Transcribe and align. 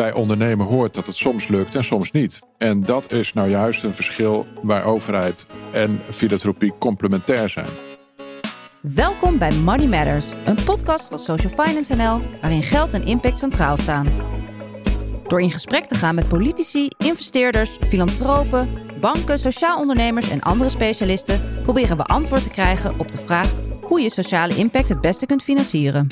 bij 0.00 0.12
ondernemen 0.12 0.66
hoort 0.66 0.94
dat 0.94 1.06
het 1.06 1.16
soms 1.16 1.48
lukt 1.48 1.74
en 1.74 1.84
soms 1.84 2.10
niet. 2.10 2.38
En 2.56 2.80
dat 2.80 3.12
is 3.12 3.32
nou 3.32 3.48
juist 3.48 3.82
een 3.82 3.94
verschil 3.94 4.46
waar 4.62 4.84
overheid 4.84 5.46
en 5.72 6.00
filantropie 6.10 6.72
complementair 6.78 7.48
zijn. 7.48 7.66
Welkom 8.80 9.38
bij 9.38 9.52
Money 9.52 9.86
Matters, 9.86 10.26
een 10.44 10.64
podcast 10.64 11.08
van 11.08 11.18
Social 11.18 11.64
Finance 11.64 11.94
NL, 11.94 12.20
waarin 12.40 12.62
geld 12.62 12.94
en 12.94 13.06
impact 13.06 13.38
centraal 13.38 13.76
staan. 13.76 14.06
Door 15.28 15.40
in 15.40 15.50
gesprek 15.50 15.86
te 15.86 15.94
gaan 15.94 16.14
met 16.14 16.28
politici, 16.28 16.88
investeerders, 16.98 17.70
filantropen, 17.88 18.68
banken, 19.00 19.38
sociaal 19.38 19.78
ondernemers 19.78 20.30
en 20.30 20.40
andere 20.40 20.70
specialisten, 20.70 21.40
proberen 21.62 21.96
we 21.96 22.04
antwoord 22.04 22.42
te 22.42 22.50
krijgen 22.50 22.98
op 22.98 23.10
de 23.10 23.18
vraag 23.18 23.52
hoe 23.82 24.00
je 24.00 24.10
sociale 24.10 24.56
impact 24.56 24.88
het 24.88 25.00
beste 25.00 25.26
kunt 25.26 25.42
financieren. 25.42 26.08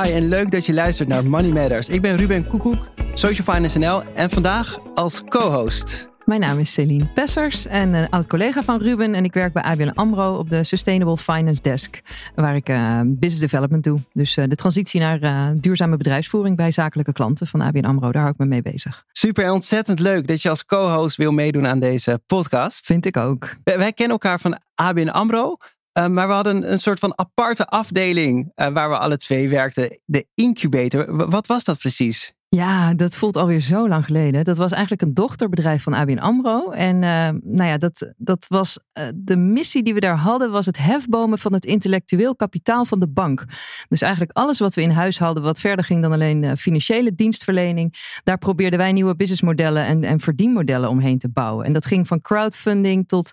Hi 0.00 0.12
en 0.12 0.28
leuk 0.28 0.50
dat 0.50 0.66
je 0.66 0.72
luistert 0.72 1.08
naar 1.08 1.26
Money 1.26 1.50
Matters. 1.50 1.88
Ik 1.88 2.00
ben 2.00 2.16
Ruben 2.16 2.48
Koekoek, 2.48 2.88
Social 3.14 3.54
Finance 3.54 3.78
NL 3.78 4.02
en 4.14 4.30
vandaag 4.30 4.78
als 4.94 5.24
co-host. 5.24 6.08
Mijn 6.24 6.40
naam 6.40 6.58
is 6.58 6.72
Celine 6.72 7.06
Pessers 7.14 7.66
en 7.66 7.94
een 7.94 8.08
oud 8.08 8.26
collega 8.26 8.62
van 8.62 8.80
Ruben. 8.80 9.14
En 9.14 9.24
ik 9.24 9.32
werk 9.32 9.52
bij 9.52 9.62
ABN 9.62 9.88
AMRO 9.94 10.36
op 10.36 10.50
de 10.50 10.64
Sustainable 10.64 11.16
Finance 11.16 11.62
Desk. 11.62 12.00
Waar 12.34 12.56
ik 12.56 12.68
uh, 12.68 13.00
business 13.04 13.40
development 13.40 13.84
doe. 13.84 13.98
Dus 14.12 14.36
uh, 14.36 14.44
de 14.48 14.56
transitie 14.56 15.00
naar 15.00 15.22
uh, 15.22 15.48
duurzame 15.54 15.96
bedrijfsvoering 15.96 16.56
bij 16.56 16.70
zakelijke 16.70 17.12
klanten 17.12 17.46
van 17.46 17.60
ABN 17.60 17.84
AMRO. 17.84 18.12
Daar 18.12 18.22
hou 18.22 18.34
ik 18.34 18.40
me 18.40 18.46
mee 18.46 18.62
bezig. 18.62 19.04
Super 19.12 19.50
ontzettend 19.50 20.00
leuk 20.00 20.26
dat 20.26 20.42
je 20.42 20.48
als 20.48 20.64
co-host 20.64 21.16
wil 21.16 21.32
meedoen 21.32 21.66
aan 21.66 21.80
deze 21.80 22.20
podcast. 22.26 22.86
Vind 22.86 23.06
ik 23.06 23.16
ook. 23.16 23.56
Wij, 23.64 23.78
wij 23.78 23.92
kennen 23.92 24.12
elkaar 24.12 24.40
van 24.40 24.58
ABN 24.74 25.08
AMRO. 25.08 25.56
Uh, 25.98 26.06
maar 26.06 26.26
we 26.26 26.32
hadden 26.34 26.72
een 26.72 26.80
soort 26.80 26.98
van 26.98 27.18
aparte 27.18 27.66
afdeling 27.66 28.52
uh, 28.56 28.68
waar 28.68 28.88
we 28.88 28.98
alle 28.98 29.16
twee 29.16 29.48
werkten. 29.48 30.00
De 30.04 30.26
incubator. 30.34 31.28
Wat 31.30 31.46
was 31.46 31.64
dat 31.64 31.78
precies? 31.78 32.32
Ja, 32.56 32.94
dat 32.94 33.16
voelt 33.16 33.36
alweer 33.36 33.60
zo 33.60 33.88
lang 33.88 34.04
geleden. 34.04 34.44
Dat 34.44 34.56
was 34.56 34.72
eigenlijk 34.72 35.02
een 35.02 35.14
dochterbedrijf 35.14 35.82
van 35.82 35.94
ABN 35.94 36.18
AMRO. 36.18 36.70
En 36.70 36.94
uh, 36.94 37.28
nou 37.42 37.70
ja, 37.70 37.78
dat, 37.78 38.12
dat 38.16 38.46
was 38.48 38.78
uh, 38.94 39.04
de 39.14 39.36
missie 39.36 39.82
die 39.82 39.94
we 39.94 40.00
daar 40.00 40.16
hadden, 40.16 40.50
was 40.50 40.66
het 40.66 40.78
hefbomen 40.78 41.38
van 41.38 41.52
het 41.52 41.64
intellectueel 41.64 42.36
kapitaal 42.36 42.84
van 42.84 43.00
de 43.00 43.08
bank. 43.08 43.44
Dus 43.88 44.02
eigenlijk 44.02 44.36
alles 44.36 44.58
wat 44.58 44.74
we 44.74 44.82
in 44.82 44.90
huis 44.90 45.18
hadden, 45.18 45.42
wat 45.42 45.60
verder 45.60 45.84
ging 45.84 46.02
dan 46.02 46.12
alleen 46.12 46.42
uh, 46.42 46.52
financiële 46.54 47.14
dienstverlening. 47.14 48.18
Daar 48.24 48.38
probeerden 48.38 48.78
wij 48.78 48.92
nieuwe 48.92 49.16
businessmodellen 49.16 49.86
en, 49.86 50.04
en 50.04 50.20
verdienmodellen 50.20 50.88
omheen 50.88 51.18
te 51.18 51.28
bouwen. 51.28 51.66
En 51.66 51.72
dat 51.72 51.86
ging 51.86 52.06
van 52.06 52.20
crowdfunding 52.20 53.08
tot 53.08 53.30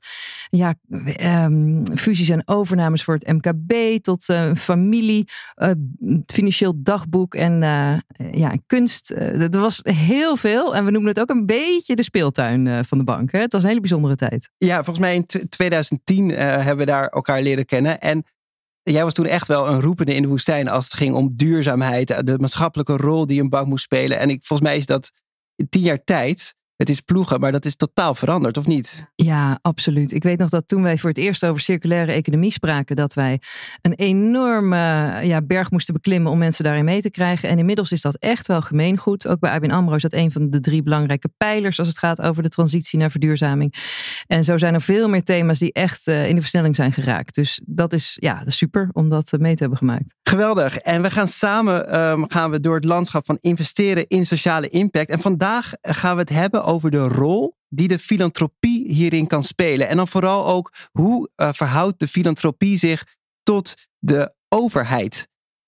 ja, 0.49 0.75
um, 1.45 1.83
fusies 1.95 2.29
en 2.29 2.47
overnames 2.47 3.03
voor 3.03 3.13
het 3.13 3.27
MKB, 3.27 4.03
tot 4.03 4.25
familie, 4.55 5.27
financieel 6.25 6.73
dagboek 6.83 7.35
en 7.35 7.59
ja, 8.31 8.53
kunst. 8.65 9.08
Er 9.09 9.59
was 9.59 9.79
heel 9.83 10.35
veel 10.35 10.75
en 10.75 10.85
we 10.85 10.91
noemen 10.91 11.09
het 11.09 11.19
ook 11.19 11.29
een 11.29 11.45
beetje 11.45 11.95
de 11.95 12.03
speeltuin 12.03 12.85
van 12.85 12.97
de 12.97 13.03
bank. 13.03 13.31
Hè? 13.31 13.39
Het 13.39 13.53
was 13.53 13.61
een 13.61 13.67
hele 13.67 13.81
bijzondere 13.81 14.15
tijd. 14.15 14.49
Ja, 14.57 14.75
volgens 14.75 14.99
mij 14.99 15.15
in 15.15 15.25
2010 15.49 16.29
hebben 16.29 16.77
we 16.77 16.85
daar 16.85 17.07
elkaar 17.07 17.41
leren 17.41 17.65
kennen. 17.65 17.99
En 17.99 18.23
jij 18.83 19.03
was 19.03 19.13
toen 19.13 19.25
echt 19.25 19.47
wel 19.47 19.67
een 19.67 19.81
roepende 19.81 20.13
in 20.13 20.21
de 20.21 20.27
woestijn 20.27 20.67
als 20.67 20.83
het 20.83 20.93
ging 20.93 21.15
om 21.15 21.35
duurzaamheid, 21.35 22.25
de 22.25 22.37
maatschappelijke 22.39 22.97
rol 22.97 23.27
die 23.27 23.41
een 23.41 23.49
bank 23.49 23.67
moest 23.67 23.83
spelen. 23.83 24.19
En 24.19 24.29
ik, 24.29 24.43
volgens 24.43 24.69
mij 24.69 24.77
is 24.77 24.85
dat 24.85 25.11
tien 25.69 25.81
jaar 25.81 26.03
tijd 26.03 26.55
het 26.79 26.89
is 26.89 26.99
ploegen, 27.01 27.39
maar 27.39 27.51
dat 27.51 27.65
is 27.65 27.75
totaal 27.75 28.15
veranderd, 28.15 28.57
of 28.57 28.67
niet? 28.67 29.05
Ja, 29.15 29.59
absoluut. 29.61 30.11
Ik 30.11 30.23
weet 30.23 30.39
nog 30.39 30.49
dat 30.49 30.67
toen 30.67 30.81
wij 30.81 30.97
voor 30.97 31.09
het 31.09 31.17
eerst 31.17 31.45
over 31.45 31.61
circulaire 31.61 32.11
economie 32.11 32.51
spraken, 32.51 32.95
dat 32.95 33.13
wij 33.13 33.41
een 33.81 33.93
enorme 33.93 34.77
ja, 35.23 35.41
berg 35.41 35.71
moesten 35.71 35.93
beklimmen 35.93 36.31
om 36.31 36.37
mensen 36.37 36.63
daarin 36.63 36.85
mee 36.85 37.01
te 37.01 37.09
krijgen. 37.09 37.49
En 37.49 37.57
inmiddels 37.59 37.91
is 37.91 38.01
dat 38.01 38.15
echt 38.15 38.47
wel 38.47 38.61
gemeengoed. 38.61 39.27
Ook 39.27 39.39
bij 39.39 39.51
ABN 39.51 39.71
AMRO 39.71 39.95
is 39.95 40.01
dat 40.01 40.13
een 40.13 40.31
van 40.31 40.49
de 40.49 40.59
drie 40.59 40.83
belangrijke 40.83 41.29
pijlers 41.37 41.79
als 41.79 41.87
het 41.87 41.97
gaat 41.97 42.21
over 42.21 42.43
de 42.43 42.49
transitie 42.49 42.99
naar 42.99 43.11
verduurzaming. 43.11 43.73
En 44.27 44.43
zo 44.43 44.57
zijn 44.57 44.73
er 44.73 44.81
veel 44.81 45.09
meer 45.09 45.23
thema's 45.23 45.59
die 45.59 45.73
echt 45.73 46.07
uh, 46.07 46.27
in 46.27 46.35
de 46.35 46.41
versnelling 46.41 46.75
zijn 46.75 46.91
geraakt. 46.91 47.35
Dus 47.35 47.61
dat 47.65 47.93
is, 47.93 48.17
ja, 48.19 48.43
super 48.45 48.89
om 48.91 49.09
dat 49.09 49.31
mee 49.39 49.53
te 49.53 49.61
hebben 49.61 49.77
gemaakt. 49.77 50.15
Geweldig. 50.23 50.77
En 50.77 51.01
we 51.01 51.11
gaan 51.11 51.27
samen 51.27 51.99
um, 51.99 52.29
gaan 52.29 52.51
we 52.51 52.59
door 52.59 52.75
het 52.75 52.85
landschap 52.85 53.25
van 53.25 53.37
investeren 53.39 54.07
in 54.07 54.25
sociale 54.25 54.69
impact. 54.69 55.09
En 55.09 55.19
vandaag 55.19 55.71
gaan 55.81 56.15
we 56.15 56.21
het 56.21 56.29
hebben 56.29 56.67
over 56.69 56.91
de 56.91 57.07
rol 57.07 57.57
die 57.69 57.87
de 57.87 57.99
filantropie 57.99 58.93
hierin 58.93 59.27
kan 59.27 59.43
spelen. 59.43 59.87
En 59.87 59.97
dan 59.97 60.07
vooral 60.07 60.47
ook 60.47 60.73
hoe 60.91 61.29
uh, 61.35 61.49
verhoudt 61.51 61.99
de 61.99 62.07
filantropie 62.07 62.77
zich 62.77 63.15
tot 63.43 63.73
de 63.99 64.33
overheid. 64.47 65.27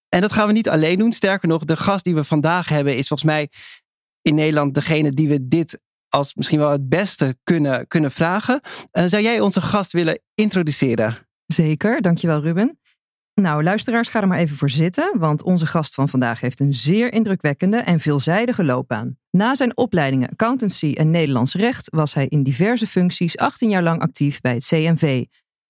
En 0.09 0.21
dat 0.21 0.31
gaan 0.31 0.47
we 0.47 0.53
niet 0.53 0.69
alleen 0.69 0.97
doen. 0.97 1.11
Sterker 1.11 1.47
nog, 1.47 1.65
de 1.65 1.77
gast 1.77 2.03
die 2.03 2.15
we 2.15 2.23
vandaag 2.23 2.69
hebben 2.69 2.97
is 2.97 3.07
volgens 3.07 3.29
mij 3.29 3.49
in 4.21 4.35
Nederland 4.35 4.73
degene 4.73 5.11
die 5.11 5.27
we 5.27 5.47
dit 5.47 5.81
als 6.09 6.35
misschien 6.35 6.59
wel 6.59 6.71
het 6.71 6.89
beste 6.89 7.37
kunnen, 7.43 7.87
kunnen 7.87 8.11
vragen. 8.11 8.61
Uh, 8.91 9.03
zou 9.05 9.23
jij 9.23 9.39
onze 9.39 9.61
gast 9.61 9.91
willen 9.91 10.21
introduceren? 10.33 11.27
Zeker, 11.45 12.01
dankjewel 12.01 12.41
Ruben. 12.41 12.79
Nou, 13.41 13.63
luisteraars, 13.63 14.09
ga 14.09 14.21
er 14.21 14.27
maar 14.27 14.37
even 14.37 14.57
voor 14.57 14.69
zitten, 14.69 15.11
want 15.17 15.43
onze 15.43 15.65
gast 15.65 15.93
van 15.93 16.09
vandaag 16.09 16.39
heeft 16.39 16.59
een 16.59 16.73
zeer 16.73 17.13
indrukwekkende 17.13 17.77
en 17.77 17.99
veelzijdige 17.99 18.63
loopbaan. 18.63 19.17
Na 19.31 19.55
zijn 19.55 19.77
opleidingen 19.77 20.29
accountancy 20.29 20.93
en 20.97 21.11
Nederlands 21.11 21.55
recht 21.55 21.89
was 21.89 22.13
hij 22.13 22.27
in 22.27 22.43
diverse 22.43 22.87
functies 22.87 23.37
18 23.37 23.69
jaar 23.69 23.83
lang 23.83 24.01
actief 24.01 24.41
bij 24.41 24.53
het 24.53 24.67
CNV. 24.67 25.25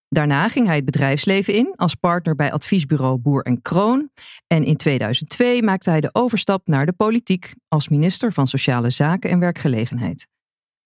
Daarna 0.08 0.50
ging 0.50 0.66
hij 0.66 0.76
het 0.76 0.86
bedrijfsleven 0.86 1.54
in 1.54 1.74
als 1.76 1.96
partner 1.96 2.36
bij 2.36 2.52
adviesbureau 2.52 3.18
Boer 3.18 3.44
en 3.44 3.62
Kroon. 3.62 4.09
En 4.48 4.64
in 4.64 4.78
2002 4.78 5.64
maakte 5.64 5.90
hij 5.90 6.02
de 6.02 6.09
overstap 6.12 6.68
naar 6.68 6.86
de 6.86 6.94
politiek 6.94 7.53
als 7.68 7.90
minister 7.90 8.34
van 8.34 8.48
Sociale 8.48 8.90
Zaken 8.90 9.30
en 9.30 9.40
Werkgelegenheid. 9.40 10.28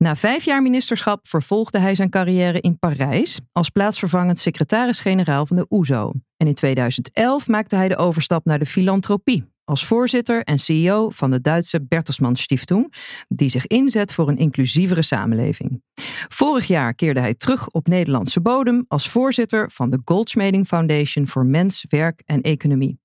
Na 0.05 0.15
vijf 0.15 0.43
jaar 0.43 0.61
ministerschap 0.61 1.27
vervolgde 1.27 1.79
hij 1.79 1.95
zijn 1.95 2.09
carrière 2.09 2.59
in 2.59 2.79
Parijs 2.79 3.39
als 3.51 3.69
plaatsvervangend 3.69 4.39
secretaris-generaal 4.39 5.45
van 5.45 5.55
de 5.55 5.65
OESO. 5.69 6.11
En 6.37 6.47
in 6.47 6.53
2011 6.53 7.47
maakte 7.47 7.75
hij 7.75 7.87
de 7.87 7.97
overstap 7.97 8.45
naar 8.45 8.59
de 8.59 8.65
filantropie 8.65 9.45
als 9.63 9.85
voorzitter 9.85 10.43
en 10.43 10.59
CEO 10.59 11.09
van 11.09 11.31
de 11.31 11.41
Duitse 11.41 11.81
Bertelsmann 11.81 12.35
Stiftung, 12.35 12.93
die 13.27 13.49
zich 13.49 13.67
inzet 13.67 14.13
voor 14.13 14.27
een 14.27 14.37
inclusievere 14.37 15.01
samenleving. 15.01 15.81
Vorig 16.27 16.67
jaar 16.67 16.93
keerde 16.93 17.19
hij 17.19 17.33
terug 17.33 17.69
op 17.69 17.87
Nederlandse 17.87 18.41
bodem 18.41 18.85
als 18.87 19.09
voorzitter 19.09 19.71
van 19.71 19.89
de 19.89 20.01
Goldschmeding 20.05 20.67
Foundation 20.67 21.27
voor 21.27 21.45
Mens, 21.45 21.85
Werk 21.89 22.21
en 22.25 22.41
Economie. 22.41 22.99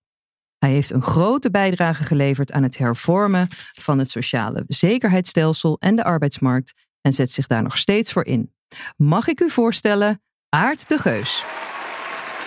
Hij 0.59 0.71
heeft 0.71 0.91
een 0.91 1.03
grote 1.03 1.51
bijdrage 1.51 2.05
geleverd 2.05 2.53
aan 2.53 2.63
het 2.63 2.79
hervormen 2.79 3.49
van 3.73 3.99
het 3.99 4.11
sociale 4.11 4.65
zekerheidsstelsel 4.67 5.77
en 5.79 5.97
de 5.97 6.05
arbeidsmarkt 6.05 6.75
en 7.03 7.13
zet 7.13 7.31
zich 7.31 7.47
daar 7.47 7.63
nog 7.63 7.79
steeds 7.79 8.13
voor 8.13 8.25
in. 8.25 8.53
Mag 8.97 9.29
ik 9.29 9.41
u 9.41 9.51
voorstellen, 9.51 10.23
Aart 10.49 10.89
de 10.89 10.99
Geus. 10.99 11.45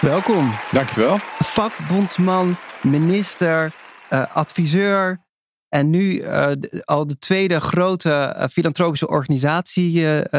Welkom. 0.02 0.52
Dankjewel. 0.72 1.18
Vakbondsman, 1.40 2.56
minister, 2.81 3.74
uh, 4.14 4.36
adviseur 4.36 5.22
en 5.69 5.90
nu 5.90 6.02
uh, 6.02 6.52
al 6.84 7.08
de 7.08 7.18
tweede 7.18 7.59
grote 7.59 8.36
uh, 8.38 8.46
filantropische 8.47 9.08
organisatie 9.08 9.91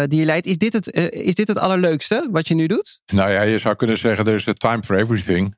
die 0.06 0.18
je 0.18 0.24
leidt. 0.24 0.46
Is 0.46 0.58
dit, 0.58 0.72
het, 0.72 0.92
is 1.10 1.34
dit 1.34 1.48
het 1.48 1.58
allerleukste 1.58 2.28
wat 2.30 2.48
je 2.48 2.54
nu 2.54 2.66
doet? 2.66 3.00
Nou 3.12 3.30
ja, 3.30 3.42
je 3.42 3.58
zou 3.58 3.74
kunnen 3.74 3.98
zeggen, 3.98 4.26
er 4.26 4.34
is 4.34 4.48
a 4.48 4.52
time 4.52 4.82
for 4.82 4.96
everything. 4.96 5.56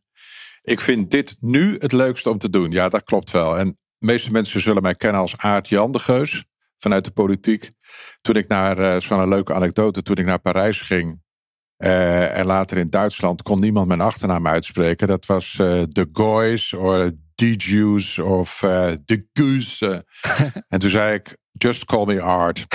Ik 0.62 0.81
vind 0.81 1.11
dit 1.11 1.37
nu 1.41 1.77
het 1.78 1.93
leukste 1.93 2.31
om 2.31 2.38
te 2.38 2.50
doen. 2.50 2.71
Ja, 2.71 2.88
dat 2.88 3.03
klopt 3.03 3.31
wel. 3.31 3.59
En 3.59 3.67
de 3.99 4.06
meeste 4.06 4.31
mensen 4.33 4.61
zullen 4.61 4.83
mij 4.83 4.94
kennen 4.94 5.21
als 5.21 5.37
Aart 5.37 5.69
Jan 5.69 5.93
de 5.93 5.99
Geus 5.99 6.44
vanuit 6.77 7.05
de 7.05 7.11
politiek. 7.11 7.71
Toen 8.21 8.37
ik 8.37 8.49
naar, 8.49 8.79
uh, 8.79 9.01
zo'n 9.01 9.21
een 9.21 9.29
leuke 9.29 9.55
anekdote, 9.55 10.03
toen 10.03 10.17
ik 10.17 10.25
naar 10.25 10.39
Parijs 10.39 10.81
ging 10.81 11.21
uh, 11.79 12.39
en 12.39 12.47
later 12.47 12.77
in 12.77 12.91
Duitsland 12.91 13.43
kon 13.43 13.61
niemand 13.61 13.87
mijn 13.87 14.00
achternaam 14.00 14.47
uitspreken. 14.47 15.06
Dat 15.06 15.26
was 15.26 15.59
uh, 15.61 15.82
de 15.88 16.09
Goys 16.12 16.73
of 16.73 17.11
de 17.35 17.53
Jews 17.53 18.19
of 18.19 18.59
de 19.05 19.26
Goose. 19.32 20.05
en 20.69 20.79
toen 20.79 20.91
zei 20.91 21.15
ik, 21.15 21.37
just 21.53 21.85
call 21.85 22.05
me 22.05 22.20
Art. 22.20 22.67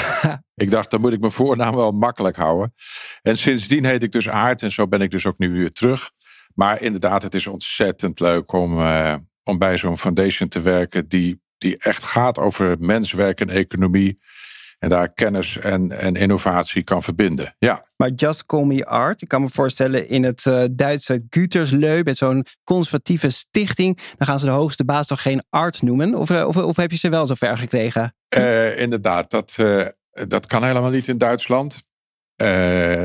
ik 0.56 0.72
dacht, 0.72 0.92
dan 0.92 1.02
moet 1.02 1.14
ik 1.14 1.20
mijn 1.20 1.32
voornaam 1.32 1.76
wel 1.76 1.92
makkelijk 1.92 2.36
houden. 2.36 2.74
En 3.22 3.38
sindsdien 3.38 3.86
heet 3.86 4.04
ik 4.04 4.12
dus 4.12 4.30
Aart 4.30 4.62
en 4.62 4.72
zo 4.72 4.88
ben 4.88 5.02
ik 5.02 5.12
dus 5.12 5.26
ook 5.26 5.38
nu 5.38 5.52
weer 5.52 5.72
terug. 5.72 6.12
Maar 6.54 6.82
inderdaad, 6.82 7.24
het 7.24 7.34
is 7.34 7.48
ontzettend 7.48 8.20
leuk 8.20 8.52
om, 8.52 8.80
uh, 8.80 9.16
om 9.44 9.58
bij 9.58 9.78
zo'n 9.78 9.98
foundation 9.98 10.50
te 10.50 10.62
werken 10.62 11.08
die, 11.08 11.42
die 11.58 11.78
echt 11.78 12.04
gaat 12.04 12.40
over 12.40 12.76
menswerk 12.80 13.40
en 13.40 13.50
economie. 13.50 14.20
En 14.82 14.90
daar 14.90 15.14
kennis 15.14 15.58
en, 15.58 16.00
en 16.00 16.16
innovatie 16.16 16.84
kan 16.84 17.04
verbinden. 17.04 17.56
Ja. 17.60 17.86
Maar 17.96 18.10
Just 18.10 18.46
Call 18.46 18.64
Me 18.64 18.86
Art. 18.86 19.22
Ik 19.22 19.28
kan 19.28 19.42
me 19.42 19.50
voorstellen 19.50 20.10
in 20.10 20.24
het 20.24 20.46
uh, 20.46 20.64
Duitse 20.72 21.26
Gütersleu. 21.30 22.02
Met 22.04 22.18
zo'n 22.18 22.46
conservatieve 22.64 23.30
stichting. 23.30 24.00
Dan 24.18 24.28
gaan 24.28 24.40
ze 24.40 24.46
de 24.46 24.52
hoogste 24.52 24.86
baas 24.86 25.08
toch 25.08 25.22
geen 25.22 25.44
art 25.50 25.82
noemen? 25.82 26.16
Of, 26.16 26.32
of, 26.32 26.58
of 26.58 26.76
heb 26.76 26.92
je 26.92 26.98
ze 26.98 27.10
wel 27.10 27.26
zo 27.26 27.34
ver 27.34 27.58
gekregen? 27.58 28.16
Uh, 28.38 28.80
inderdaad, 28.80 29.30
dat, 29.30 29.56
uh, 29.60 29.86
dat 30.12 30.46
kan 30.46 30.64
helemaal 30.64 30.90
niet 30.90 31.08
in 31.08 31.18
Duitsland. 31.18 31.84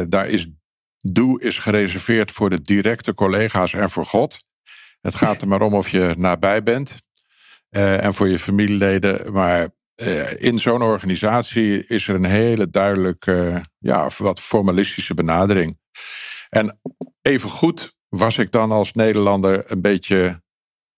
daar 0.09 0.29
is 0.29 0.49
Doe 0.99 1.43
is 1.43 1.59
gereserveerd 1.59 2.31
voor 2.31 2.51
de 2.51 2.63
directe 2.63 3.15
collega's 3.15 3.73
en 3.73 3.91
voor 3.91 4.07
God. 4.07 4.39
Het 5.01 5.15
gaat 5.15 5.41
er 5.41 5.49
maar 5.49 5.63
om 5.63 5.75
of 5.75 5.89
je 5.89 6.15
nabij 6.19 6.63
bent. 6.63 7.03
en 7.71 8.15
voor 8.15 8.29
je 8.29 8.39
familieleden. 8.39 9.33
Maar 9.33 9.69
in 10.39 10.59
zo'n 10.59 10.83
organisatie 10.83 11.87
is 11.87 12.09
er 12.09 12.15
een 12.15 12.25
hele 12.25 12.71
duidelijke, 12.71 13.65
ja, 13.79 14.11
wat 14.19 14.41
formalistische 14.41 15.15
benadering. 15.15 15.79
En 16.49 16.81
even 17.23 17.51
goed 17.51 17.97
was 18.09 18.39
ik 18.39 18.51
dan 18.51 18.73
als 18.73 18.93
Nederlander 18.93 19.71
een 19.71 19.81
beetje 19.81 20.43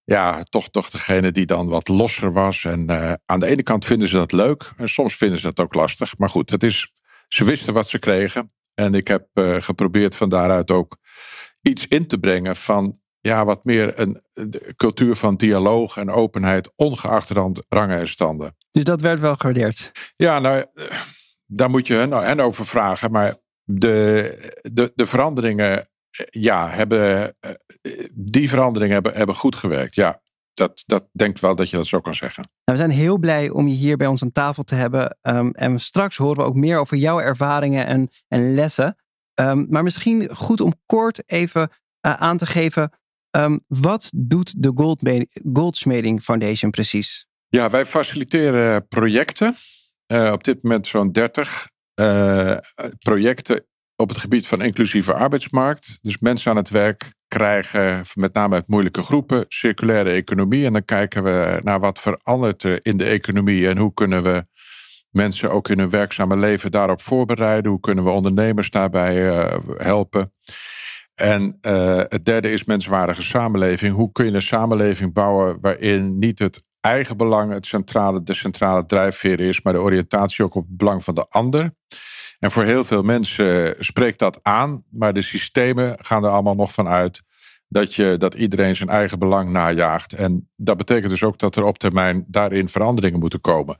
ja, 0.04 0.42
toch, 0.42 0.68
toch 0.70 0.90
degene 0.90 1.32
die 1.32 1.46
dan 1.46 1.68
wat 1.68 1.88
losser 1.88 2.32
was. 2.32 2.64
En 2.64 2.90
uh, 2.90 3.12
aan 3.26 3.40
de 3.40 3.46
ene 3.46 3.62
kant 3.62 3.84
vinden 3.84 4.08
ze 4.08 4.14
dat 4.14 4.32
leuk. 4.32 4.72
En 4.76 4.88
soms 4.88 5.16
vinden 5.16 5.38
ze 5.38 5.46
dat 5.46 5.60
ook 5.60 5.74
lastig. 5.74 6.18
Maar 6.18 6.30
goed, 6.30 6.50
het 6.50 6.62
is, 6.62 6.92
ze 7.28 7.44
wisten 7.44 7.74
wat 7.74 7.88
ze 7.88 7.98
kregen. 7.98 8.52
En 8.74 8.94
ik 8.94 9.08
heb 9.08 9.28
geprobeerd 9.58 10.16
van 10.16 10.28
daaruit 10.28 10.70
ook 10.70 10.98
iets 11.62 11.86
in 11.86 12.06
te 12.06 12.18
brengen 12.18 12.56
van 12.56 13.00
ja, 13.20 13.44
wat 13.44 13.64
meer 13.64 14.00
een 14.00 14.22
cultuur 14.76 15.16
van 15.16 15.36
dialoog 15.36 15.96
en 15.96 16.10
openheid, 16.10 16.72
ongeacht 16.76 17.30
rangen 17.68 17.98
en 17.98 18.08
standen. 18.08 18.56
Dus 18.78 18.86
dat 18.86 19.00
werd 19.00 19.20
wel 19.20 19.36
gewaardeerd? 19.36 19.92
Ja, 20.16 20.38
nou, 20.38 20.64
eh, 20.75 20.84
daar 21.46 21.70
moet 21.70 21.86
je 21.86 21.94
hen, 21.94 22.12
hen 22.12 22.40
over 22.40 22.66
vragen. 22.66 23.10
Maar 23.10 23.36
de, 23.64 24.60
de, 24.72 24.92
de 24.94 25.06
veranderingen 25.06 25.88
ja, 26.30 26.69
hebben, 26.69 27.34
eh, 27.40 27.50
die 28.12 28.48
veranderingen 28.48 28.94
hebben, 28.94 29.14
hebben 29.14 29.34
goed 29.34 29.56
gewerkt. 29.56 29.94
Ja, 29.94 30.20
dat, 30.52 30.82
dat 30.86 31.08
denk 31.12 31.38
wel 31.38 31.56
dat 31.56 31.70
je 31.70 31.76
dat 31.76 31.86
zo 31.86 32.00
kan 32.00 32.14
zeggen. 32.14 32.42
Nou, 32.42 32.78
we 32.78 32.84
zijn 32.84 32.98
heel 32.98 33.19
blij 33.19 33.50
om 33.50 33.69
je 33.69 33.75
hier 33.75 33.96
bij 33.96 34.06
ons 34.06 34.22
aan 34.22 34.32
tafel 34.32 34.62
te 34.62 34.75
hebben. 34.75 35.19
Um, 35.22 35.50
en 35.52 35.80
straks 35.80 36.16
horen 36.16 36.36
we 36.36 36.42
ook 36.42 36.54
meer 36.54 36.78
over 36.78 36.96
jouw 36.96 37.20
ervaringen 37.20 37.86
en, 37.86 38.08
en 38.28 38.54
lessen. 38.54 38.96
Um, 39.40 39.66
maar 39.70 39.82
misschien 39.82 40.36
goed 40.36 40.60
om 40.60 40.72
kort 40.86 41.22
even 41.30 41.70
uh, 42.06 42.12
aan 42.12 42.36
te 42.36 42.46
geven. 42.46 42.92
Um, 43.36 43.64
wat 43.66 44.10
doet 44.14 44.62
de 44.62 44.96
Goldsmeding 45.52 46.22
Foundation 46.22 46.70
precies? 46.70 47.27
Ja, 47.50 47.70
wij 47.70 47.84
faciliteren 47.84 48.88
projecten. 48.88 49.54
Uh, 50.12 50.32
op 50.32 50.44
dit 50.44 50.62
moment 50.62 50.86
zo'n 50.86 51.12
30 51.12 51.68
uh, 52.00 52.56
projecten 52.98 53.66
op 53.96 54.08
het 54.08 54.18
gebied 54.18 54.46
van 54.46 54.62
inclusieve 54.62 55.14
arbeidsmarkt. 55.14 55.98
Dus 56.02 56.18
mensen 56.18 56.50
aan 56.50 56.56
het 56.56 56.68
werk 56.68 57.12
krijgen, 57.28 58.04
met 58.14 58.34
name 58.34 58.54
uit 58.54 58.68
moeilijke 58.68 59.02
groepen, 59.02 59.44
circulaire 59.48 60.10
economie. 60.10 60.66
En 60.66 60.72
dan 60.72 60.84
kijken 60.84 61.24
we 61.24 61.60
naar 61.62 61.80
wat 61.80 61.98
verandert 62.00 62.62
er 62.62 62.78
in 62.82 62.96
de 62.96 63.04
economie 63.04 63.68
en 63.68 63.78
hoe 63.78 63.94
kunnen 63.94 64.22
we 64.22 64.46
mensen 65.10 65.50
ook 65.50 65.68
in 65.68 65.78
hun 65.78 65.90
werkzame 65.90 66.36
leven 66.36 66.70
daarop 66.70 67.02
voorbereiden. 67.02 67.70
Hoe 67.70 67.80
kunnen 67.80 68.04
we 68.04 68.10
ondernemers 68.10 68.70
daarbij 68.70 69.26
uh, 69.26 69.56
helpen? 69.76 70.32
En 71.14 71.58
het 72.08 72.24
derde 72.24 72.50
is 72.50 72.64
menswaardige 72.64 73.22
samenleving. 73.22 73.94
Hoe 73.94 74.12
kun 74.12 74.24
je 74.24 74.32
een 74.32 74.42
samenleving 74.42 75.12
bouwen 75.12 75.58
waarin 75.60 76.18
niet 76.18 76.38
het 76.38 76.66
eigen 76.80 77.16
belang 77.16 77.52
het 77.52 77.66
centrale, 77.66 78.22
de 78.22 78.34
centrale 78.34 78.86
drijfveer 78.86 79.40
is, 79.40 79.62
maar 79.62 79.72
de 79.72 79.80
oriëntatie 79.80 80.44
ook 80.44 80.54
op 80.54 80.66
het 80.66 80.76
belang 80.76 81.04
van 81.04 81.14
de 81.14 81.26
ander. 81.28 81.75
En 82.38 82.50
voor 82.50 82.64
heel 82.64 82.84
veel 82.84 83.02
mensen 83.02 83.75
spreekt 83.78 84.19
dat 84.19 84.38
aan, 84.42 84.84
maar 84.90 85.12
de 85.12 85.22
systemen 85.22 85.96
gaan 86.00 86.25
er 86.25 86.30
allemaal 86.30 86.54
nog 86.54 86.72
van 86.72 86.88
uit 86.88 87.22
dat, 87.69 87.94
je, 87.94 88.16
dat 88.19 88.34
iedereen 88.34 88.76
zijn 88.76 88.88
eigen 88.88 89.19
belang 89.19 89.50
najaagt. 89.50 90.12
En 90.12 90.50
dat 90.56 90.76
betekent 90.76 91.10
dus 91.10 91.22
ook 91.22 91.38
dat 91.38 91.56
er 91.56 91.64
op 91.64 91.78
termijn 91.78 92.25
daarin 92.26 92.69
veranderingen 92.69 93.20
moeten 93.20 93.40
komen. 93.40 93.76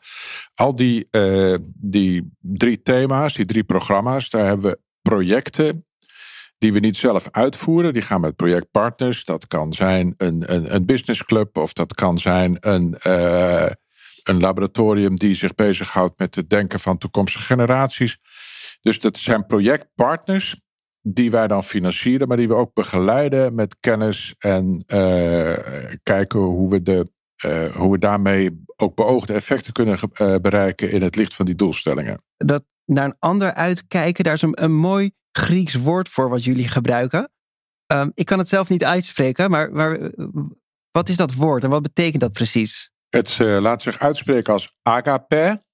Al 0.55 0.77
die, 0.77 1.09
uh, 1.11 1.57
die 1.75 2.37
drie 2.41 2.83
thema's, 2.83 3.35
die 3.35 3.47
drie 3.47 3.65
programma's, 3.65 4.31
daar 4.31 4.47
hebben 4.47 4.71
we 4.71 4.81
projecten 5.03 5.87
die 6.59 6.73
we 6.73 6.79
niet 6.79 6.97
zelf 6.97 7.29
uitvoeren. 7.31 7.93
Die 7.93 8.03
gaan 8.03 8.21
met 8.21 8.37
projectpartners. 8.37 9.25
Dat 9.25 9.47
kan 9.47 9.73
zijn 9.73 10.15
een, 10.17 10.55
een, 10.55 10.75
een 10.75 10.87
businessclub 10.87 11.57
of 11.57 11.73
dat 11.73 11.95
kan 11.95 12.19
zijn 12.19 12.57
een, 12.61 12.97
uh, 13.07 13.67
een 14.23 14.41
laboratorium 14.41 15.17
die 15.17 15.35
zich 15.35 15.55
bezighoudt 15.55 16.19
met 16.19 16.35
het 16.35 16.51
denken 16.51 16.81
van 16.81 16.99
toekomstige 16.99 17.45
generaties. 17.45 18.19
Dus 18.81 19.01
dat 19.01 19.17
zijn 19.17 19.47
projectpartners 19.47 20.61
die 21.03 21.31
wij 21.31 21.47
dan 21.47 21.65
financieren, 21.65 22.29
maar 22.29 22.37
die 22.37 22.49
we 22.49 22.55
ook 22.55 22.75
begeleiden 22.75 23.55
met 23.55 23.77
kennis 23.81 24.35
en 24.39 24.85
uh, 24.87 25.57
kijken 26.03 26.41
hoe 26.41 26.71
we, 26.71 26.83
de, 26.83 27.11
uh, 27.47 27.77
hoe 27.77 27.91
we 27.91 27.99
daarmee 27.99 28.65
ook 28.77 28.95
beoogde 28.95 29.33
effecten 29.33 29.73
kunnen 29.73 29.99
bereiken 30.43 30.91
in 30.91 31.03
het 31.03 31.17
licht 31.17 31.35
van 31.35 31.47
die 31.47 31.55
doelstellingen. 31.55 32.23
Dat 32.37 32.65
naar 32.89 33.05
een 33.05 33.17
ander 33.19 33.55
uitkijken, 33.55 34.25
daar 34.25 34.35
is 34.35 34.43
een, 34.43 34.63
een 34.63 34.75
mooi 34.75 35.11
Grieks 35.33 35.75
woord 35.75 36.09
voor 36.09 36.29
wat 36.29 36.45
jullie 36.45 36.69
gebruiken. 36.69 37.31
Um, 37.93 38.11
ik 38.15 38.27
kan 38.27 38.39
het 38.39 38.49
zelf 38.49 38.69
niet 38.69 38.85
uitspreken, 38.85 39.51
maar, 39.51 39.73
maar 39.73 40.13
wat 40.91 41.09
is 41.09 41.17
dat 41.17 41.35
woord 41.35 41.65
en 41.65 41.71
wat 41.71 41.83
betekent 41.83 42.21
dat 42.21 42.33
precies? 42.33 42.91
Het 43.09 43.39
laat 43.39 43.83
zich 43.83 43.99
uitspreken 43.99 44.53
als 44.53 44.75
agape. 44.83 45.65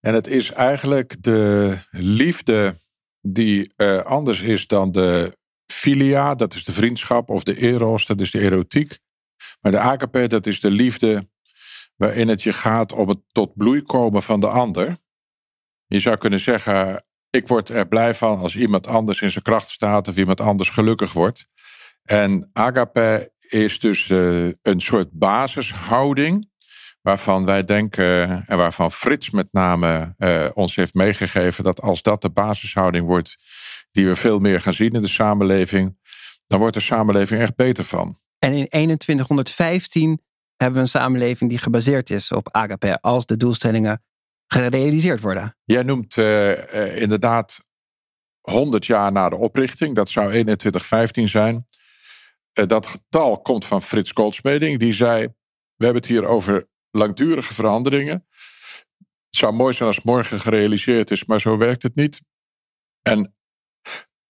En 0.00 0.14
het 0.14 0.26
is 0.26 0.50
eigenlijk 0.50 1.22
de 1.22 1.78
liefde 1.90 2.80
die 3.20 3.72
uh, 3.76 4.00
anders 4.00 4.40
is 4.40 4.66
dan 4.66 4.92
de 4.92 5.38
filia, 5.72 6.34
dat 6.34 6.54
is 6.54 6.64
de 6.64 6.72
vriendschap, 6.72 7.30
of 7.30 7.42
de 7.42 7.58
eros, 7.58 8.06
dat 8.06 8.20
is 8.20 8.30
de 8.30 8.40
erotiek. 8.40 8.98
Maar 9.60 9.72
de 9.72 9.78
agape, 9.78 10.26
dat 10.26 10.46
is 10.46 10.60
de 10.60 10.70
liefde 10.70 11.28
waarin 11.96 12.28
het 12.28 12.42
je 12.42 12.52
gaat 12.52 12.92
om 12.92 13.08
het 13.08 13.18
tot 13.32 13.54
bloei 13.54 13.82
komen 13.82 14.22
van 14.22 14.40
de 14.40 14.48
ander. 14.48 14.98
Je 15.88 16.00
zou 16.00 16.16
kunnen 16.16 16.40
zeggen, 16.40 17.04
ik 17.30 17.48
word 17.48 17.68
er 17.68 17.88
blij 17.88 18.14
van 18.14 18.38
als 18.38 18.56
iemand 18.56 18.86
anders 18.86 19.20
in 19.20 19.30
zijn 19.30 19.44
kracht 19.44 19.70
staat 19.70 20.08
of 20.08 20.16
iemand 20.16 20.40
anders 20.40 20.68
gelukkig 20.68 21.12
wordt. 21.12 21.46
En 22.02 22.50
agape 22.52 23.32
is 23.48 23.78
dus 23.78 24.08
uh, 24.08 24.48
een 24.62 24.80
soort 24.80 25.08
basishouding 25.12 26.50
waarvan 27.02 27.44
wij 27.44 27.64
denken 27.64 28.44
en 28.46 28.56
waarvan 28.56 28.90
Frits 28.90 29.30
met 29.30 29.48
name 29.52 30.14
uh, 30.18 30.46
ons 30.54 30.76
heeft 30.76 30.94
meegegeven 30.94 31.64
dat 31.64 31.80
als 31.80 32.02
dat 32.02 32.22
de 32.22 32.30
basishouding 32.30 33.06
wordt 33.06 33.36
die 33.90 34.06
we 34.06 34.16
veel 34.16 34.38
meer 34.38 34.60
gaan 34.60 34.74
zien 34.74 34.92
in 34.92 35.02
de 35.02 35.08
samenleving, 35.08 35.98
dan 36.46 36.58
wordt 36.58 36.74
de 36.74 36.80
samenleving 36.80 37.40
echt 37.40 37.56
beter 37.56 37.84
van. 37.84 38.18
En 38.38 38.52
in 38.52 38.96
2115 38.96 40.22
hebben 40.56 40.76
we 40.76 40.82
een 40.82 41.00
samenleving 41.00 41.50
die 41.50 41.58
gebaseerd 41.58 42.10
is 42.10 42.32
op 42.32 42.48
agape 42.52 43.00
als 43.00 43.26
de 43.26 43.36
doelstellingen 43.36 44.02
gerealiseerd 44.48 45.20
worden. 45.20 45.56
Jij 45.64 45.82
noemt 45.82 46.16
uh, 46.16 46.50
uh, 46.50 47.00
inderdaad 47.00 47.66
100 48.40 48.86
jaar 48.86 49.12
na 49.12 49.28
de 49.28 49.36
oprichting, 49.36 49.94
dat 49.94 50.08
zou 50.08 50.28
2115 50.28 51.28
zijn. 51.28 51.66
dat 52.52 52.86
getal 52.86 53.40
komt 53.40 53.64
van 53.64 53.82
Frits 53.82 54.10
Goldsmeding, 54.10 54.78
die 54.78 54.92
zei: 54.92 55.26
We 55.74 55.84
hebben 55.84 56.02
het 56.02 56.10
hier 56.10 56.24
over 56.24 56.68
langdurige 56.90 57.54
veranderingen. 57.54 58.26
Het 58.98 59.36
zou 59.38 59.52
mooi 59.52 59.74
zijn 59.74 59.88
als 59.88 60.02
morgen 60.02 60.40
gerealiseerd 60.40 61.10
is, 61.10 61.24
maar 61.24 61.40
zo 61.40 61.56
werkt 61.56 61.82
het 61.82 61.94
niet. 61.94 62.22
En 63.02 63.34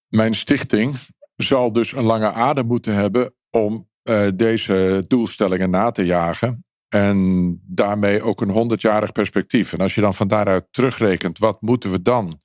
mijn 0.09 0.35
stichting 0.35 0.97
zal 1.37 1.73
dus 1.73 1.93
een 1.93 2.05
lange 2.05 2.33
adem 2.33 2.67
moeten 2.67 2.95
hebben 2.95 3.35
om 3.51 3.91
deze 4.35 5.05
doelstellingen 5.07 5.71
na 5.71 5.91
te 5.91 6.05
jagen. 6.05 6.68
En 6.89 7.61
daarmee 7.67 8.23
ook 8.23 8.41
een 8.41 8.73
100-jarig 8.73 9.13
perspectief. 9.13 9.73
En 9.73 9.79
als 9.79 9.95
je 9.95 10.01
dan 10.01 10.15
van 10.15 10.29
daaruit 10.29 10.67
terugrekent, 10.71 11.39
wat 11.39 11.61
moeten 11.61 11.91
we 11.91 12.03
dan? 12.03 12.41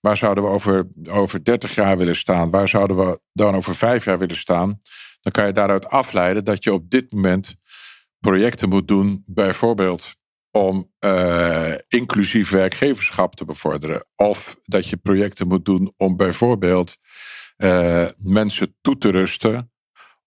Waar 0.00 0.16
zouden 0.16 0.44
we 0.44 0.50
over, 0.50 0.88
over 1.08 1.44
30 1.44 1.74
jaar 1.74 1.98
willen 1.98 2.16
staan? 2.16 2.50
Waar 2.50 2.68
zouden 2.68 2.96
we 2.96 3.20
dan 3.32 3.54
over 3.54 3.74
vijf 3.74 4.04
jaar 4.04 4.18
willen 4.18 4.36
staan? 4.36 4.78
Dan 5.20 5.32
kan 5.32 5.46
je 5.46 5.52
daaruit 5.52 5.88
afleiden 5.88 6.44
dat 6.44 6.64
je 6.64 6.72
op 6.72 6.90
dit 6.90 7.12
moment 7.12 7.56
projecten 8.18 8.68
moet 8.68 8.88
doen, 8.88 9.22
bijvoorbeeld 9.26 10.14
om 10.50 10.92
uh, 11.04 11.74
inclusief 11.88 12.50
werkgeverschap 12.50 13.34
te 13.34 13.44
bevorderen. 13.44 14.04
Of 14.16 14.56
dat 14.62 14.86
je 14.86 14.96
projecten 14.96 15.48
moet 15.48 15.64
doen 15.64 15.92
om 15.96 16.16
bijvoorbeeld 16.16 16.96
uh, 17.56 18.06
mensen 18.16 18.76
toe 18.80 18.98
te 18.98 19.10
rusten 19.10 19.72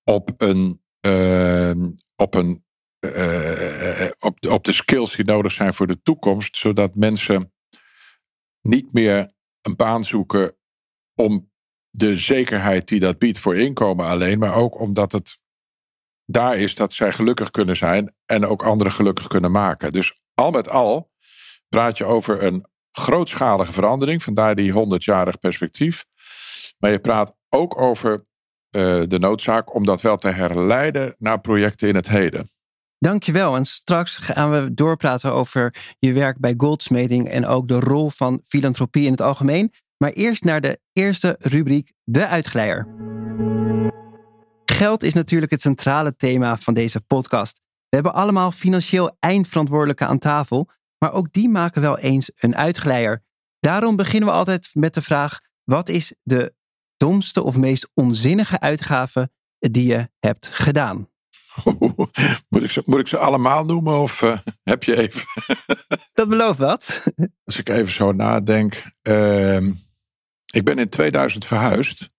op 0.03 0.31
een. 0.37 0.83
Uh, 1.07 1.71
op 2.15 2.35
een 2.35 2.64
op, 4.19 4.41
de, 4.41 4.51
op 4.51 4.63
de 4.63 4.71
skills 4.71 5.15
die 5.15 5.25
nodig 5.25 5.51
zijn 5.51 5.73
voor 5.73 5.87
de 5.87 6.01
toekomst, 6.01 6.55
zodat 6.55 6.95
mensen 6.95 7.53
niet 8.61 8.93
meer 8.93 9.33
een 9.61 9.75
baan 9.75 10.03
zoeken 10.03 10.55
om 11.15 11.51
de 11.89 12.17
zekerheid 12.17 12.87
die 12.87 12.99
dat 12.99 13.17
biedt 13.17 13.39
voor 13.39 13.57
inkomen 13.57 14.05
alleen, 14.05 14.39
maar 14.39 14.55
ook 14.55 14.79
omdat 14.79 15.11
het 15.11 15.39
daar 16.25 16.57
is 16.57 16.75
dat 16.75 16.93
zij 16.93 17.11
gelukkig 17.11 17.49
kunnen 17.49 17.75
zijn 17.75 18.15
en 18.25 18.45
ook 18.45 18.63
anderen 18.63 18.93
gelukkig 18.93 19.27
kunnen 19.27 19.51
maken. 19.51 19.91
Dus 19.91 20.19
al 20.33 20.51
met 20.51 20.69
al 20.69 21.11
praat 21.69 21.97
je 21.97 22.05
over 22.05 22.43
een 22.43 22.65
grootschalige 22.91 23.71
verandering, 23.71 24.23
vandaar 24.23 24.55
die 24.55 24.73
100-jarig 24.73 25.39
perspectief. 25.39 26.05
Maar 26.77 26.91
je 26.91 26.99
praat 26.99 27.35
ook 27.49 27.81
over 27.81 28.25
uh, 28.71 29.03
de 29.07 29.19
noodzaak 29.19 29.75
om 29.75 29.85
dat 29.85 30.01
wel 30.01 30.17
te 30.17 30.29
herleiden 30.29 31.15
naar 31.17 31.41
projecten 31.41 31.87
in 31.87 31.95
het 31.95 32.09
heden. 32.09 32.49
Dankjewel. 32.99 33.55
En 33.55 33.65
straks 33.65 34.17
gaan 34.17 34.51
we 34.51 34.73
doorpraten 34.73 35.33
over 35.33 35.75
je 35.99 36.13
werk 36.13 36.39
bij 36.39 36.53
Goldsmeding 36.57 37.29
en 37.29 37.45
ook 37.45 37.67
de 37.67 37.79
rol 37.79 38.09
van 38.09 38.41
filantropie 38.47 39.05
in 39.05 39.11
het 39.11 39.21
algemeen. 39.21 39.73
Maar 39.97 40.11
eerst 40.11 40.43
naar 40.43 40.61
de 40.61 40.79
eerste 40.93 41.35
rubriek, 41.39 41.91
de 42.03 42.27
uitglijder. 42.27 42.87
Geld 44.65 45.03
is 45.03 45.13
natuurlijk 45.13 45.51
het 45.51 45.61
centrale 45.61 46.15
thema 46.15 46.57
van 46.57 46.73
deze 46.73 47.01
podcast. 47.01 47.61
We 47.89 47.95
hebben 47.95 48.13
allemaal 48.13 48.51
financieel 48.51 49.17
eindverantwoordelijke 49.19 50.05
aan 50.05 50.19
tafel, 50.19 50.69
maar 50.97 51.13
ook 51.13 51.33
die 51.33 51.49
maken 51.49 51.81
wel 51.81 51.97
eens 51.97 52.31
een 52.35 52.55
uitglijder. 52.55 53.23
Daarom 53.59 53.95
beginnen 53.95 54.29
we 54.29 54.35
altijd 54.35 54.69
met 54.73 54.93
de 54.93 55.01
vraag: 55.01 55.39
wat 55.63 55.89
is 55.89 56.13
de 56.23 56.53
domste 56.97 57.43
of 57.43 57.57
meest 57.57 57.89
onzinnige 57.93 58.59
uitgave 58.59 59.29
die 59.59 59.87
je 59.87 60.09
hebt 60.19 60.47
gedaan? 60.47 61.09
Moet 62.49 62.63
ik, 62.63 62.71
ze, 62.71 62.81
moet 62.85 62.99
ik 62.99 63.07
ze 63.07 63.17
allemaal 63.17 63.65
noemen 63.65 63.97
of 63.97 64.21
uh, 64.21 64.37
heb 64.63 64.83
je 64.83 64.97
even? 64.97 65.21
Dat 66.13 66.29
belooft 66.29 66.59
wat. 66.59 67.03
Als 67.43 67.59
ik 67.59 67.69
even 67.69 67.93
zo 67.93 68.11
nadenk. 68.11 68.91
Uh, 69.03 69.67
ik 70.53 70.63
ben 70.63 70.79
in 70.79 70.89
2000 70.89 71.45
verhuisd. 71.45 72.09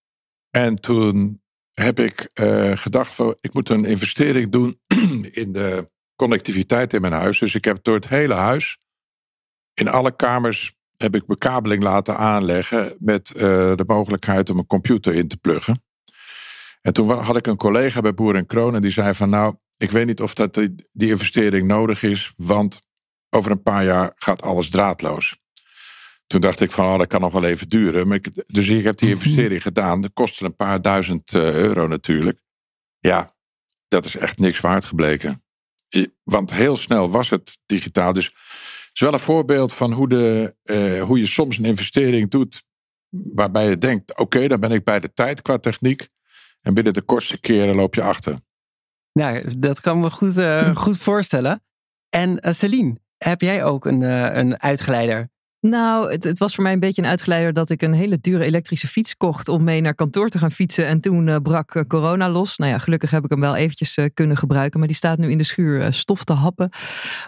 En 0.51 0.75
toen 0.75 1.43
heb 1.73 1.99
ik 1.99 2.31
uh, 2.41 2.77
gedacht 2.77 3.13
van 3.13 3.37
ik 3.41 3.55
moet 3.55 3.69
een 3.69 3.85
investering 3.85 4.53
doen 4.53 4.81
in 5.43 5.53
de 5.53 5.91
connectiviteit 6.15 6.93
in 6.93 7.01
mijn 7.01 7.13
huis. 7.13 7.39
Dus 7.39 7.55
ik 7.55 7.65
heb 7.65 7.79
door 7.83 7.95
het 7.95 8.09
hele 8.09 8.35
huis, 8.35 8.79
in 9.75 9.89
alle 9.89 10.17
kamers, 10.17 10.75
heb 10.97 11.15
ik 11.15 11.27
bekabeling 11.27 11.83
laten 11.83 12.17
aanleggen 12.17 12.97
met 12.99 13.33
uh, 13.35 13.41
de 13.75 13.85
mogelijkheid 13.87 14.51
om 14.51 14.59
een 14.59 14.67
computer 14.67 15.15
in 15.15 15.29
te 15.29 15.37
pluggen. 15.37 15.86
En 16.87 16.93
toen 16.93 17.11
had 17.11 17.37
ik 17.37 17.47
een 17.47 17.57
collega 17.57 18.01
bij 18.01 18.15
Boer 18.15 18.35
en 18.35 18.47
Kroon 18.47 18.75
en 18.75 18.83
die 18.83 18.91
zei 18.91 19.15
van 19.15 19.31
nou, 19.31 19.57
ik 19.77 19.91
weet 19.91 20.07
niet 20.07 20.21
of 20.21 20.35
dat 20.35 20.55
die, 20.55 20.75
die 20.93 21.09
investering 21.09 21.67
nodig 21.67 22.03
is, 22.03 22.33
want 22.37 22.83
over 23.31 23.51
een 23.51 23.63
paar 23.63 23.85
jaar 23.85 24.13
gaat 24.17 24.43
alles 24.43 24.71
draadloos. 24.71 25.37
Toen 26.27 26.41
dacht 26.41 26.61
ik 26.61 26.71
van, 26.71 26.87
oh, 26.87 26.99
dat 26.99 27.07
kan 27.07 27.21
nog 27.21 27.33
wel 27.33 27.45
even 27.45 27.69
duren. 27.69 28.09
Maar 28.09 28.17
ik, 28.17 28.43
dus 28.47 28.69
ik 28.69 28.85
heb 28.85 28.99
die 28.99 29.11
investering 29.11 29.63
gedaan. 29.63 30.01
Dat 30.01 30.11
kostte 30.15 30.45
een 30.45 30.57
paar 30.57 30.83
duizend 30.83 31.33
uh, 31.33 31.55
euro 31.55 31.87
natuurlijk. 31.87 32.41
Ja, 32.99 33.35
dat 33.89 34.05
is 34.05 34.17
echt 34.17 34.39
niks 34.39 34.61
waard 34.61 34.85
gebleken. 34.85 35.45
Want 36.23 36.53
heel 36.53 36.77
snel 36.77 37.11
was 37.11 37.31
het 37.31 37.59
digitaal. 37.67 38.13
Dus 38.13 38.25
het 38.25 38.91
is 38.93 39.01
wel 39.01 39.13
een 39.13 39.19
voorbeeld 39.19 39.73
van 39.73 39.93
hoe, 39.93 40.09
de, 40.09 40.55
uh, 40.65 41.03
hoe 41.03 41.19
je 41.19 41.27
soms 41.27 41.59
een 41.59 41.65
investering 41.65 42.31
doet. 42.31 42.65
Waarbij 43.09 43.69
je 43.69 43.79
denkt, 43.79 44.11
oké, 44.11 44.23
okay, 44.23 44.49
dan 44.49 44.61
ben 44.61 44.71
ik 44.73 44.85
bij 44.85 45.01
de 45.01 45.13
tijd 45.13 45.43
qua 45.43 45.59
techniek. 45.59 46.09
En 46.67 46.75
binnen 46.75 46.93
de 46.93 47.03
kortste 47.03 47.41
keren 47.41 47.75
loop 47.75 47.95
je 47.95 48.03
achter. 48.03 48.39
Nou, 49.13 49.59
dat 49.59 49.81
kan 49.81 50.01
me 50.01 50.11
goed, 50.11 50.37
uh, 50.37 50.77
goed 50.85 50.99
voorstellen. 50.99 51.63
En 52.09 52.31
uh, 52.31 52.53
Celine, 52.53 52.97
heb 53.17 53.41
jij 53.41 53.65
ook 53.65 53.85
een, 53.85 54.01
uh, 54.01 54.35
een 54.35 54.61
uitgeleider? 54.61 55.29
Nou, 55.69 56.11
het, 56.11 56.25
het, 56.25 56.39
was 56.39 56.55
voor 56.55 56.65
mij 56.65 56.73
een 56.73 56.81
beetje 56.81 57.03
een 57.03 57.09
uitgeleider 57.09 57.53
dat 57.53 57.71
ik 57.71 57.83
een 57.83 57.93
hele 57.93 58.19
dure 58.21 58.45
elektrische 58.45 58.87
fiets 58.87 59.17
kocht 59.17 59.49
om 59.49 59.65
mee 59.65 59.81
naar 59.81 59.95
kantoor 59.95 60.29
te 60.29 60.39
gaan 60.39 60.51
fietsen. 60.51 60.87
En 60.87 61.01
toen 61.01 61.27
uh, 61.27 61.37
brak 61.43 61.75
uh, 61.75 61.83
corona 61.89 62.29
los. 62.29 62.57
Nou 62.57 62.71
ja, 62.71 62.79
gelukkig 62.79 63.11
heb 63.11 63.25
ik 63.25 63.31
hem 63.31 63.41
wel 63.41 63.57
eventjes 63.57 63.97
uh, 63.97 64.07
kunnen 64.15 64.37
gebruiken. 64.37 64.79
Maar 64.79 64.89
die 64.89 64.97
staat 64.97 65.19
nu 65.19 65.31
in 65.31 65.39
de 65.39 65.45
schuur 65.45 65.93
stof 65.93 66.25
te 66.25 66.33
happen. 66.33 66.71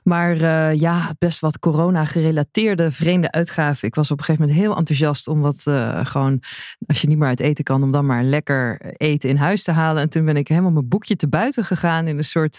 Maar 0.02 0.36
ja, 0.74 1.14
best 1.18 1.40
wat 1.40 1.58
corona-gerelateerde 1.58 2.90
vreemde 2.90 3.30
uitgaven. 3.30 3.88
Ik 3.88 3.94
was 3.94 4.10
op 4.10 4.18
een 4.18 4.24
gegeven 4.24 4.46
moment 4.46 4.64
heel 4.64 4.76
enthousiast 4.76 5.28
om 5.28 5.40
wat 5.40 5.62
gewoon, 6.02 6.42
als 6.86 7.00
je 7.00 7.08
niet 7.08 7.18
meer 7.18 7.28
uit 7.28 7.40
eten 7.40 7.64
kan, 7.64 7.82
om 7.82 7.92
dan 7.92 8.06
maar 8.06 8.24
lekker 8.24 8.80
eten 8.96 9.28
in 9.28 9.36
huis 9.36 9.62
te 9.62 9.72
halen. 9.72 10.02
En 10.02 10.08
toen 10.08 10.24
ben 10.24 10.36
ik 10.36 10.48
helemaal 10.48 10.70
mijn 10.70 10.88
boekje 10.88 11.16
te 11.16 11.28
buiten 11.28 11.64
gegaan 11.64 12.06
in 12.06 12.18
een 12.18 12.24
soort 12.24 12.58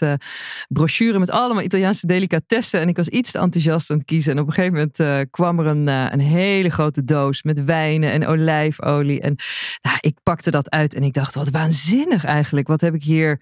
brochure 0.68 1.18
met 1.18 1.30
allemaal 1.30 1.62
Italiaanse 1.62 2.06
delicatessen. 2.06 2.80
En 2.80 2.88
ik 2.88 2.96
was 2.96 3.08
iets 3.08 3.30
te 3.30 3.38
enthousiast 3.38 3.90
aan 3.90 3.96
het 3.96 4.06
kiezen. 4.06 4.32
En 4.32 4.40
op 4.40 4.46
een 4.46 4.52
gegeven 4.52 4.90
moment 4.98 5.30
kwam 5.30 5.58
er 5.58 5.69
een, 5.70 5.86
uh, 5.86 6.06
een 6.10 6.20
hele 6.20 6.70
grote 6.70 7.04
doos 7.04 7.42
met 7.42 7.64
wijnen 7.64 8.12
en 8.12 8.26
olijfolie. 8.26 9.20
En 9.20 9.36
nou, 9.82 9.96
ik 10.00 10.18
pakte 10.22 10.50
dat 10.50 10.70
uit 10.70 10.94
en 10.94 11.02
ik 11.02 11.12
dacht, 11.12 11.34
wat 11.34 11.50
waanzinnig 11.50 12.24
eigenlijk. 12.24 12.68
Wat 12.68 12.80
heb 12.80 12.94
ik 12.94 13.02
hier, 13.02 13.40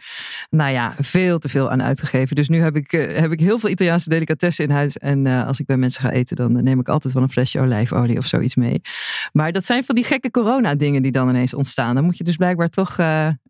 nou 0.50 0.73
ja, 0.73 0.94
veel 0.99 1.38
te 1.38 1.49
veel 1.49 1.70
aan 1.70 1.82
uitgegeven. 1.82 2.37
Dus 2.37 2.49
nu 2.49 2.61
heb 2.61 2.76
ik, 2.76 2.92
uh, 2.92 3.18
heb 3.18 3.32
ik 3.32 3.40
heel 3.40 3.58
veel 3.58 3.70
Italiaanse 3.70 4.08
delicatessen 4.08 4.64
in 4.64 4.70
huis. 4.70 4.97
En 4.97 5.26
uh, 5.26 5.47
als 5.47 5.61
ik 5.61 5.66
bij 5.66 5.76
mensen 5.76 6.02
ga 6.02 6.11
eten, 6.11 6.37
dan 6.37 6.62
neem 6.64 6.80
ik 6.80 6.88
altijd 6.88 7.14
wel 7.14 7.23
een 7.23 7.28
flesje 7.28 7.61
olijfolie 7.61 8.18
of 8.18 8.26
zoiets 8.26 8.56
mee. 8.56 8.80
Maar 9.32 9.52
dat 9.52 9.64
zijn 9.64 9.85
van 9.85 9.94
die 9.94 10.04
gekke 10.04 10.30
corona 10.30 10.75
dingen 10.75 11.02
die 11.02 11.12
dan 11.12 11.28
ineens 11.28 11.54
ontstaan. 11.54 11.94
Dan 11.94 12.04
moet 12.04 12.18
je 12.18 12.25
dus 12.25 12.37
blijkbaar 12.37 12.68
toch 12.68 12.99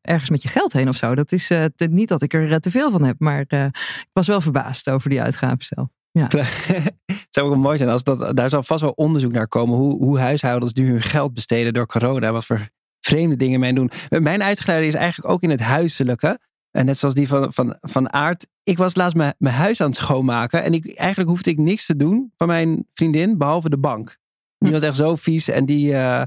ergens 0.02 0.30
met 0.30 0.42
je 0.42 0.48
geld 0.48 0.72
heen 0.72 0.88
of 0.88 0.96
zo. 0.96 1.14
Dat 1.14 1.32
is 1.32 1.50
niet 1.76 2.08
dat 2.08 2.22
ik 2.22 2.32
er 2.32 2.60
te 2.60 2.70
veel 2.70 2.90
van 2.90 3.04
heb, 3.04 3.16
maar 3.18 3.40
ik 3.40 3.70
was 4.12 4.26
wel 4.26 4.40
verbaasd 4.40 4.90
over 4.90 5.10
die 5.10 5.22
uitgaven 5.22 5.64
zelf. 5.64 5.97
Ja. 6.10 6.28
het 6.30 7.26
zou 7.30 7.46
ook 7.46 7.52
wel 7.52 7.62
mooi 7.62 7.76
zijn 7.76 7.90
als 7.90 8.02
dat. 8.02 8.36
Daar 8.36 8.50
zal 8.50 8.62
vast 8.62 8.82
wel 8.82 8.90
onderzoek 8.90 9.32
naar 9.32 9.48
komen. 9.48 9.76
Hoe, 9.76 9.96
hoe 9.96 10.18
huishoudens 10.18 10.72
nu 10.72 10.90
hun 10.90 11.02
geld 11.02 11.34
besteden 11.34 11.74
door 11.74 11.86
corona. 11.86 12.32
Wat 12.32 12.44
voor 12.44 12.68
vreemde 13.00 13.36
dingen 13.36 13.60
men 13.60 13.74
doen. 13.74 13.90
Mijn 14.08 14.42
uitgeleider 14.42 14.88
is 14.88 14.94
eigenlijk 14.94 15.32
ook 15.32 15.42
in 15.42 15.50
het 15.50 15.60
huiselijke. 15.60 16.38
En 16.70 16.84
net 16.84 16.98
zoals 16.98 17.14
die 17.14 17.28
van, 17.28 17.52
van, 17.52 17.76
van 17.80 18.12
Aard. 18.12 18.46
Ik 18.62 18.78
was 18.78 18.94
laatst 18.94 19.16
mijn, 19.16 19.34
mijn 19.38 19.54
huis 19.54 19.80
aan 19.80 19.88
het 19.88 19.96
schoonmaken. 19.96 20.62
En 20.62 20.74
ik, 20.74 20.94
eigenlijk 20.94 21.30
hoefde 21.30 21.50
ik 21.50 21.58
niks 21.58 21.86
te 21.86 21.96
doen 21.96 22.32
van 22.36 22.46
mijn 22.46 22.86
vriendin. 22.94 23.38
Behalve 23.38 23.70
de 23.70 23.78
bank. 23.78 24.16
Die 24.58 24.72
was 24.72 24.82
echt 24.82 24.96
zo 24.96 25.14
vies. 25.16 25.48
En 25.48 25.66
die, 25.66 25.92
uh, 25.92 26.22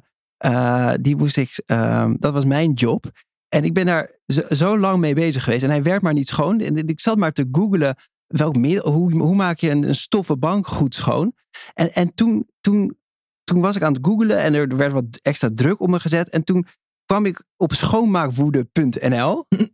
uh, 0.45 0.93
die 1.01 1.15
moest 1.15 1.37
ik. 1.37 1.63
Uh, 1.67 2.11
dat 2.17 2.33
was 2.33 2.45
mijn 2.45 2.73
job. 2.73 3.11
En 3.49 3.63
ik 3.63 3.73
ben 3.73 3.85
daar 3.85 4.11
zo, 4.27 4.41
zo, 4.49 4.77
lang 4.77 4.99
mee 4.99 5.13
bezig 5.13 5.43
geweest. 5.43 5.63
En 5.63 5.69
hij 5.69 5.83
werd 5.83 6.01
maar 6.01 6.13
niet 6.13 6.27
schoon. 6.27 6.59
En 6.59 6.87
ik 6.87 6.99
zat 6.99 7.17
maar 7.17 7.31
te 7.31 7.47
googlen 7.51 7.95
welk 8.31 8.55
middel, 8.55 8.91
hoe, 8.91 9.17
hoe 9.17 9.35
maak 9.35 9.57
je 9.57 9.69
een, 9.69 9.83
een 9.83 9.95
stoffen 9.95 10.39
bank 10.39 10.67
goed 10.67 10.95
schoon? 10.95 11.33
En, 11.73 11.93
en 11.93 12.13
toen, 12.13 12.49
toen, 12.61 12.97
toen 13.43 13.61
was 13.61 13.75
ik 13.75 13.81
aan 13.81 13.93
het 13.93 14.05
googlen 14.05 14.37
en 14.37 14.53
er 14.53 14.77
werd 14.77 14.91
wat 14.91 15.05
extra 15.21 15.49
druk 15.55 15.79
op 15.79 15.89
me 15.89 15.99
gezet. 15.99 16.29
En 16.29 16.43
toen 16.43 16.65
kwam 17.05 17.25
ik 17.25 17.43
op 17.57 17.73
schoonmaakwoede.nl. 17.73 19.45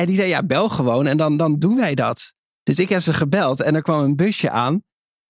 En 0.00 0.06
die 0.06 0.16
zei, 0.16 0.28
ja, 0.28 0.42
bel 0.42 0.68
gewoon 0.68 1.06
en 1.06 1.16
dan, 1.16 1.36
dan 1.36 1.58
doen 1.58 1.76
wij 1.76 1.94
dat. 1.94 2.32
Dus 2.62 2.78
ik 2.78 2.88
heb 2.88 3.00
ze 3.00 3.12
gebeld 3.12 3.60
en 3.60 3.74
er 3.74 3.82
kwam 3.82 4.00
een 4.00 4.16
busje 4.16 4.50
aan 4.50 4.82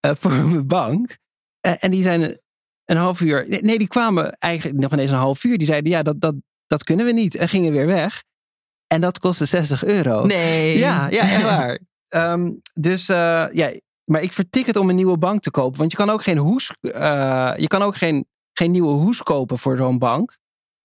uh, 0.07 0.13
voor 0.15 0.33
mijn 0.47 0.67
bank. 0.67 1.19
Uh, 1.67 1.73
en 1.79 1.91
die 1.91 2.03
zijn 2.03 2.41
een 2.85 2.97
half 2.97 3.21
uur... 3.21 3.47
Nee, 3.49 3.79
die 3.79 3.89
kwamen 3.89 4.33
eigenlijk 4.39 4.79
nog 4.79 4.93
ineens 4.93 5.11
een 5.11 5.17
half 5.17 5.45
uur. 5.45 5.59
Die 5.59 5.67
zeiden, 5.67 5.91
ja, 5.91 6.03
dat, 6.03 6.21
dat, 6.21 6.35
dat 6.67 6.85
kunnen 6.85 7.07
we 7.07 7.13
niet. 7.13 7.35
En 7.35 7.49
gingen 7.49 7.73
weer 7.73 7.87
weg. 7.87 8.23
En 8.87 9.01
dat 9.01 9.19
kostte 9.19 9.45
60 9.45 9.85
euro. 9.85 10.27
Nee. 10.27 10.79
Ja, 10.79 11.09
ja 11.11 11.31
echt 11.31 11.43
waar. 11.57 11.79
Um, 12.15 12.61
dus 12.75 13.09
uh, 13.09 13.45
ja, 13.53 13.71
maar 14.05 14.23
ik 14.23 14.33
vertik 14.33 14.67
het 14.67 14.77
om 14.77 14.89
een 14.89 14.97
nieuwe 14.97 15.19
bank 15.19 15.43
te 15.43 15.51
kopen. 15.51 15.79
Want 15.79 15.91
je 15.91 15.97
kan 15.97 16.11
ook 16.11 16.23
geen 16.23 16.39
hoes, 16.39 16.75
uh, 16.81 16.93
je 17.57 17.67
kan 17.67 17.83
ook 17.83 17.97
geen, 17.97 18.27
geen 18.53 18.71
nieuwe 18.71 18.93
hoes 18.93 19.23
kopen 19.23 19.59
voor 19.59 19.77
zo'n 19.77 19.99
bank. 19.99 20.41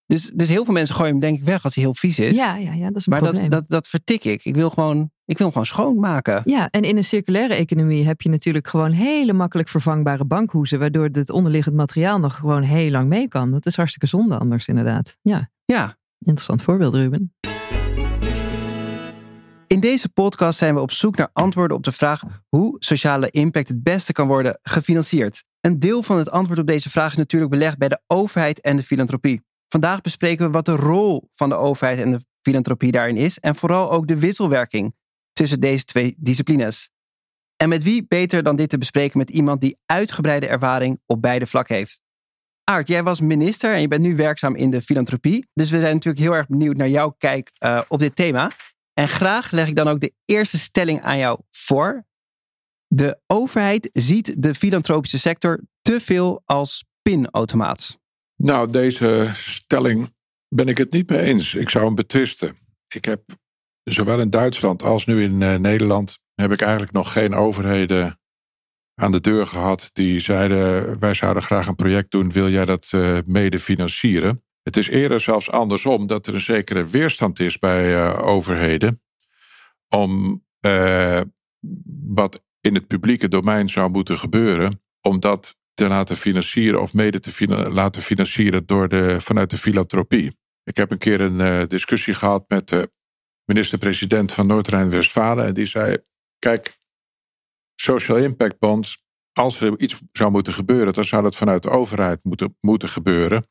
Dus, 0.05 0.31
dus 0.31 0.49
heel 0.49 0.65
veel 0.65 0.73
mensen 0.73 0.95
gooien 0.95 1.11
hem 1.11 1.21
denk 1.21 1.37
ik 1.37 1.43
weg 1.43 1.63
als 1.63 1.75
hij 1.75 1.83
heel 1.83 1.93
vies 1.93 2.19
is. 2.19 2.35
Ja, 2.35 2.55
ja, 2.55 2.73
ja 2.73 2.87
dat 2.87 2.95
is 2.95 3.05
een 3.05 3.13
maar 3.13 3.21
probleem. 3.21 3.49
dat, 3.49 3.59
dat, 3.59 3.69
dat 3.69 3.87
vertik 3.87 4.23
ik. 4.23 4.45
Ik 4.45 4.55
wil, 4.55 4.69
gewoon, 4.69 5.11
ik 5.25 5.37
wil 5.37 5.45
hem 5.45 5.51
gewoon 5.51 5.65
schoonmaken. 5.65 6.41
Ja, 6.45 6.69
en 6.69 6.81
in 6.81 6.97
een 6.97 7.03
circulaire 7.03 7.53
economie 7.53 8.05
heb 8.05 8.21
je 8.21 8.29
natuurlijk 8.29 8.67
gewoon 8.67 8.91
hele 8.91 9.33
makkelijk 9.33 9.69
vervangbare 9.69 10.25
bankhoezen. 10.25 10.79
Waardoor 10.79 11.09
het 11.11 11.29
onderliggend 11.29 11.75
materiaal 11.75 12.19
nog 12.19 12.35
gewoon 12.35 12.61
heel 12.61 12.91
lang 12.91 13.07
mee 13.07 13.27
kan. 13.27 13.51
Dat 13.51 13.65
is 13.65 13.75
hartstikke 13.75 14.07
zonde 14.07 14.37
anders 14.37 14.67
inderdaad. 14.67 15.17
Ja. 15.21 15.49
Ja. 15.65 15.97
Interessant 16.19 16.61
voorbeeld 16.61 16.93
Ruben. 16.93 17.33
In 19.77 19.83
deze 19.83 20.09
podcast 20.09 20.57
zijn 20.57 20.73
we 20.73 20.81
op 20.81 20.91
zoek 20.91 21.15
naar 21.15 21.29
antwoorden 21.33 21.77
op 21.77 21.83
de 21.83 21.91
vraag 21.91 22.23
hoe 22.47 22.75
sociale 22.79 23.29
impact 23.29 23.67
het 23.67 23.83
beste 23.83 24.11
kan 24.11 24.27
worden 24.27 24.59
gefinancierd. 24.61 25.43
Een 25.61 25.79
deel 25.79 26.03
van 26.03 26.17
het 26.17 26.29
antwoord 26.29 26.59
op 26.59 26.67
deze 26.67 26.89
vraag 26.89 27.11
is 27.11 27.17
natuurlijk 27.17 27.51
belegd 27.51 27.77
bij 27.77 27.87
de 27.87 28.01
overheid 28.07 28.61
en 28.61 28.77
de 28.77 28.83
filantropie. 28.83 29.41
Vandaag 29.67 30.01
bespreken 30.01 30.45
we 30.45 30.51
wat 30.51 30.65
de 30.65 30.75
rol 30.75 31.29
van 31.31 31.49
de 31.49 31.55
overheid 31.55 31.99
en 31.99 32.11
de 32.11 32.25
filantropie 32.41 32.91
daarin 32.91 33.17
is 33.17 33.39
en 33.39 33.55
vooral 33.55 33.91
ook 33.91 34.07
de 34.07 34.19
wisselwerking 34.19 34.95
tussen 35.33 35.59
deze 35.59 35.83
twee 35.83 36.15
disciplines. 36.17 36.89
En 37.55 37.69
met 37.69 37.83
wie 37.83 38.05
beter 38.07 38.43
dan 38.43 38.55
dit 38.55 38.69
te 38.69 38.77
bespreken 38.77 39.17
met 39.17 39.29
iemand 39.29 39.61
die 39.61 39.77
uitgebreide 39.85 40.47
ervaring 40.47 40.99
op 41.05 41.21
beide 41.21 41.47
vlakken 41.47 41.75
heeft. 41.75 42.01
Aart, 42.63 42.87
jij 42.87 43.03
was 43.03 43.21
minister 43.21 43.73
en 43.73 43.81
je 43.81 43.87
bent 43.87 44.01
nu 44.01 44.15
werkzaam 44.15 44.55
in 44.55 44.71
de 44.71 44.81
filantropie. 44.81 45.47
Dus 45.53 45.71
we 45.71 45.79
zijn 45.79 45.93
natuurlijk 45.93 46.23
heel 46.23 46.35
erg 46.35 46.47
benieuwd 46.47 46.77
naar 46.77 46.89
jouw 46.89 47.15
kijk 47.17 47.51
uh, 47.59 47.81
op 47.87 47.99
dit 47.99 48.15
thema. 48.15 48.51
En 48.97 49.07
graag 49.07 49.51
leg 49.51 49.67
ik 49.67 49.75
dan 49.75 49.87
ook 49.87 49.99
de 49.99 50.13
eerste 50.25 50.57
stelling 50.57 51.01
aan 51.01 51.17
jou 51.17 51.39
voor. 51.51 52.05
De 52.87 53.19
overheid 53.27 53.89
ziet 53.93 54.43
de 54.43 54.55
filantropische 54.55 55.19
sector 55.19 55.63
te 55.81 55.99
veel 56.01 56.41
als 56.45 56.85
pinautomaat. 57.01 57.99
Nou, 58.35 58.71
deze 58.71 59.31
stelling 59.33 60.13
ben 60.47 60.67
ik 60.67 60.77
het 60.77 60.91
niet 60.91 61.09
mee 61.09 61.19
eens. 61.19 61.55
Ik 61.55 61.69
zou 61.69 61.85
hem 61.85 61.95
betwisten. 61.95 62.57
Ik 62.87 63.05
heb 63.05 63.23
zowel 63.83 64.19
in 64.19 64.29
Duitsland 64.29 64.83
als 64.83 65.05
nu 65.05 65.23
in 65.23 65.41
uh, 65.41 65.55
Nederland 65.55 66.19
heb 66.33 66.51
ik 66.51 66.61
eigenlijk 66.61 66.91
nog 66.91 67.11
geen 67.11 67.33
overheden 67.33 68.19
aan 68.93 69.11
de 69.11 69.21
deur 69.21 69.47
gehad 69.47 69.89
die 69.93 70.19
zeiden 70.19 70.99
wij 70.99 71.13
zouden 71.13 71.43
graag 71.43 71.67
een 71.67 71.75
project 71.75 72.11
doen, 72.11 72.31
wil 72.31 72.49
jij 72.49 72.65
dat 72.65 72.91
uh, 72.95 73.17
mede 73.25 73.59
financieren? 73.59 74.41
Het 74.67 74.77
is 74.77 74.87
eerder 74.87 75.21
zelfs 75.21 75.51
andersom 75.51 76.07
dat 76.07 76.27
er 76.27 76.33
een 76.33 76.41
zekere 76.41 76.87
weerstand 76.87 77.39
is 77.39 77.59
bij 77.59 77.95
uh, 77.95 78.27
overheden 78.27 79.01
om 79.89 80.43
uh, 80.61 81.21
wat 82.07 82.43
in 82.61 82.73
het 82.73 82.87
publieke 82.87 83.27
domein 83.27 83.69
zou 83.69 83.89
moeten 83.89 84.19
gebeuren, 84.19 84.79
om 85.01 85.19
dat 85.19 85.57
te 85.73 85.87
laten 85.87 86.17
financieren 86.17 86.81
of 86.81 86.93
mede 86.93 87.19
te 87.19 87.47
laten 87.71 88.01
financieren 88.01 88.65
door 88.65 88.87
de, 88.87 89.21
vanuit 89.21 89.49
de 89.49 89.57
filantropie. 89.57 90.37
Ik 90.63 90.75
heb 90.75 90.91
een 90.91 90.97
keer 90.97 91.21
een 91.21 91.39
uh, 91.39 91.63
discussie 91.67 92.13
gehad 92.13 92.45
met 92.47 92.69
de 92.69 92.91
minister-president 93.45 94.31
van 94.31 94.47
Noord-Rijn-Westfalen. 94.47 95.45
En 95.45 95.53
die 95.53 95.65
zei: 95.65 95.97
Kijk, 96.39 96.79
social 97.75 98.17
impact 98.17 98.59
bonds, 98.59 99.03
als 99.33 99.61
er 99.61 99.79
iets 99.79 100.01
zou 100.11 100.31
moeten 100.31 100.53
gebeuren, 100.53 100.93
dan 100.93 101.05
zou 101.05 101.23
dat 101.23 101.35
vanuit 101.35 101.63
de 101.63 101.69
overheid 101.69 102.19
moeten, 102.23 102.55
moeten 102.59 102.89
gebeuren. 102.89 103.45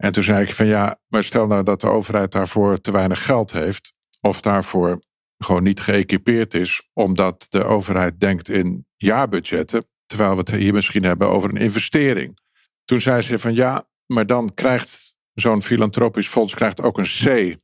En 0.00 0.12
toen 0.12 0.22
zei 0.22 0.42
ik 0.42 0.54
van 0.54 0.66
ja, 0.66 0.98
maar 1.08 1.24
stel 1.24 1.46
nou 1.46 1.62
dat 1.62 1.80
de 1.80 1.88
overheid 1.88 2.32
daarvoor 2.32 2.80
te 2.80 2.90
weinig 2.90 3.24
geld 3.24 3.52
heeft, 3.52 3.92
of 4.20 4.40
daarvoor 4.40 5.02
gewoon 5.38 5.62
niet 5.62 5.80
geëquipeerd 5.80 6.54
is, 6.54 6.88
omdat 6.92 7.46
de 7.48 7.64
overheid 7.64 8.20
denkt 8.20 8.48
in 8.48 8.86
jaarbudgetten, 8.96 9.86
terwijl 10.06 10.30
we 10.30 10.38
het 10.38 10.50
hier 10.50 10.72
misschien 10.72 11.04
hebben 11.04 11.30
over 11.30 11.50
een 11.50 11.56
investering. 11.56 12.38
Toen 12.84 13.00
zei 13.00 13.22
ze 13.22 13.38
van 13.38 13.54
ja, 13.54 13.88
maar 14.06 14.26
dan 14.26 14.54
krijgt 14.54 15.14
zo'n 15.32 15.62
filantropisch 15.62 16.28
fonds 16.28 16.54
krijgt 16.54 16.82
ook 16.82 16.98
een 16.98 17.04
C, 17.04 17.56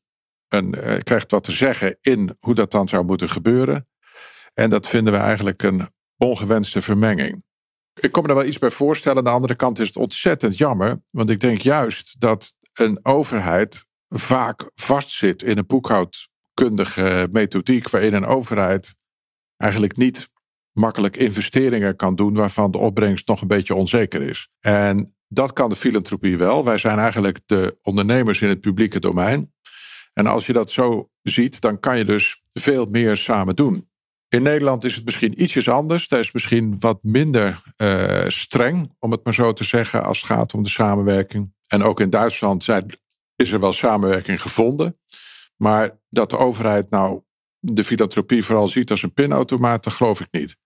een, 0.49 0.75
uh, 0.76 0.97
krijgt 0.99 1.31
wat 1.31 1.45
te 1.45 1.52
zeggen 1.52 1.99
in 2.00 2.37
hoe 2.38 2.55
dat 2.55 2.71
dan 2.71 2.88
zou 2.88 3.05
moeten 3.05 3.28
gebeuren. 3.28 3.88
En 4.55 4.71
dat 4.71 4.88
vinden 4.88 5.12
we 5.12 5.19
eigenlijk 5.19 5.62
een 5.62 5.88
ongewenste 6.16 6.83
vermenging. 6.83 7.45
Ik 8.00 8.12
kom 8.12 8.23
me 8.23 8.29
er 8.29 8.35
wel 8.35 8.45
iets 8.45 8.59
bij 8.59 8.71
voorstellen. 8.71 9.19
Aan 9.19 9.25
de 9.25 9.31
andere 9.31 9.55
kant 9.55 9.79
is 9.79 9.87
het 9.87 9.97
ontzettend 9.97 10.59
jammer, 10.59 11.03
want 11.11 11.31
ik 11.31 11.41
denk 11.41 11.61
juist 11.61 12.21
dat 12.21 12.55
een 12.73 12.99
overheid 13.03 13.87
vaak 14.09 14.71
vastzit 14.75 15.43
in 15.43 15.59
een 15.59 15.67
boekhoudkundige 15.67 17.29
methodiek 17.33 17.91
waarin 17.91 18.15
een 18.15 18.26
overheid 18.26 18.95
eigenlijk 19.57 19.97
niet 19.97 20.29
makkelijk 20.73 21.17
investeringen 21.17 21.97
kan 21.97 22.15
doen 22.15 22.35
waarvan 22.35 22.71
de 22.71 22.79
opbrengst 22.79 23.29
nog 23.29 23.41
een 23.41 23.49
beetje 23.49 23.75
onzeker 23.75 24.23
is. 24.23 24.49
En 24.61 25.15
dat 25.29 25.53
kan 25.53 25.69
de 25.69 25.76
filantropie 25.76 26.37
wel. 26.37 26.65
Wij 26.65 26.79
zijn 26.79 26.99
eigenlijk 26.99 27.41
de 27.47 27.79
ondernemers 27.83 28.41
in 28.41 28.49
het 28.49 28.61
publieke 28.61 29.00
domein. 29.00 29.53
En 30.12 30.26
als 30.26 30.47
je 30.47 30.53
dat 30.53 30.71
zo 30.71 31.11
ziet, 31.23 31.61
dan 31.61 31.81
kan 31.81 31.99
je 31.99 32.05
dus 32.05 32.43
veel 32.53 32.87
meer 32.87 33.17
samen 33.17 33.57
doen. 33.57 33.88
In 34.28 34.42
Nederland 34.42 34.85
is 34.85 34.95
het 34.95 35.04
misschien 35.04 35.42
ietsjes 35.42 35.68
anders. 35.68 36.09
Daar 36.09 36.21
is 36.21 36.33
misschien 36.33 36.76
wat 36.78 36.99
minder 37.02 37.62
uh, 37.76 38.25
streng, 38.26 38.95
om 38.99 39.11
het 39.11 39.25
maar 39.25 39.35
zo 39.35 39.52
te 39.52 39.64
zeggen, 39.64 40.04
als 40.04 40.18
het 40.18 40.26
gaat 40.26 40.54
om 40.54 40.62
de 40.62 40.68
samenwerking. 40.68 41.54
En 41.66 41.83
ook 41.83 42.00
in 42.00 42.11
Duitsland 42.11 42.64
zijn, 42.64 42.99
is 43.37 43.52
er 43.52 43.61
wel 43.61 43.73
samenwerking 43.73 44.42
gevonden. 44.42 44.99
Maar 45.56 45.99
dat 46.09 46.30
de 46.30 46.38
overheid 46.38 46.90
nou 46.90 47.23
de 47.59 47.85
filantropie 47.85 48.45
vooral 48.45 48.68
ziet 48.68 48.90
als 48.90 49.02
een 49.02 49.12
pinautomaat, 49.12 49.85
dat 49.85 49.92
geloof 49.92 50.21
ik 50.21 50.28
niet. 50.30 50.56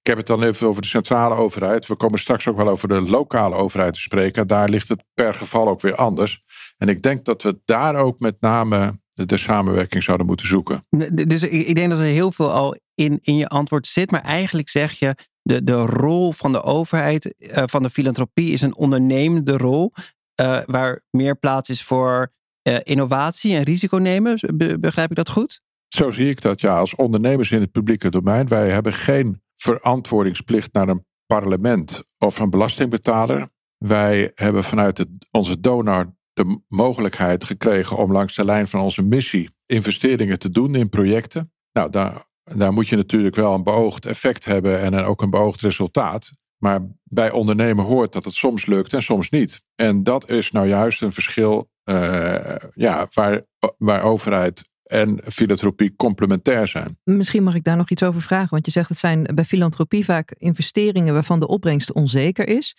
Ik 0.00 0.06
heb 0.06 0.16
het 0.16 0.26
dan 0.26 0.42
even 0.42 0.68
over 0.68 0.82
de 0.82 0.88
centrale 0.88 1.34
overheid. 1.34 1.86
We 1.86 1.96
komen 1.96 2.18
straks 2.18 2.48
ook 2.48 2.56
wel 2.56 2.68
over 2.68 2.88
de 2.88 3.00
lokale 3.00 3.54
overheid 3.54 3.94
te 3.94 4.00
spreken. 4.00 4.46
Daar 4.46 4.68
ligt 4.68 4.88
het 4.88 5.04
per 5.14 5.34
geval 5.34 5.68
ook 5.68 5.80
weer 5.80 5.94
anders. 5.94 6.40
En 6.76 6.88
ik 6.88 7.02
denk 7.02 7.24
dat 7.24 7.42
we 7.42 7.60
daar 7.64 7.96
ook 7.96 8.20
met 8.20 8.40
name 8.40 9.00
de 9.26 9.36
samenwerking 9.36 10.02
zouden 10.02 10.26
moeten 10.26 10.46
zoeken. 10.46 10.86
Dus 11.12 11.42
ik 11.42 11.74
denk 11.74 11.90
dat 11.90 11.98
er 11.98 12.04
heel 12.04 12.32
veel 12.32 12.52
al 12.52 12.76
in, 12.94 13.18
in 13.22 13.36
je 13.36 13.48
antwoord 13.48 13.86
zit. 13.86 14.10
Maar 14.10 14.22
eigenlijk 14.22 14.68
zeg 14.68 14.92
je, 14.92 15.14
de, 15.42 15.64
de 15.64 15.74
rol 15.74 16.32
van 16.32 16.52
de 16.52 16.62
overheid, 16.62 17.34
uh, 17.38 17.62
van 17.66 17.82
de 17.82 17.90
filantropie, 17.90 18.52
is 18.52 18.60
een 18.60 18.76
ondernemende 18.76 19.56
rol. 19.56 19.92
Uh, 20.40 20.60
waar 20.66 21.02
meer 21.10 21.36
plaats 21.36 21.68
is 21.68 21.82
voor 21.82 22.32
uh, 22.68 22.76
innovatie 22.82 23.56
en 23.56 23.62
risico 23.62 23.96
nemen. 23.96 24.38
Be 24.54 24.78
begrijp 24.78 25.10
ik 25.10 25.16
dat 25.16 25.30
goed? 25.30 25.60
Zo 25.88 26.10
zie 26.10 26.28
ik 26.28 26.40
dat, 26.40 26.60
ja. 26.60 26.78
Als 26.78 26.94
ondernemers 26.94 27.50
in 27.50 27.60
het 27.60 27.72
publieke 27.72 28.10
domein. 28.10 28.48
Wij 28.48 28.70
hebben 28.70 28.92
geen 28.92 29.42
verantwoordingsplicht 29.56 30.72
naar 30.72 30.88
een 30.88 31.04
parlement 31.26 32.04
of 32.18 32.38
een 32.38 32.50
belastingbetaler. 32.50 33.48
Wij 33.78 34.32
hebben 34.34 34.64
vanuit 34.64 35.06
onze 35.30 35.60
donor 35.60 36.16
de 36.38 36.60
mogelijkheid 36.68 37.44
gekregen 37.44 37.96
om 37.96 38.12
langs 38.12 38.34
de 38.34 38.44
lijn 38.44 38.68
van 38.68 38.80
onze 38.80 39.02
missie 39.02 39.50
investeringen 39.66 40.38
te 40.38 40.50
doen 40.50 40.74
in 40.74 40.88
projecten. 40.88 41.52
Nou, 41.72 41.90
daar, 41.90 42.24
daar 42.44 42.72
moet 42.72 42.88
je 42.88 42.96
natuurlijk 42.96 43.34
wel 43.34 43.54
een 43.54 43.62
beoogd 43.62 44.06
effect 44.06 44.44
hebben 44.44 44.80
en 44.80 44.94
ook 44.94 45.22
een 45.22 45.30
beoogd 45.30 45.60
resultaat. 45.60 46.30
Maar 46.58 46.86
bij 47.02 47.30
ondernemen 47.30 47.84
hoort 47.84 48.12
dat 48.12 48.24
het 48.24 48.34
soms 48.34 48.66
lukt 48.66 48.92
en 48.92 49.02
soms 49.02 49.30
niet. 49.30 49.62
En 49.74 50.02
dat 50.02 50.30
is 50.30 50.50
nou 50.50 50.68
juist 50.68 51.02
een 51.02 51.12
verschil 51.12 51.70
uh, 51.84 52.54
ja, 52.74 53.06
waar, 53.12 53.42
waar 53.78 54.02
overheid 54.02 54.62
en 54.82 55.20
filantropie 55.24 55.96
complementair 55.96 56.68
zijn. 56.68 56.98
Misschien 57.04 57.42
mag 57.42 57.54
ik 57.54 57.64
daar 57.64 57.76
nog 57.76 57.90
iets 57.90 58.02
over 58.02 58.22
vragen, 58.22 58.50
want 58.50 58.66
je 58.66 58.72
zegt 58.72 58.88
het 58.88 58.98
zijn 58.98 59.30
bij 59.34 59.44
filantropie 59.44 60.04
vaak 60.04 60.30
investeringen 60.30 61.14
waarvan 61.14 61.40
de 61.40 61.48
opbrengst 61.48 61.92
onzeker 61.92 62.48
is. 62.48 62.76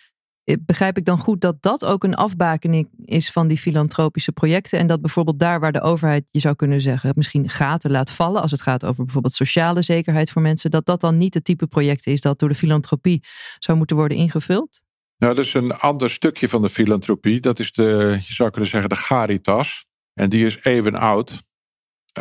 Eh, 0.50 0.56
begrijp 0.66 0.96
ik 0.96 1.04
dan 1.04 1.18
goed 1.18 1.40
dat 1.40 1.62
dat 1.62 1.84
ook 1.84 2.04
een 2.04 2.14
afbakening 2.14 2.88
is 3.04 3.30
van 3.30 3.48
die 3.48 3.58
filantropische 3.58 4.32
projecten 4.32 4.78
en 4.78 4.86
dat 4.86 5.00
bijvoorbeeld 5.00 5.38
daar 5.38 5.60
waar 5.60 5.72
de 5.72 5.80
overheid, 5.80 6.24
je 6.30 6.40
zou 6.40 6.54
kunnen 6.54 6.80
zeggen, 6.80 7.12
misschien 7.14 7.48
gaten 7.48 7.90
laat 7.90 8.10
vallen 8.10 8.42
als 8.42 8.50
het 8.50 8.62
gaat 8.62 8.84
over 8.84 9.04
bijvoorbeeld 9.04 9.34
sociale 9.34 9.82
zekerheid 9.82 10.30
voor 10.30 10.42
mensen, 10.42 10.70
dat 10.70 10.86
dat 10.86 11.00
dan 11.00 11.18
niet 11.18 11.34
het 11.34 11.44
type 11.44 11.66
project 11.66 12.06
is 12.06 12.20
dat 12.20 12.38
door 12.38 12.48
de 12.48 12.54
filantropie 12.54 13.22
zou 13.58 13.78
moeten 13.78 13.96
worden 13.96 14.16
ingevuld? 14.16 14.82
Nou, 15.16 15.34
dat 15.34 15.44
is 15.44 15.54
een 15.54 15.72
ander 15.72 16.10
stukje 16.10 16.48
van 16.48 16.62
de 16.62 16.68
filantropie. 16.68 17.40
Dat 17.40 17.58
is 17.58 17.72
de, 17.72 18.18
je 18.22 18.32
zou 18.32 18.50
kunnen 18.50 18.70
zeggen, 18.70 18.88
de 18.88 19.04
Caritas. 19.08 19.86
En 20.14 20.28
die 20.28 20.46
is 20.46 20.58
even 20.62 20.94
oud 20.94 21.42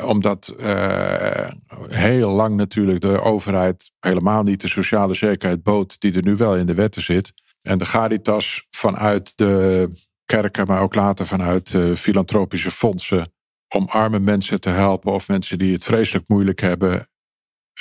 omdat 0.04 0.56
uh, 0.60 1.48
heel 1.88 2.30
lang 2.30 2.56
natuurlijk 2.56 3.02
de 3.02 3.22
overheid 3.22 3.92
helemaal 4.00 4.44
niet 4.44 4.62
de 4.62 4.68
sociale 4.68 5.14
zekerheid 5.14 5.64
bood 5.64 6.00
die 6.00 6.14
er 6.14 6.24
nu 6.24 6.36
wel 6.36 6.56
in 6.56 6.66
de 6.66 6.74
wetten 6.74 7.02
zit. 7.02 7.34
En 7.62 7.78
de 7.78 7.86
Caritas 7.86 8.68
vanuit 8.70 9.34
de 9.36 9.92
kerken, 10.26 10.68
maar 10.68 10.82
ook 10.82 10.96
later 10.96 11.26
vanuit 11.26 11.74
uh, 11.74 11.96
filantropische 11.96 12.72
fondsen 12.72 13.34
om 13.76 13.88
arme 13.88 14.20
mensen 14.20 14.62
te 14.62 14.70
helpen 14.70 15.14
of 15.14 15.28
mensen 15.28 15.58
die 15.58 15.74
het 15.74 15.84
vreselijk 15.84 16.28
moeilijk 16.28 16.60
hebben. 16.60 17.10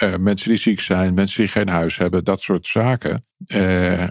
Uh, 0.02 0.16
mensen 0.16 0.48
die 0.48 0.58
ziek 0.58 0.80
zijn, 0.80 1.14
mensen 1.14 1.40
die 1.40 1.50
geen 1.50 1.68
huis 1.68 1.96
hebben, 1.96 2.24
dat 2.24 2.40
soort 2.40 2.66
zaken. 2.66 3.26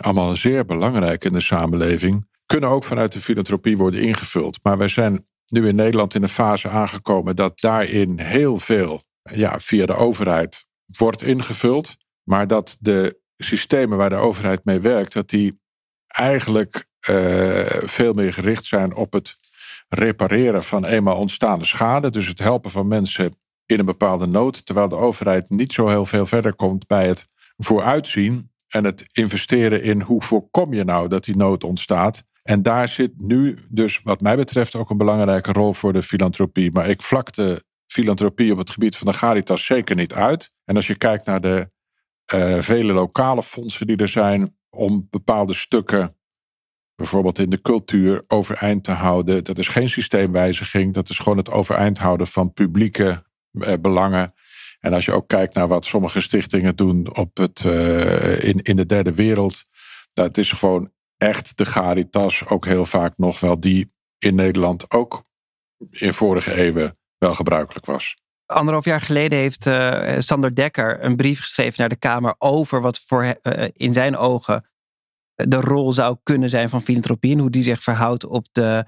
allemaal 0.01 0.35
zeer 0.35 0.65
belangrijk 0.65 1.25
in 1.25 1.33
de 1.33 1.39
samenleving. 1.39 2.27
Kunnen 2.45 2.69
ook 2.69 2.83
vanuit 2.83 3.11
de 3.11 3.21
filantropie 3.21 3.77
worden 3.77 4.01
ingevuld. 4.01 4.59
Maar 4.63 4.77
wij 4.77 4.87
zijn 4.87 5.25
nu 5.51 5.67
in 5.67 5.75
Nederland 5.75 6.15
in 6.15 6.23
een 6.23 6.29
fase 6.29 6.69
aangekomen 6.69 7.35
dat 7.35 7.59
daarin 7.59 8.19
heel 8.19 8.57
veel 8.57 9.01
ja, 9.31 9.59
via 9.59 9.85
de 9.85 9.95
overheid 9.95 10.65
wordt 10.97 11.21
ingevuld. 11.21 11.95
Maar 12.23 12.47
dat 12.47 12.77
de 12.79 13.19
systemen 13.37 13.97
waar 13.97 14.09
de 14.09 14.15
overheid 14.15 14.65
mee 14.65 14.79
werkt, 14.79 15.13
dat 15.13 15.29
die 15.29 15.59
eigenlijk 16.07 16.87
uh, 17.09 17.65
veel 17.83 18.13
meer 18.13 18.33
gericht 18.33 18.65
zijn 18.65 18.95
op 18.95 19.13
het 19.13 19.35
repareren 19.89 20.63
van 20.63 20.85
eenmaal 20.85 21.17
ontstaande 21.17 21.65
schade. 21.65 22.09
Dus 22.09 22.27
het 22.27 22.39
helpen 22.39 22.71
van 22.71 22.87
mensen 22.87 23.35
in 23.65 23.79
een 23.79 23.85
bepaalde 23.85 24.25
nood. 24.25 24.65
Terwijl 24.65 24.89
de 24.89 24.95
overheid 24.95 25.49
niet 25.49 25.73
zo 25.73 25.87
heel 25.87 26.05
veel 26.05 26.25
verder 26.25 26.53
komt 26.53 26.87
bij 26.87 27.07
het 27.07 27.25
vooruitzien 27.57 28.51
en 28.67 28.83
het 28.83 29.05
investeren 29.11 29.83
in 29.83 30.01
hoe 30.01 30.23
voorkom 30.23 30.73
je 30.73 30.83
nou 30.83 31.07
dat 31.07 31.23
die 31.23 31.35
nood 31.35 31.63
ontstaat. 31.63 32.23
En 32.43 32.61
daar 32.61 32.87
zit 32.87 33.11
nu 33.17 33.57
dus 33.69 34.01
wat 34.03 34.21
mij 34.21 34.35
betreft 34.35 34.75
ook 34.75 34.89
een 34.89 34.97
belangrijke 34.97 35.51
rol 35.51 35.73
voor 35.73 35.93
de 35.93 36.03
filantropie. 36.03 36.71
Maar 36.71 36.89
ik 36.89 37.01
vlak 37.01 37.33
de 37.33 37.63
filantropie 37.87 38.51
op 38.51 38.57
het 38.57 38.69
gebied 38.69 38.97
van 38.97 39.11
de 39.11 39.17
Caritas 39.17 39.65
zeker 39.65 39.95
niet 39.95 40.13
uit. 40.13 40.53
En 40.65 40.75
als 40.75 40.87
je 40.87 40.95
kijkt 40.95 41.25
naar 41.25 41.41
de 41.41 41.69
uh, 42.33 42.59
vele 42.59 42.93
lokale 42.93 43.43
fondsen 43.43 43.87
die 43.87 43.97
er 43.97 44.07
zijn 44.07 44.57
om 44.69 45.07
bepaalde 45.09 45.53
stukken, 45.53 46.15
bijvoorbeeld 46.95 47.39
in 47.39 47.49
de 47.49 47.61
cultuur, 47.61 48.23
overeind 48.27 48.83
te 48.83 48.91
houden. 48.91 49.43
Dat 49.43 49.57
is 49.57 49.67
geen 49.67 49.89
systeemwijziging, 49.89 50.93
dat 50.93 51.09
is 51.09 51.19
gewoon 51.19 51.37
het 51.37 51.51
overeind 51.51 51.97
houden 51.97 52.27
van 52.27 52.53
publieke 52.53 53.23
uh, 53.51 53.73
belangen. 53.81 54.33
En 54.79 54.93
als 54.93 55.05
je 55.05 55.11
ook 55.11 55.27
kijkt 55.27 55.53
naar 55.53 55.67
wat 55.67 55.85
sommige 55.85 56.21
stichtingen 56.21 56.75
doen 56.75 57.15
op 57.15 57.37
het, 57.37 57.63
uh, 57.65 58.43
in, 58.43 58.61
in 58.61 58.75
de 58.75 58.85
derde 58.85 59.13
wereld, 59.13 59.63
dat 60.13 60.37
is 60.37 60.51
gewoon 60.51 60.91
echt 61.17 61.57
de 61.57 61.65
Caritas 61.65 62.47
ook 62.47 62.65
heel 62.65 62.85
vaak 62.85 63.17
nog 63.17 63.39
wel 63.39 63.59
die 63.59 63.91
in 64.19 64.35
Nederland 64.35 64.91
ook 64.91 65.23
in 65.89 66.13
vorige 66.13 66.53
eeuwen 66.53 66.97
wel 67.17 67.33
gebruikelijk 67.35 67.85
was. 67.85 68.15
Anderhalf 68.47 68.85
jaar 68.85 69.01
geleden 69.01 69.39
heeft 69.39 69.65
uh, 69.65 70.15
Sander 70.19 70.55
Dekker 70.55 71.03
een 71.03 71.15
brief 71.15 71.39
geschreven 71.39 71.75
naar 71.77 71.89
de 71.89 71.95
Kamer 71.95 72.35
over 72.37 72.81
wat 72.81 72.99
voor 72.99 73.23
uh, 73.23 73.67
in 73.73 73.93
zijn 73.93 74.17
ogen 74.17 74.65
de 75.35 75.61
rol 75.61 75.93
zou 75.93 76.17
kunnen 76.23 76.49
zijn 76.49 76.69
van 76.69 76.81
filantropie 76.81 77.33
en 77.33 77.39
hoe 77.39 77.49
die 77.49 77.63
zich 77.63 77.83
verhoudt 77.83 78.25
op 78.25 78.47
de, 78.51 78.85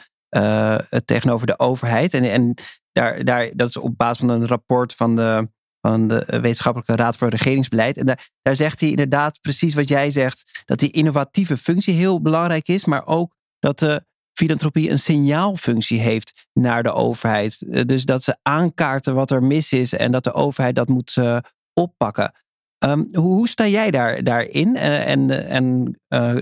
tegenover 1.06 1.48
de 1.48 1.60
overheid. 1.60 2.14
En, 2.14 2.24
en 2.24 2.54
daar, 2.92 3.24
daar, 3.24 3.50
dat 3.54 3.70
is 3.70 3.78
op 3.78 3.98
basis 3.98 4.20
van 4.20 4.30
een 4.30 4.48
rapport 4.48 4.94
van 4.94 5.16
de 5.16 5.50
van 5.82 6.08
de 6.08 6.26
Wetenschappelijke 6.26 6.96
Raad 6.96 7.16
voor 7.16 7.30
Regeringsbeleid. 7.30 7.98
En 7.98 8.06
daar, 8.06 8.30
daar 8.42 8.56
zegt 8.56 8.80
hij 8.80 8.90
inderdaad 8.90 9.42
precies 9.42 9.74
wat 9.74 9.88
jij 9.88 10.12
zegt, 10.12 10.64
dat 10.66 10.80
die 10.80 10.92
innovatieve 10.92 11.58
functie 11.58 11.94
heel 11.94 12.22
belangrijk 12.22 12.68
is, 12.68 12.86
maar 12.86 13.08
ook 13.08 13.36
dat 13.60 13.80
de 13.80 14.06
filantropie 14.40 14.90
een 14.90 15.00
signaalfunctie 15.00 16.00
heeft 16.00 16.48
naar 16.54 16.84
de 16.84 16.94
overheid. 16.94 17.62
Eh, 17.62 17.82
dus 17.86 18.06
dat 18.06 18.24
ze 18.24 18.38
aankaarten 18.42 19.16
wat 19.16 19.32
er 19.32 19.44
mis 19.44 19.72
is 19.72 19.94
en 19.94 20.12
dat 20.12 20.24
de 20.24 20.34
overheid 20.34 20.76
dat 20.76 20.88
moet 20.88 21.16
uh, 21.16 21.38
oppakken. 21.74 22.34
Um, 22.86 23.08
hoe, 23.12 23.34
hoe, 23.34 23.48
sta 23.48 23.68
jij 23.68 23.92
daar, 23.92 24.24
daarin 24.24 24.76
en, 24.76 25.06
en, 25.06 25.50
en 25.50 25.84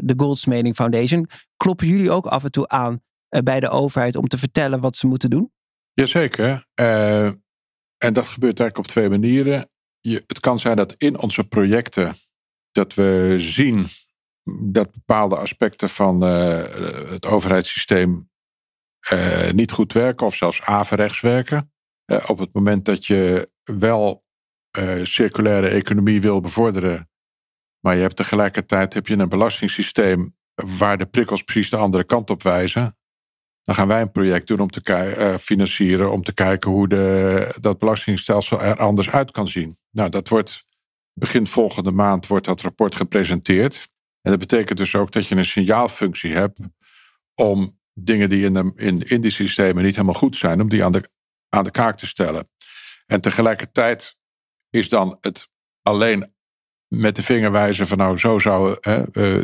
de 0.06 0.14
Goldsmeding 0.18 0.76
Foundation? 0.76 1.28
Kloppen 1.58 1.88
jullie 1.88 2.12
ook 2.12 2.26
af 2.26 2.44
en 2.44 2.52
toe 2.52 2.68
aan 2.68 3.02
bij 3.44 3.60
de 3.60 3.70
overheid 3.70 4.16
om 4.16 4.28
te 4.28 4.38
vertellen 4.38 4.80
wat 4.80 4.96
ze 4.96 5.08
moeten 5.08 5.30
doen? 5.30 5.52
Jazeker. 5.94 6.66
En 7.98 8.14
dat 8.14 8.28
gebeurt 8.28 8.60
eigenlijk 8.60 8.78
op 8.78 8.88
twee 8.88 9.10
manieren. 9.10 9.70
Je, 10.00 10.24
het 10.28 10.40
kan 10.40 10.60
zijn 10.60 10.76
dat 10.76 10.96
in 10.98 11.20
onze 11.20 11.44
projecten 11.44 12.16
dat 12.72 12.94
we 12.94 13.36
zien 13.38 13.88
dat 14.60 14.92
bepaalde 14.92 15.38
aspecten 15.38 15.90
van 15.90 16.24
uh, 16.24 16.64
het 17.10 17.26
overheidssysteem 17.26 18.30
uh, 19.12 19.52
niet 19.52 19.72
goed 19.72 19.94
werken 19.94 20.26
of 20.26 20.36
zelfs 20.36 20.62
averechts 20.62 21.22
werken. 21.22 21.72
Uh, 22.12 22.24
op 22.28 22.40
het 22.40 22.54
moment 22.54 22.86
dat 22.86 23.06
je 23.06 23.50
wel 23.64 24.26
circulaire 25.04 25.68
economie 25.68 26.22
wil 26.22 26.42
bevorderen, 26.42 27.10
maar 27.80 27.96
je 27.96 28.02
hebt 28.02 28.16
tegelijkertijd 28.16 28.94
heb 28.94 29.08
je 29.08 29.18
een 29.18 29.30
belastingssysteem 29.30 30.36
waar 30.54 30.98
de 30.98 31.06
prikkels 31.06 31.44
precies 31.44 31.70
de 31.70 31.78
andere 31.78 32.04
kant 32.04 32.30
op 32.30 32.44
wijzen. 32.44 32.98
Dan 33.64 33.76
gaan 33.76 33.88
wij 33.88 34.02
een 34.02 34.12
project 34.12 34.48
doen 34.48 34.60
om 34.60 34.70
te 34.70 35.38
financieren 35.40 36.12
om 36.12 36.24
te 36.24 36.34
kijken 36.34 36.72
hoe 36.72 36.88
de, 36.88 37.56
dat 37.60 37.80
belastingstelsel 37.80 38.62
er 38.62 38.78
anders 38.78 39.10
uit 39.10 39.32
kan 39.32 39.48
zien. 39.48 39.78
Nou, 39.92 40.10
dat 40.10 40.28
wordt 40.28 40.66
begin 41.14 41.48
volgende 41.48 41.92
maand 41.92 42.28
wordt 42.28 42.46
dat 42.46 42.62
rapport 42.62 42.96
gepresenteerd. 42.96 43.90
En 44.28 44.34
dat 44.34 44.48
betekent 44.48 44.78
dus 44.78 44.96
ook 44.96 45.12
dat 45.12 45.28
je 45.28 45.36
een 45.36 45.46
signaalfunctie 45.46 46.34
hebt 46.34 46.60
om 47.34 47.80
dingen 47.94 48.30
die 48.30 48.46
in, 48.46 48.54
de, 48.54 48.72
in, 48.76 49.00
in 49.00 49.22
die 49.22 49.32
systemen 49.32 49.84
niet 49.84 49.96
helemaal 49.96 50.20
goed 50.20 50.36
zijn, 50.36 50.62
om 50.62 50.70
die 50.70 50.84
aan 50.84 50.92
de, 50.92 51.10
aan 51.50 51.64
de 51.64 51.72
kaak 51.72 51.98
te 51.98 52.08
stellen. 52.08 52.50
En 53.06 53.22
tegelijkertijd 53.22 54.18
is 54.70 54.90
dan 54.90 55.18
het 55.22 55.50
alleen 55.82 56.34
met 56.88 57.16
de 57.16 57.24
vinger 57.24 57.52
wijzen 57.52 57.88
van 57.88 57.98
nou 57.98 58.18
zo 58.18 58.40
zou, 58.40 58.78
hè, 58.82 59.04
uh, 59.12 59.44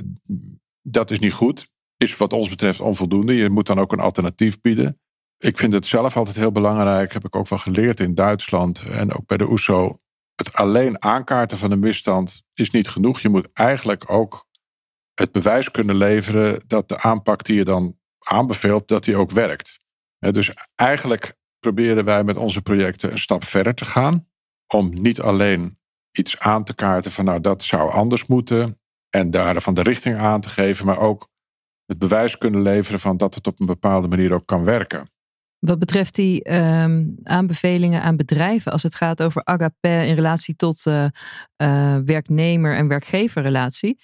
dat 0.81 1.11
is 1.11 1.19
niet 1.19 1.33
goed, 1.33 1.71
is 1.97 2.17
wat 2.17 2.33
ons 2.33 2.49
betreft 2.49 2.79
onvoldoende. 2.79 3.35
Je 3.35 3.49
moet 3.49 3.65
dan 3.67 3.79
ook 3.79 3.91
een 3.91 3.99
alternatief 3.99 4.61
bieden. 4.61 4.99
Ik 5.37 5.57
vind 5.57 5.73
het 5.73 5.85
zelf 5.85 6.17
altijd 6.17 6.35
heel 6.35 6.51
belangrijk, 6.51 7.13
heb 7.13 7.25
ik 7.25 7.35
ook 7.35 7.49
wel 7.49 7.59
geleerd 7.59 7.99
in 7.99 8.15
Duitsland 8.15 8.81
en 8.81 9.13
ook 9.13 9.25
bij 9.25 9.37
de 9.37 9.49
OESO. 9.49 9.99
Het 10.35 10.53
alleen 10.53 11.03
aankaarten 11.03 11.57
van 11.57 11.69
de 11.69 11.75
misstand 11.75 12.43
is 12.53 12.69
niet 12.69 12.87
genoeg. 12.87 13.19
Je 13.19 13.29
moet 13.29 13.49
eigenlijk 13.53 14.09
ook 14.09 14.51
het 15.13 15.31
bewijs 15.31 15.71
kunnen 15.71 15.95
leveren 15.95 16.63
dat 16.67 16.89
de 16.89 17.01
aanpak 17.01 17.43
die 17.43 17.55
je 17.55 17.63
dan 17.63 17.97
aanbeveelt, 18.19 18.87
dat 18.87 19.03
die 19.03 19.15
ook 19.15 19.31
werkt. 19.31 19.79
Dus 20.19 20.51
eigenlijk 20.75 21.35
proberen 21.59 22.05
wij 22.05 22.23
met 22.23 22.37
onze 22.37 22.61
projecten 22.61 23.11
een 23.11 23.17
stap 23.17 23.43
verder 23.43 23.73
te 23.73 23.85
gaan. 23.85 24.27
Om 24.67 25.01
niet 25.01 25.21
alleen 25.21 25.77
iets 26.11 26.39
aan 26.39 26.63
te 26.63 26.75
kaarten 26.75 27.11
van 27.11 27.25
nou 27.25 27.41
dat 27.41 27.63
zou 27.63 27.91
anders 27.91 28.25
moeten. 28.25 28.79
En 29.09 29.31
daarvan 29.31 29.73
de 29.73 29.81
richting 29.81 30.17
aan 30.17 30.41
te 30.41 30.49
geven, 30.49 30.85
maar 30.85 30.99
ook 30.99 31.29
het 31.85 31.97
bewijs 31.97 32.37
kunnen 32.37 32.61
leveren 32.61 32.99
van 32.99 33.17
dat 33.17 33.35
het 33.35 33.47
op 33.47 33.59
een 33.59 33.65
bepaalde 33.65 34.07
manier 34.07 34.33
ook 34.33 34.45
kan 34.45 34.63
werken. 34.63 35.11
Wat 35.59 35.79
betreft 35.79 36.15
die 36.15 36.43
ehm, 36.43 37.05
aanbevelingen 37.23 38.01
aan 38.01 38.15
bedrijven, 38.15 38.71
als 38.71 38.83
het 38.83 38.95
gaat 38.95 39.23
over 39.23 39.43
agape 39.43 39.87
in 39.87 40.15
relatie 40.15 40.55
tot 40.55 40.85
uh, 40.85 41.05
uh, 41.61 41.97
werknemer- 42.05 42.75
en 42.75 42.87
werkgeverrelatie. 42.87 43.99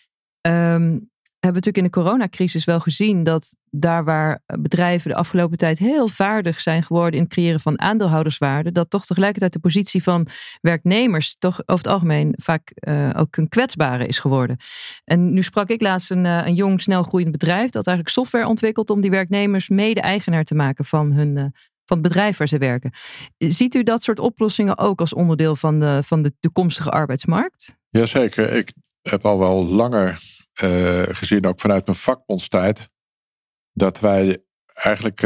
Um, 0.50 1.10
hebben 1.40 1.62
we 1.62 1.68
natuurlijk 1.68 1.78
in 1.78 2.02
de 2.02 2.10
coronacrisis 2.10 2.66
wel 2.66 2.80
gezien 2.80 3.24
dat 3.24 3.56
daar 3.70 4.04
waar 4.04 4.44
bedrijven 4.60 5.10
de 5.10 5.16
afgelopen 5.16 5.58
tijd 5.58 5.80
heel 5.80 6.08
vaardig 6.08 6.62
zijn 6.62 6.84
geworden 6.84 7.14
in 7.14 7.24
het 7.24 7.34
creëren 7.34 7.60
van 7.60 7.80
aandeelhouderswaarde, 7.80 8.72
dat 8.72 8.90
toch 8.90 9.06
tegelijkertijd 9.06 9.54
de 9.54 9.60
positie 9.60 10.04
van 10.04 10.28
werknemers 10.62 11.38
toch 11.38 11.60
over 11.60 11.86
het 11.86 11.88
algemeen 11.88 12.34
vaak 12.38 12.72
uh, 12.88 13.10
ook 13.16 13.38
een 13.38 13.50
kwetsbare 13.50 14.06
is 14.06 14.20
geworden. 14.20 14.58
En 15.04 15.34
nu 15.34 15.44
sprak 15.44 15.70
ik 15.70 15.82
laatst 15.82 16.12
een, 16.12 16.26
uh, 16.26 16.46
een 16.46 16.56
jong, 16.56 16.82
snel 16.82 17.04
groeiend 17.04 17.32
bedrijf 17.32 17.70
dat 17.70 17.88
eigenlijk 17.88 18.16
software 18.16 18.48
ontwikkelt 18.48 18.90
om 18.90 19.02
die 19.02 19.12
werknemers 19.12 19.70
mede-eigenaar 19.70 20.44
te 20.44 20.56
maken 20.56 20.86
van 20.86 21.12
hun. 21.12 21.54
Van 21.86 21.98
het 21.98 22.08
bedrijf 22.08 22.38
waar 22.38 22.48
ze 22.48 22.58
werken. 22.58 22.92
Ziet 23.38 23.76
u 23.76 23.84
dat 23.84 24.04
soort 24.04 24.20
oplossingen 24.20 24.78
ook 24.78 25.00
als 25.00 25.14
onderdeel 25.14 25.56
van 25.56 25.80
de, 25.80 26.02
van 26.06 26.22
de 26.22 26.34
toekomstige 26.40 26.90
arbeidsmarkt? 26.90 27.78
Jazeker. 27.90 28.54
Ik 28.54 28.72
heb 29.02 29.26
al 29.26 29.40
wel 29.40 29.66
langer 29.66 30.20
uh, 30.63 31.04
gezien, 31.04 31.45
ook 31.45 31.60
vanuit 31.60 31.86
mijn 31.86 31.98
vakbondstijd, 31.98 32.89
dat 33.72 34.00
wij 34.00 34.43
eigenlijk 34.74 35.22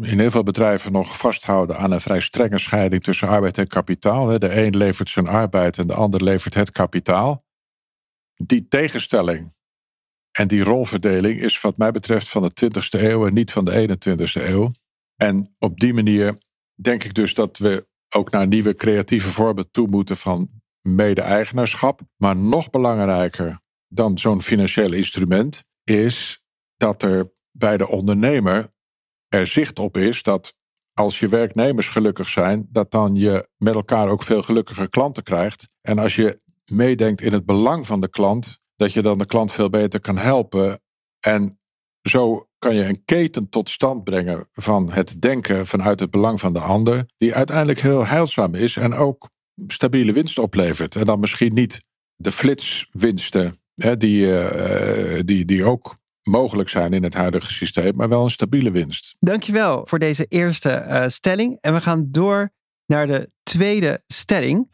in 0.00 0.18
heel 0.18 0.30
veel 0.30 0.42
bedrijven 0.42 0.92
nog 0.92 1.18
vasthouden 1.18 1.78
aan 1.78 1.90
een 1.90 2.00
vrij 2.00 2.20
strenge 2.20 2.58
scheiding 2.58 3.02
tussen 3.02 3.28
arbeid 3.28 3.58
en 3.58 3.66
kapitaal. 3.66 4.38
De 4.38 4.62
een 4.62 4.76
levert 4.76 5.10
zijn 5.10 5.26
arbeid 5.26 5.78
en 5.78 5.86
de 5.86 5.94
ander 5.94 6.22
levert 6.22 6.54
het 6.54 6.70
kapitaal. 6.70 7.44
Die 8.34 8.68
tegenstelling 8.68 9.54
en 10.30 10.48
die 10.48 10.62
rolverdeling 10.62 11.40
is 11.40 11.60
wat 11.60 11.76
mij 11.76 11.90
betreft 11.90 12.28
van 12.28 12.42
de 12.42 12.64
20e 12.64 13.00
eeuw 13.00 13.26
en 13.26 13.34
niet 13.34 13.52
van 13.52 13.64
de 13.64 13.98
21e 13.98 14.42
eeuw. 14.42 14.70
En 15.16 15.54
op 15.58 15.80
die 15.80 15.94
manier 15.94 16.38
denk 16.74 17.04
ik 17.04 17.14
dus 17.14 17.34
dat 17.34 17.58
we 17.58 17.86
ook 18.14 18.30
naar 18.30 18.46
nieuwe 18.46 18.74
creatieve 18.74 19.28
vormen 19.28 19.70
toe 19.70 19.88
moeten 19.88 20.16
van 20.16 20.50
mede-eigenaarschap. 20.80 22.00
Maar 22.16 22.36
nog 22.36 22.70
belangrijker 22.70 23.60
dan 23.88 24.18
zo'n 24.18 24.42
financieel 24.42 24.92
instrument 24.92 25.66
is 25.84 26.40
dat 26.76 27.02
er 27.02 27.32
bij 27.50 27.76
de 27.76 27.88
ondernemer 27.88 28.74
er 29.28 29.46
zicht 29.46 29.78
op 29.78 29.96
is 29.96 30.22
dat 30.22 30.56
als 30.92 31.18
je 31.18 31.28
werknemers 31.28 31.88
gelukkig 31.88 32.28
zijn, 32.28 32.66
dat 32.70 32.90
dan 32.90 33.14
je 33.14 33.48
met 33.56 33.74
elkaar 33.74 34.08
ook 34.08 34.22
veel 34.22 34.42
gelukkiger 34.42 34.88
klanten 34.88 35.22
krijgt. 35.22 35.68
En 35.80 35.98
als 35.98 36.16
je 36.16 36.40
meedenkt 36.64 37.20
in 37.20 37.32
het 37.32 37.46
belang 37.46 37.86
van 37.86 38.00
de 38.00 38.08
klant, 38.08 38.58
dat 38.76 38.92
je 38.92 39.02
dan 39.02 39.18
de 39.18 39.26
klant 39.26 39.52
veel 39.52 39.70
beter 39.70 40.00
kan 40.00 40.18
helpen. 40.18 40.80
En 41.20 41.60
zo 42.02 42.48
kan 42.58 42.74
je 42.74 42.84
een 42.84 43.04
keten 43.04 43.48
tot 43.48 43.68
stand 43.68 44.04
brengen 44.04 44.48
van 44.52 44.92
het 44.92 45.20
denken 45.20 45.66
vanuit 45.66 46.00
het 46.00 46.10
belang 46.10 46.40
van 46.40 46.52
de 46.52 46.60
ander, 46.60 47.06
die 47.16 47.34
uiteindelijk 47.34 47.80
heel 47.80 48.06
heilzaam 48.06 48.54
is 48.54 48.76
en 48.76 48.94
ook 48.94 49.28
stabiele 49.66 50.12
winst 50.12 50.38
oplevert. 50.38 50.96
En 50.96 51.04
dan 51.04 51.20
misschien 51.20 51.54
niet 51.54 51.84
de 52.14 52.32
flitswinsten 52.32 53.60
die, 53.76 54.26
uh, 54.26 55.20
die, 55.24 55.44
die 55.44 55.64
ook 55.64 55.96
mogelijk 56.22 56.68
zijn 56.68 56.92
in 56.92 57.02
het 57.02 57.14
huidige 57.14 57.52
systeem, 57.52 57.96
maar 57.96 58.08
wel 58.08 58.24
een 58.24 58.30
stabiele 58.30 58.70
winst. 58.70 59.16
Dankjewel 59.18 59.86
voor 59.86 59.98
deze 59.98 60.24
eerste 60.24 60.84
uh, 60.88 61.04
stelling. 61.08 61.58
En 61.60 61.74
we 61.74 61.80
gaan 61.80 62.08
door 62.10 62.50
naar 62.86 63.06
de 63.06 63.30
tweede 63.42 64.02
stelling. 64.06 64.68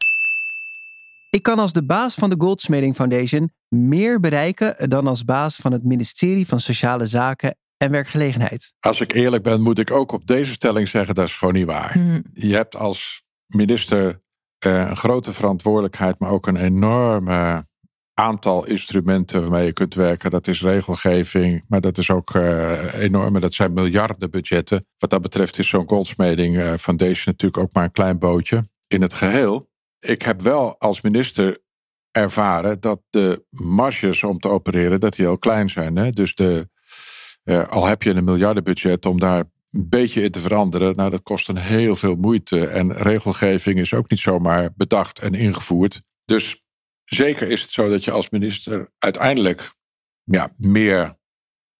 Ik 1.29 1.43
kan 1.43 1.59
als 1.59 1.73
de 1.73 1.85
baas 1.85 2.13
van 2.13 2.29
de 2.29 2.35
Goldsmeding 2.37 2.95
Foundation 2.95 3.51
meer 3.67 4.19
bereiken 4.19 4.89
dan 4.89 5.07
als 5.07 5.23
baas 5.23 5.55
van 5.55 5.71
het 5.71 5.83
ministerie 5.83 6.47
van 6.47 6.59
Sociale 6.59 7.07
Zaken 7.07 7.55
en 7.77 7.91
Werkgelegenheid. 7.91 8.73
Als 8.79 9.01
ik 9.01 9.13
eerlijk 9.13 9.43
ben, 9.43 9.61
moet 9.61 9.79
ik 9.79 9.91
ook 9.91 10.11
op 10.11 10.27
deze 10.27 10.51
stelling 10.51 10.87
zeggen 10.87 11.15
dat 11.15 11.27
is 11.27 11.37
gewoon 11.37 11.53
niet 11.53 11.65
waar. 11.65 11.97
Mm. 11.99 12.23
Je 12.33 12.55
hebt 12.55 12.75
als 12.75 13.23
minister 13.45 14.21
uh, 14.65 14.87
een 14.89 14.97
grote 14.97 15.33
verantwoordelijkheid, 15.33 16.19
maar 16.19 16.29
ook 16.29 16.47
een 16.47 16.55
enorme 16.55 17.67
aantal 18.13 18.65
instrumenten 18.65 19.41
waarmee 19.41 19.65
je 19.65 19.73
kunt 19.73 19.93
werken. 19.93 20.31
Dat 20.31 20.47
is 20.47 20.61
regelgeving, 20.61 21.63
maar 21.67 21.81
dat 21.81 21.97
is 21.97 22.09
ook 22.09 22.33
uh, 22.33 22.93
enorme. 22.93 23.39
Dat 23.39 23.53
zijn 23.53 23.73
miljarden 23.73 24.31
budgetten. 24.31 24.85
Wat 24.97 25.09
dat 25.09 25.21
betreft 25.21 25.57
is 25.57 25.67
zo'n 25.67 25.89
Goldsmeding 25.89 26.55
uh, 26.55 26.73
Foundation 26.73 27.25
natuurlijk 27.25 27.63
ook 27.63 27.73
maar 27.73 27.83
een 27.83 27.91
klein 27.91 28.19
bootje 28.19 28.63
in 28.87 29.01
het 29.01 29.13
geheel. 29.13 29.69
Ik 29.99 30.21
heb 30.21 30.41
wel 30.41 30.75
als 30.79 31.01
minister 31.01 31.61
ervaren 32.11 32.79
dat 32.79 33.01
de 33.09 33.45
marges 33.49 34.23
om 34.23 34.39
te 34.39 34.47
opereren 34.47 34.99
dat 34.99 35.15
die 35.15 35.25
heel 35.25 35.37
klein 35.37 35.69
zijn. 35.69 35.95
Hè? 35.95 36.09
Dus 36.09 36.35
de, 36.35 36.69
uh, 37.43 37.67
al 37.67 37.85
heb 37.85 38.03
je 38.03 38.09
een 38.09 38.23
miljardenbudget 38.23 39.05
om 39.05 39.19
daar 39.19 39.43
een 39.71 39.89
beetje 39.89 40.21
in 40.21 40.31
te 40.31 40.39
veranderen, 40.39 40.95
nou 40.95 41.09
dat 41.09 41.23
kost 41.23 41.49
een 41.49 41.57
heel 41.57 41.95
veel 41.95 42.15
moeite. 42.15 42.67
En 42.67 42.93
regelgeving 42.93 43.79
is 43.79 43.93
ook 43.93 44.09
niet 44.09 44.19
zomaar 44.19 44.69
bedacht 44.75 45.19
en 45.19 45.33
ingevoerd. 45.33 46.01
Dus 46.25 46.62
zeker 47.13 47.49
is 47.51 47.61
het 47.61 47.71
zo 47.71 47.89
dat 47.89 48.03
je 48.03 48.11
als 48.11 48.29
minister 48.29 48.91
uiteindelijk 48.99 49.73
ja, 50.23 50.51
meer, 50.57 51.15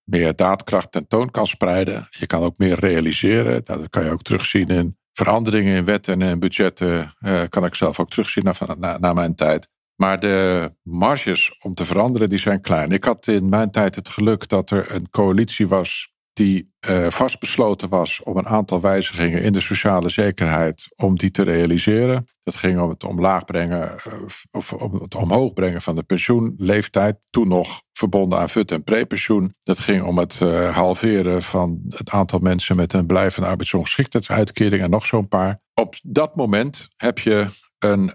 meer 0.04 0.36
daadkracht 0.36 0.92
tentoon 0.92 1.32
kan 1.32 1.48
spreiden. 1.48 2.08
Je 2.10 2.26
kan 2.26 2.42
ook 2.42 2.58
meer 2.58 2.80
realiseren. 2.80 3.64
Dat 3.64 3.90
kan 3.90 4.04
je 4.04 4.12
ook 4.12 4.22
terugzien 4.22 4.68
in 4.68 4.98
veranderingen 5.12 5.76
in 5.76 5.86
wetten 5.86 6.22
en 6.22 6.40
budgetten. 6.40 7.16
Uh, 7.20 7.42
kan 7.50 7.66
ik 7.66 7.76
zelf 7.76 8.00
ook 8.00 8.10
terugzien 8.10 8.44
na, 8.44 8.76
na, 8.78 8.98
na 8.98 9.14
mijn 9.14 9.36
tijd. 9.36 9.68
Maar 9.96 10.20
de 10.20 10.72
marges 10.82 11.58
om 11.62 11.74
te 11.74 11.86
veranderen, 11.86 12.30
die 12.30 12.40
zijn 12.40 12.62
klein. 12.62 12.92
Ik 12.92 13.04
had 13.04 13.28
in 13.28 13.50
mijn 13.50 13.72
tijd 13.72 13.96
het 13.96 14.10
geluk 14.10 14.48
dat 14.48 14.70
er 14.70 14.96
een 14.96 15.10
coalitie 15.10 15.68
was 15.68 16.13
die 16.34 16.72
uh, 16.90 17.08
vastbesloten 17.10 17.90
was 17.90 18.22
om 18.24 18.38
een 18.38 18.48
aantal 18.48 18.82
wijzigingen 18.82 19.42
in 19.42 19.54
de 19.54 19.62
sociale 19.62 20.10
zekerheid 20.10 20.86
om 20.96 21.18
die 21.18 21.32
te 21.32 21.44
realiseren. 21.44 22.28
Dat 22.44 22.56
ging 22.56 22.80
om 22.80 22.90
het 22.90 23.04
omlaag 23.04 23.46
brengen 23.46 23.96
uh, 24.08 24.14
of 24.52 24.74
om 24.74 25.02
het 25.02 25.16
omhoog 25.16 25.54
brengen 25.54 25.82
van 25.82 25.96
de 25.96 26.04
pensioenleeftijd, 26.04 27.18
toen 27.30 27.48
nog 27.48 27.82
verbonden 27.92 28.40
aan 28.40 28.50
fut- 28.50 28.72
en 28.72 28.84
prepensioen. 28.84 29.56
Dat 29.60 29.80
ging 29.80 30.04
om 30.04 30.18
het 30.18 30.40
uh, 30.44 30.76
halveren 30.76 31.44
van 31.44 31.82
het 31.90 32.10
aantal 32.10 32.40
mensen 32.40 32.76
met 32.76 32.94
een 32.94 33.06
blijvende 33.06 33.48
arbeidsongeschiktheidsuitkering 33.48 34.82
en 34.82 34.90
nog 34.90 35.06
zo'n 35.06 35.28
paar. 35.28 35.62
Op 35.74 35.96
dat 36.04 36.36
moment 36.36 36.90
heb 36.98 37.20
je 37.20 37.48
een 37.80 38.14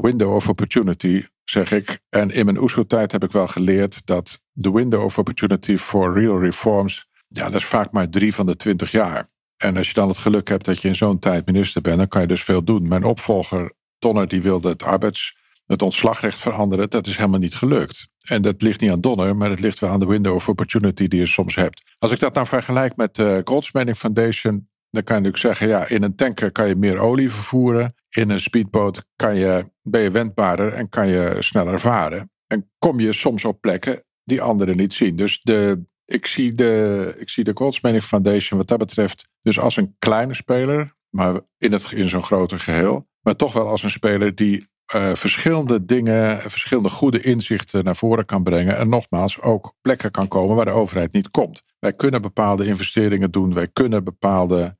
window 0.00 0.34
of 0.34 0.48
opportunity 0.48 1.24
zeg 1.44 1.72
ik. 1.72 1.98
En 2.08 2.30
in 2.30 2.44
mijn 2.44 2.60
OESO-tijd 2.60 3.12
heb 3.12 3.24
ik 3.24 3.32
wel 3.32 3.48
geleerd 3.48 4.06
dat 4.06 4.42
de 4.52 4.72
window 4.72 5.04
of 5.04 5.18
opportunity 5.18 5.76
for 5.76 6.20
real 6.20 6.40
reforms 6.40 7.07
ja, 7.28 7.44
dat 7.44 7.60
is 7.60 7.64
vaak 7.64 7.92
maar 7.92 8.08
drie 8.08 8.34
van 8.34 8.46
de 8.46 8.56
twintig 8.56 8.90
jaar. 8.90 9.30
En 9.56 9.76
als 9.76 9.88
je 9.88 9.94
dan 9.94 10.08
het 10.08 10.18
geluk 10.18 10.48
hebt 10.48 10.64
dat 10.64 10.82
je 10.82 10.88
in 10.88 10.94
zo'n 10.94 11.18
tijd 11.18 11.46
minister 11.46 11.82
bent, 11.82 11.98
dan 11.98 12.08
kan 12.08 12.20
je 12.20 12.26
dus 12.26 12.44
veel 12.44 12.64
doen. 12.64 12.88
Mijn 12.88 13.04
opvolger, 13.04 13.72
Donner, 13.98 14.28
die 14.28 14.42
wilde 14.42 14.68
het 14.68 14.82
arbeids, 14.82 15.36
het 15.66 15.82
ontslagrecht 15.82 16.38
veranderen. 16.38 16.90
Dat 16.90 17.06
is 17.06 17.16
helemaal 17.16 17.38
niet 17.38 17.54
gelukt. 17.54 18.08
En 18.22 18.42
dat 18.42 18.62
ligt 18.62 18.80
niet 18.80 18.90
aan 18.90 19.00
Donner, 19.00 19.36
maar 19.36 19.50
het 19.50 19.60
ligt 19.60 19.78
wel 19.78 19.90
aan 19.90 20.00
de 20.00 20.06
window 20.06 20.34
of 20.34 20.48
opportunity 20.48 21.08
die 21.08 21.18
je 21.18 21.26
soms 21.26 21.54
hebt. 21.54 21.82
Als 21.98 22.12
ik 22.12 22.18
dat 22.18 22.34
nou 22.34 22.46
vergelijk 22.46 22.96
met 22.96 23.14
de 23.14 23.40
Goldsmithing 23.44 23.96
Foundation, 23.96 24.68
dan 24.90 25.04
kan 25.04 25.16
je 25.16 25.22
natuurlijk 25.22 25.56
zeggen, 25.56 25.68
ja, 25.68 25.88
in 25.88 26.02
een 26.02 26.14
tanker 26.14 26.52
kan 26.52 26.68
je 26.68 26.76
meer 26.76 26.98
olie 26.98 27.30
vervoeren. 27.30 27.94
In 28.08 28.30
een 28.30 28.40
speedboot 28.40 29.04
kan 29.16 29.36
je, 29.36 29.70
ben 29.82 30.02
je 30.02 30.10
wendbaarder 30.10 30.72
en 30.72 30.88
kan 30.88 31.08
je 31.08 31.36
sneller 31.38 31.80
varen. 31.80 32.30
En 32.46 32.70
kom 32.78 33.00
je 33.00 33.12
soms 33.12 33.44
op 33.44 33.60
plekken 33.60 34.04
die 34.24 34.42
anderen 34.42 34.76
niet 34.76 34.92
zien. 34.92 35.16
Dus 35.16 35.40
de, 35.40 35.86
ik, 36.08 36.26
zie 36.26 36.52
de, 36.52 37.14
ik 37.18 37.28
zie 37.28 37.44
de 37.44 38.00
Foundation 38.00 38.58
wat 38.58 38.68
dat 38.68 38.78
betreft 38.78 39.28
dus 39.42 39.58
als 39.58 39.76
een 39.76 39.96
kleine 39.98 40.34
speler, 40.34 40.94
maar 41.08 41.40
in, 41.58 41.72
het, 41.72 41.90
in 41.90 42.08
zo'n 42.08 42.22
groter 42.22 42.60
geheel. 42.60 43.08
Maar 43.20 43.36
toch 43.36 43.52
wel 43.52 43.68
als 43.68 43.82
een 43.82 43.90
speler 43.90 44.34
die 44.34 44.68
uh, 44.94 45.14
verschillende 45.14 45.84
dingen, 45.84 46.50
verschillende 46.50 46.88
goede 46.88 47.20
inzichten 47.20 47.84
naar 47.84 47.96
voren 47.96 48.24
kan 48.24 48.42
brengen. 48.42 48.76
En 48.76 48.88
nogmaals, 48.88 49.40
ook 49.40 49.74
plekken 49.80 50.10
kan 50.10 50.28
komen 50.28 50.56
waar 50.56 50.64
de 50.64 50.70
overheid 50.70 51.12
niet 51.12 51.30
komt. 51.30 51.62
Wij 51.78 51.92
kunnen 51.92 52.22
bepaalde 52.22 52.66
investeringen 52.66 53.30
doen, 53.30 53.54
wij 53.54 53.68
kunnen 53.68 54.04
bepaalde 54.04 54.76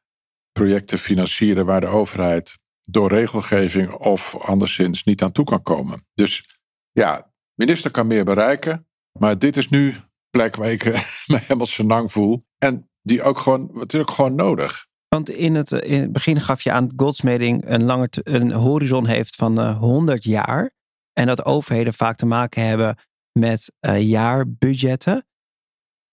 projecten 0.52 0.98
financieren 0.98 1.66
waar 1.66 1.80
de 1.80 1.86
overheid 1.86 2.58
door 2.82 3.08
regelgeving 3.08 3.92
of 3.92 4.36
anderszins 4.36 5.04
niet 5.04 5.22
aan 5.22 5.32
toe 5.32 5.44
kan 5.44 5.62
komen. 5.62 6.06
Dus 6.14 6.60
ja, 6.92 7.32
minister 7.54 7.90
kan 7.90 8.06
meer 8.06 8.24
bereiken, 8.24 8.86
maar 9.18 9.38
dit 9.38 9.56
is 9.56 9.68
nu 9.68 9.94
plek 10.30 10.56
waar 10.56 10.70
ik 10.70 10.84
me 11.26 11.38
helemaal 11.38 11.66
senang 11.66 12.12
voel. 12.12 12.44
En 12.58 12.90
die 13.02 13.22
ook 13.22 13.38
gewoon, 13.38 13.70
natuurlijk 13.72 14.10
gewoon 14.10 14.34
nodig. 14.34 14.86
Want 15.08 15.30
in 15.30 15.54
het, 15.54 15.72
in 15.72 16.00
het 16.00 16.12
begin 16.12 16.40
gaf 16.40 16.62
je 16.62 16.72
aan 16.72 16.86
dat 16.86 16.92
goldsmeding 16.96 17.68
een, 17.68 17.84
langer 17.84 18.08
een 18.12 18.52
horizon 18.52 19.06
heeft 19.06 19.34
van 19.34 19.60
uh, 19.60 19.68
eh, 19.68 19.78
100 19.78 20.24
jaar. 20.24 20.70
En 21.12 21.26
dat 21.26 21.44
overheden 21.44 21.94
vaak 21.94 22.16
te 22.16 22.26
maken 22.26 22.66
hebben 22.66 22.98
met 23.38 23.72
uh, 23.80 24.02
jaarbudgetten. 24.02 25.26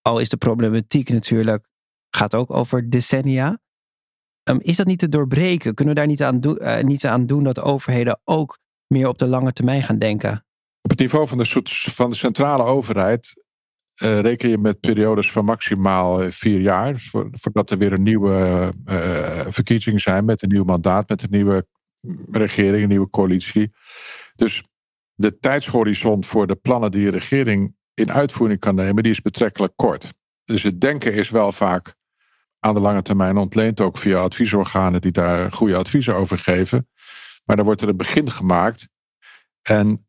Al 0.01 0.19
is 0.19 0.29
de 0.29 0.37
problematiek 0.37 1.09
natuurlijk, 1.09 1.67
gaat 2.09 2.35
ook 2.35 2.51
over 2.51 2.89
decennia. 2.89 3.59
Um, 4.49 4.59
is 4.61 4.75
dat 4.75 4.85
niet 4.85 4.99
te 4.99 5.09
doorbreken? 5.09 5.73
Kunnen 5.73 5.93
we 5.93 5.99
daar 5.99 6.09
niet 6.09 6.23
aan, 6.23 6.41
do 6.41 6.55
uh, 6.57 6.79
niets 6.79 7.05
aan 7.05 7.25
doen 7.25 7.43
dat 7.43 7.59
overheden 7.59 8.19
ook 8.23 8.59
meer 8.87 9.07
op 9.07 9.17
de 9.17 9.27
lange 9.27 9.53
termijn 9.53 9.83
gaan 9.83 9.99
denken? 9.99 10.45
Op 10.81 10.89
het 10.89 10.99
niveau 10.99 11.27
van 11.27 11.37
de, 11.37 11.61
van 11.91 12.09
de 12.09 12.15
centrale 12.15 12.63
overheid 12.63 13.44
uh, 14.03 14.19
reken 14.19 14.49
je 14.49 14.57
met 14.57 14.79
periodes 14.79 15.31
van 15.31 15.45
maximaal 15.45 16.21
eh, 16.21 16.31
vier 16.31 16.61
jaar. 16.61 16.93
Voordat 17.31 17.69
er 17.69 17.77
weer 17.77 17.93
een 17.93 18.03
nieuwe 18.03 18.71
uh, 18.85 19.45
verkiezing 19.47 20.01
zijn 20.01 20.25
met 20.25 20.41
een 20.41 20.49
nieuw 20.49 20.63
mandaat, 20.63 21.09
met 21.09 21.23
een 21.23 21.29
nieuwe 21.31 21.67
regering, 22.31 22.83
een 22.83 22.89
nieuwe 22.89 23.09
coalitie. 23.09 23.71
Dus 24.35 24.63
de 25.13 25.39
tijdshorizon 25.39 26.23
voor 26.23 26.47
de 26.47 26.55
plannen 26.55 26.91
die 26.91 27.01
je 27.01 27.11
regering 27.11 27.75
in 27.93 28.11
uitvoering 28.11 28.59
kan 28.59 28.75
nemen, 28.75 29.03
die 29.03 29.11
is 29.11 29.21
betrekkelijk 29.21 29.73
kort. 29.75 30.13
Dus 30.43 30.63
het 30.63 30.81
denken 30.81 31.13
is 31.13 31.29
wel 31.29 31.51
vaak 31.51 31.95
aan 32.59 32.73
de 32.73 32.81
lange 32.81 33.01
termijn 33.01 33.37
ontleend, 33.37 33.81
ook 33.81 33.97
via 33.97 34.19
adviesorganen 34.19 35.01
die 35.01 35.11
daar 35.11 35.51
goede 35.51 35.75
adviezen 35.75 36.15
over 36.15 36.39
geven. 36.39 36.89
Maar 37.43 37.55
dan 37.55 37.65
wordt 37.65 37.81
er 37.81 37.89
een 37.89 37.97
begin 37.97 38.31
gemaakt. 38.31 38.87
En 39.61 40.07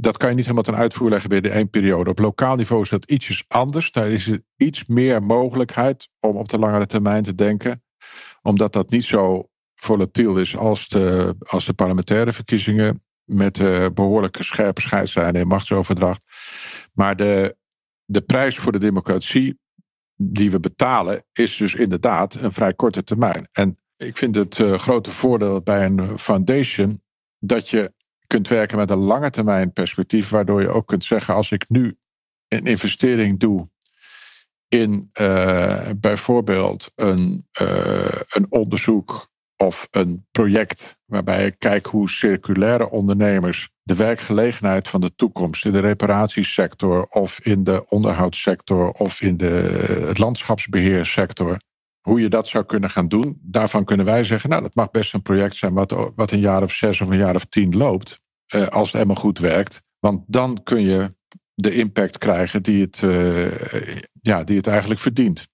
dat 0.00 0.16
kan 0.16 0.28
je 0.28 0.34
niet 0.34 0.44
helemaal 0.44 0.64
ten 0.64 0.76
uitvoer 0.76 1.10
leggen 1.10 1.30
binnen 1.30 1.52
één 1.52 1.70
periode. 1.70 2.10
Op 2.10 2.18
lokaal 2.18 2.56
niveau 2.56 2.82
is 2.82 2.88
dat 2.88 3.10
ietsjes 3.10 3.44
anders. 3.48 3.92
Daar 3.92 4.10
is 4.10 4.26
er 4.26 4.42
iets 4.56 4.86
meer 4.86 5.22
mogelijkheid 5.22 6.08
om 6.20 6.36
op 6.36 6.48
de 6.48 6.58
langere 6.58 6.86
termijn 6.86 7.22
te 7.22 7.34
denken. 7.34 7.82
Omdat 8.42 8.72
dat 8.72 8.90
niet 8.90 9.04
zo 9.04 9.48
volatiel 9.74 10.36
is 10.36 10.56
als 10.56 10.88
de, 10.88 11.34
als 11.38 11.64
de 11.64 11.72
parlementaire 11.72 12.32
verkiezingen. 12.32 13.02
Met 13.24 13.58
uh, 13.58 13.86
behoorlijke 13.94 14.42
scherpe 14.42 14.80
scheidslijnen 14.80 15.40
en 15.40 15.46
machtsoverdracht. 15.46 16.22
Maar 16.92 17.16
de, 17.16 17.56
de 18.04 18.20
prijs 18.20 18.58
voor 18.58 18.72
de 18.72 18.78
democratie 18.78 19.58
die 20.16 20.50
we 20.50 20.60
betalen 20.60 21.24
is 21.32 21.56
dus 21.56 21.74
inderdaad 21.74 22.34
een 22.34 22.52
vrij 22.52 22.74
korte 22.74 23.04
termijn. 23.04 23.48
En 23.52 23.78
ik 23.96 24.16
vind 24.16 24.34
het 24.34 24.58
uh, 24.58 24.74
grote 24.74 25.10
voordeel 25.10 25.62
bij 25.62 25.84
een 25.84 26.18
foundation 26.18 27.02
dat 27.38 27.68
je 27.68 27.92
kunt 28.28 28.48
werken 28.48 28.78
met 28.78 28.90
een 28.90 28.98
lange 28.98 29.30
termijn 29.30 29.72
perspectief, 29.72 30.28
waardoor 30.28 30.60
je 30.60 30.68
ook 30.68 30.86
kunt 30.86 31.04
zeggen: 31.04 31.34
als 31.34 31.50
ik 31.50 31.64
nu 31.68 31.98
een 32.48 32.66
investering 32.66 33.38
doe 33.38 33.68
in 34.68 35.10
uh, 35.20 35.88
bijvoorbeeld 35.96 36.92
een, 36.94 37.46
uh, 37.62 38.06
een 38.28 38.46
onderzoek 38.48 39.28
of 39.56 39.88
een 39.90 40.26
project 40.30 40.98
waarbij 41.04 41.46
ik 41.46 41.58
kijk 41.58 41.86
hoe 41.86 42.10
circulaire 42.10 42.90
ondernemers 42.90 43.70
de 43.82 43.94
werkgelegenheid 43.94 44.88
van 44.88 45.00
de 45.00 45.14
toekomst 45.14 45.64
in 45.64 45.72
de 45.72 45.80
reparatiesector 45.80 47.06
of 47.06 47.40
in 47.40 47.64
de 47.64 47.84
onderhoudssector 47.88 48.90
of 48.90 49.20
in 49.20 49.36
de, 49.36 50.04
het 50.06 50.18
landschapsbeheersector, 50.18 51.60
hoe 52.00 52.20
je 52.20 52.28
dat 52.28 52.46
zou 52.46 52.64
kunnen 52.64 52.90
gaan 52.90 53.08
doen. 53.08 53.38
Daarvan 53.42 53.84
kunnen 53.84 54.06
wij 54.06 54.24
zeggen, 54.24 54.50
nou 54.50 54.62
dat 54.62 54.74
mag 54.74 54.90
best 54.90 55.14
een 55.14 55.22
project 55.22 55.56
zijn 55.56 55.74
wat, 55.74 56.12
wat 56.14 56.30
een 56.30 56.40
jaar 56.40 56.62
of 56.62 56.72
zes 56.72 57.00
of 57.00 57.08
een 57.08 57.18
jaar 57.18 57.34
of 57.34 57.44
tien 57.44 57.76
loopt. 57.76 58.20
Uh, 58.54 58.66
als 58.66 58.86
het 58.86 58.92
helemaal 58.92 59.22
goed 59.22 59.38
werkt. 59.38 59.82
Want 59.98 60.24
dan 60.26 60.62
kun 60.62 60.80
je 60.80 61.14
de 61.54 61.74
impact 61.74 62.18
krijgen 62.18 62.62
die 62.62 62.82
het, 62.82 63.02
uh, 63.02 63.96
ja, 64.22 64.44
die 64.44 64.56
het 64.56 64.66
eigenlijk 64.66 65.00
verdient. 65.00 65.46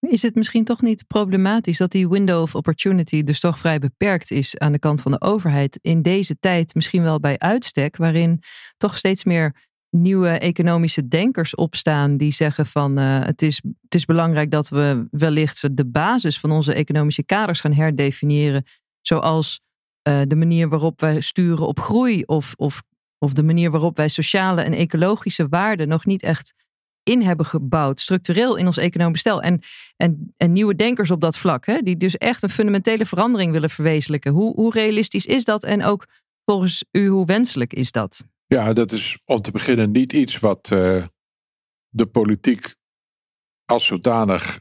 Is 0.00 0.22
het 0.22 0.34
misschien 0.34 0.64
toch 0.64 0.82
niet 0.82 1.06
problematisch 1.06 1.78
dat 1.78 1.90
die 1.90 2.08
window 2.08 2.42
of 2.42 2.54
opportunity 2.54 3.22
dus 3.22 3.40
toch 3.40 3.58
vrij 3.58 3.78
beperkt 3.78 4.30
is 4.30 4.58
aan 4.58 4.72
de 4.72 4.78
kant 4.78 5.00
van 5.00 5.12
de 5.12 5.20
overheid 5.20 5.78
in 5.82 6.02
deze 6.02 6.38
tijd, 6.38 6.74
misschien 6.74 7.02
wel 7.02 7.20
bij 7.20 7.38
uitstek, 7.38 7.96
waarin 7.96 8.42
toch 8.76 8.96
steeds 8.96 9.24
meer 9.24 9.68
nieuwe 9.90 10.28
economische 10.28 11.08
denkers 11.08 11.54
opstaan 11.54 12.16
die 12.16 12.32
zeggen 12.32 12.66
van 12.66 12.98
uh, 12.98 13.24
het, 13.24 13.42
is, 13.42 13.62
het 13.82 13.94
is 13.94 14.04
belangrijk 14.04 14.50
dat 14.50 14.68
we 14.68 15.06
wellicht 15.10 15.76
de 15.76 15.86
basis 15.86 16.38
van 16.38 16.50
onze 16.50 16.74
economische 16.74 17.24
kaders 17.24 17.60
gaan 17.60 17.72
herdefiniëren, 17.72 18.64
zoals 19.00 19.60
uh, 20.08 20.20
de 20.26 20.36
manier 20.36 20.68
waarop 20.68 21.00
wij 21.00 21.20
sturen 21.20 21.66
op 21.66 21.80
groei 21.80 22.22
of, 22.22 22.54
of, 22.56 22.82
of 23.18 23.32
de 23.32 23.42
manier 23.42 23.70
waarop 23.70 23.96
wij 23.96 24.08
sociale 24.08 24.62
en 24.62 24.72
ecologische 24.72 25.48
waarden 25.48 25.88
nog 25.88 26.04
niet 26.04 26.22
echt 26.22 26.54
in 27.02 27.22
hebben 27.22 27.46
gebouwd, 27.46 28.00
structureel 28.00 28.56
in 28.56 28.66
ons 28.66 28.76
economisch 28.76 29.20
stel. 29.20 29.42
En, 29.42 29.60
en, 29.96 30.34
en 30.36 30.52
nieuwe 30.52 30.74
denkers 30.74 31.10
op 31.10 31.20
dat 31.20 31.38
vlak, 31.38 31.66
hè, 31.66 31.78
die 31.82 31.96
dus 31.96 32.16
echt 32.16 32.42
een 32.42 32.50
fundamentele 32.50 33.06
verandering 33.06 33.52
willen 33.52 33.70
verwezenlijken. 33.70 34.32
Hoe, 34.32 34.54
hoe 34.54 34.72
realistisch 34.72 35.26
is 35.26 35.44
dat 35.44 35.64
en 35.64 35.84
ook 35.84 36.06
volgens 36.44 36.84
u, 36.90 37.08
hoe 37.08 37.26
wenselijk 37.26 37.72
is 37.72 37.92
dat? 37.92 38.24
Ja, 38.54 38.72
dat 38.72 38.92
is 38.92 39.18
om 39.24 39.40
te 39.40 39.50
beginnen 39.50 39.90
niet 39.90 40.12
iets 40.12 40.38
wat 40.38 40.70
uh, 40.72 41.04
de 41.88 42.06
politiek 42.06 42.74
als 43.64 43.86
zodanig 43.86 44.60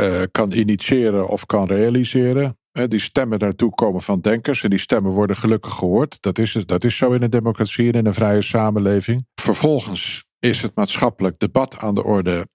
uh, 0.00 0.22
kan 0.30 0.52
initiëren 0.52 1.28
of 1.28 1.46
kan 1.46 1.66
realiseren. 1.66 2.58
Die 2.72 3.00
stemmen 3.00 3.38
daartoe 3.38 3.70
komen 3.70 4.02
van 4.02 4.20
denkers 4.20 4.62
en 4.62 4.70
die 4.70 4.78
stemmen 4.78 5.12
worden 5.12 5.36
gelukkig 5.36 5.72
gehoord. 5.72 6.22
Dat 6.22 6.38
is, 6.38 6.52
dat 6.52 6.84
is 6.84 6.96
zo 6.96 7.12
in 7.12 7.22
een 7.22 7.30
democratie 7.30 7.86
en 7.86 7.98
in 7.98 8.06
een 8.06 8.14
vrije 8.14 8.42
samenleving. 8.42 9.26
Vervolgens 9.40 10.24
is 10.38 10.62
het 10.62 10.74
maatschappelijk 10.74 11.38
debat 11.38 11.78
aan 11.78 11.94
de 11.94 12.04
orde. 12.04 12.48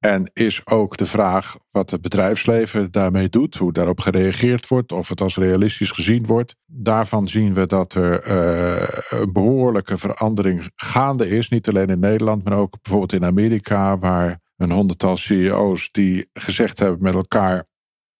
En 0.00 0.30
is 0.32 0.66
ook 0.66 0.96
de 0.96 1.06
vraag 1.06 1.56
wat 1.70 1.90
het 1.90 2.00
bedrijfsleven 2.00 2.90
daarmee 2.90 3.28
doet, 3.28 3.54
hoe 3.54 3.72
daarop 3.72 4.00
gereageerd 4.00 4.68
wordt, 4.68 4.92
of 4.92 5.08
het 5.08 5.20
als 5.20 5.36
realistisch 5.36 5.90
gezien 5.90 6.26
wordt. 6.26 6.56
Daarvan 6.66 7.28
zien 7.28 7.54
we 7.54 7.66
dat 7.66 7.94
er 7.94 8.26
uh, 8.28 9.20
een 9.20 9.32
behoorlijke 9.32 9.98
verandering 9.98 10.70
gaande 10.74 11.28
is. 11.28 11.48
Niet 11.48 11.68
alleen 11.68 11.88
in 11.88 11.98
Nederland, 11.98 12.44
maar 12.44 12.58
ook 12.58 12.76
bijvoorbeeld 12.82 13.12
in 13.12 13.24
Amerika, 13.24 13.98
waar 13.98 14.40
een 14.56 14.70
honderdtal 14.70 15.16
CEO's 15.16 15.88
die 15.90 16.28
gezegd 16.32 16.78
hebben 16.78 17.02
met 17.02 17.14
elkaar, 17.14 17.66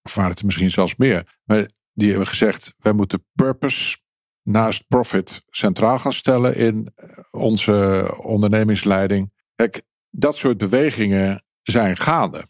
of 0.03 0.15
waren 0.15 0.31
het 0.31 0.45
misschien 0.45 0.71
zelfs 0.71 0.97
meer, 0.97 1.39
maar 1.45 1.69
die 1.93 2.09
hebben 2.09 2.27
gezegd: 2.27 2.75
wij 2.79 2.93
moeten 2.93 3.25
purpose 3.33 3.99
naast 4.43 4.87
profit 4.89 5.43
centraal 5.47 5.99
gaan 5.99 6.13
stellen 6.13 6.57
in 6.57 6.95
onze 7.31 8.15
ondernemingsleiding. 8.23 9.33
Kijk, 9.55 9.83
dat 10.11 10.37
soort 10.37 10.59
bewegingen 10.59 11.45
zijn 11.63 11.97
gaande. 11.97 12.49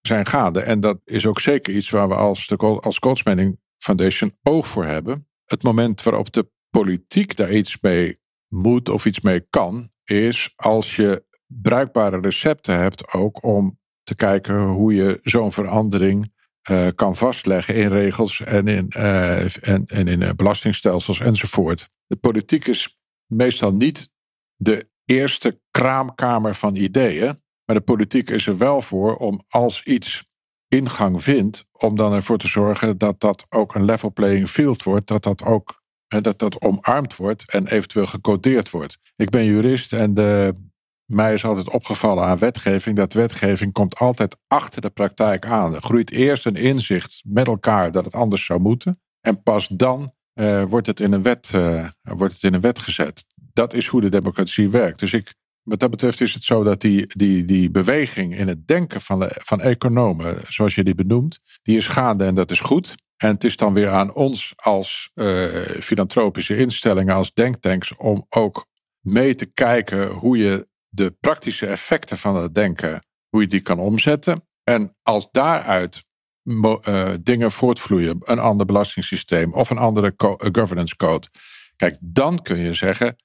Zijn 0.00 0.26
gaande. 0.26 0.60
En 0.60 0.80
dat 0.80 1.00
is 1.04 1.26
ook 1.26 1.40
zeker 1.40 1.74
iets 1.74 1.90
waar 1.90 2.08
we 2.08 2.14
als, 2.14 2.46
de, 2.46 2.56
als 2.56 2.98
Foundation 3.78 4.36
oog 4.42 4.66
voor 4.66 4.84
hebben. 4.84 5.28
Het 5.44 5.62
moment 5.62 6.02
waarop 6.02 6.32
de 6.32 6.50
politiek 6.70 7.36
daar 7.36 7.52
iets 7.52 7.80
mee 7.80 8.20
moet 8.48 8.88
of 8.88 9.06
iets 9.06 9.20
mee 9.20 9.40
kan, 9.50 9.90
is 10.04 10.52
als 10.56 10.96
je 10.96 11.24
bruikbare 11.46 12.20
recepten 12.20 12.78
hebt 12.78 13.12
ook 13.12 13.44
om 13.44 13.80
te 14.02 14.14
kijken 14.14 14.60
hoe 14.60 14.94
je 14.94 15.20
zo'n 15.22 15.52
verandering 15.52 16.32
uh, 16.70 16.88
kan 16.94 17.16
vastleggen 17.16 17.74
in 17.74 17.88
regels 17.88 18.40
en 18.40 18.68
in, 18.68 18.92
uh, 18.96 19.66
en, 19.66 19.86
en 19.86 20.08
in 20.08 20.20
uh, 20.20 20.30
belastingstelsels 20.36 21.20
enzovoort. 21.20 21.90
De 22.06 22.16
politiek 22.16 22.66
is 22.66 22.98
meestal 23.26 23.72
niet 23.72 24.10
de 24.56 24.90
eerste 25.04 25.60
kraamkamer 25.70 26.54
van 26.54 26.76
ideeën, 26.76 27.40
maar 27.72 27.80
de 27.80 27.92
politiek 27.92 28.30
is 28.30 28.46
er 28.46 28.58
wel 28.58 28.80
voor 28.80 29.16
om 29.16 29.42
als 29.48 29.82
iets 29.82 30.24
ingang 30.68 31.22
vindt, 31.22 31.64
om 31.72 31.96
dan 31.96 32.12
ervoor 32.12 32.38
te 32.38 32.46
zorgen 32.46 32.98
dat 32.98 33.20
dat 33.20 33.46
ook 33.48 33.74
een 33.74 33.84
level 33.84 34.12
playing 34.12 34.48
field 34.48 34.82
wordt, 34.82 35.06
dat 35.06 35.22
dat 35.22 35.44
ook 35.44 35.80
dat 36.08 36.38
dat 36.38 36.60
omarmd 36.60 37.16
wordt 37.16 37.50
en 37.50 37.66
eventueel 37.66 38.06
gecodeerd 38.06 38.70
wordt. 38.70 38.98
Ik 39.16 39.30
ben 39.30 39.44
jurist 39.44 39.92
en 39.92 40.14
de, 40.14 40.54
mij 41.04 41.34
is 41.34 41.44
altijd 41.44 41.70
opgevallen 41.70 42.24
aan 42.24 42.38
wetgeving 42.38 42.96
dat 42.96 43.12
wetgeving 43.12 43.72
komt 43.72 43.98
altijd 43.98 44.36
achter 44.48 44.80
de 44.80 44.90
praktijk 44.90 45.46
aan. 45.46 45.74
Er 45.74 45.82
groeit 45.82 46.10
eerst 46.10 46.46
een 46.46 46.56
inzicht 46.56 47.22
met 47.26 47.46
elkaar 47.46 47.92
dat 47.92 48.04
het 48.04 48.14
anders 48.14 48.44
zou 48.44 48.60
moeten 48.60 49.00
en 49.20 49.42
pas 49.42 49.68
dan 49.68 50.12
uh, 50.34 50.64
wordt, 50.64 50.86
het 50.86 51.00
in 51.00 51.12
een 51.12 51.22
wet, 51.22 51.52
uh, 51.54 51.88
wordt 52.02 52.34
het 52.34 52.42
in 52.42 52.54
een 52.54 52.60
wet 52.60 52.78
gezet. 52.78 53.24
Dat 53.52 53.74
is 53.74 53.86
hoe 53.86 54.00
de 54.00 54.10
democratie 54.10 54.70
werkt. 54.70 54.98
Dus 54.98 55.12
ik, 55.12 55.34
wat 55.62 55.80
dat 55.80 55.90
betreft 55.90 56.20
is 56.20 56.34
het 56.34 56.42
zo 56.42 56.62
dat 56.62 56.80
die, 56.80 57.06
die, 57.06 57.44
die 57.44 57.70
beweging 57.70 58.36
in 58.36 58.48
het 58.48 58.66
denken 58.66 59.00
van, 59.00 59.28
van 59.28 59.60
economen, 59.60 60.40
zoals 60.48 60.74
je 60.74 60.84
die 60.84 60.94
benoemt, 60.94 61.38
die 61.62 61.76
is 61.76 61.88
gaande 61.88 62.24
en 62.24 62.34
dat 62.34 62.50
is 62.50 62.60
goed. 62.60 62.94
En 63.16 63.28
het 63.28 63.44
is 63.44 63.56
dan 63.56 63.74
weer 63.74 63.90
aan 63.90 64.14
ons 64.14 64.52
als 64.56 65.10
uh, 65.14 65.44
filantropische 65.80 66.56
instellingen, 66.56 67.14
als 67.14 67.32
denktanks, 67.32 67.96
om 67.96 68.26
ook 68.28 68.66
mee 69.00 69.34
te 69.34 69.46
kijken 69.46 70.08
hoe 70.10 70.38
je 70.38 70.68
de 70.88 71.16
praktische 71.20 71.66
effecten 71.66 72.18
van 72.18 72.36
het 72.36 72.54
denken, 72.54 73.04
hoe 73.28 73.40
je 73.40 73.46
die 73.46 73.60
kan 73.60 73.78
omzetten. 73.78 74.46
En 74.64 74.96
als 75.02 75.28
daaruit 75.30 76.04
uh, 76.44 77.10
dingen 77.20 77.50
voortvloeien, 77.50 78.18
een 78.24 78.38
ander 78.38 78.66
belastingssysteem 78.66 79.52
of 79.52 79.70
een 79.70 79.78
andere 79.78 80.14
governance 80.52 80.96
code, 80.96 81.28
kijk, 81.76 81.96
dan 82.00 82.42
kun 82.42 82.58
je 82.58 82.74
zeggen, 82.74 83.16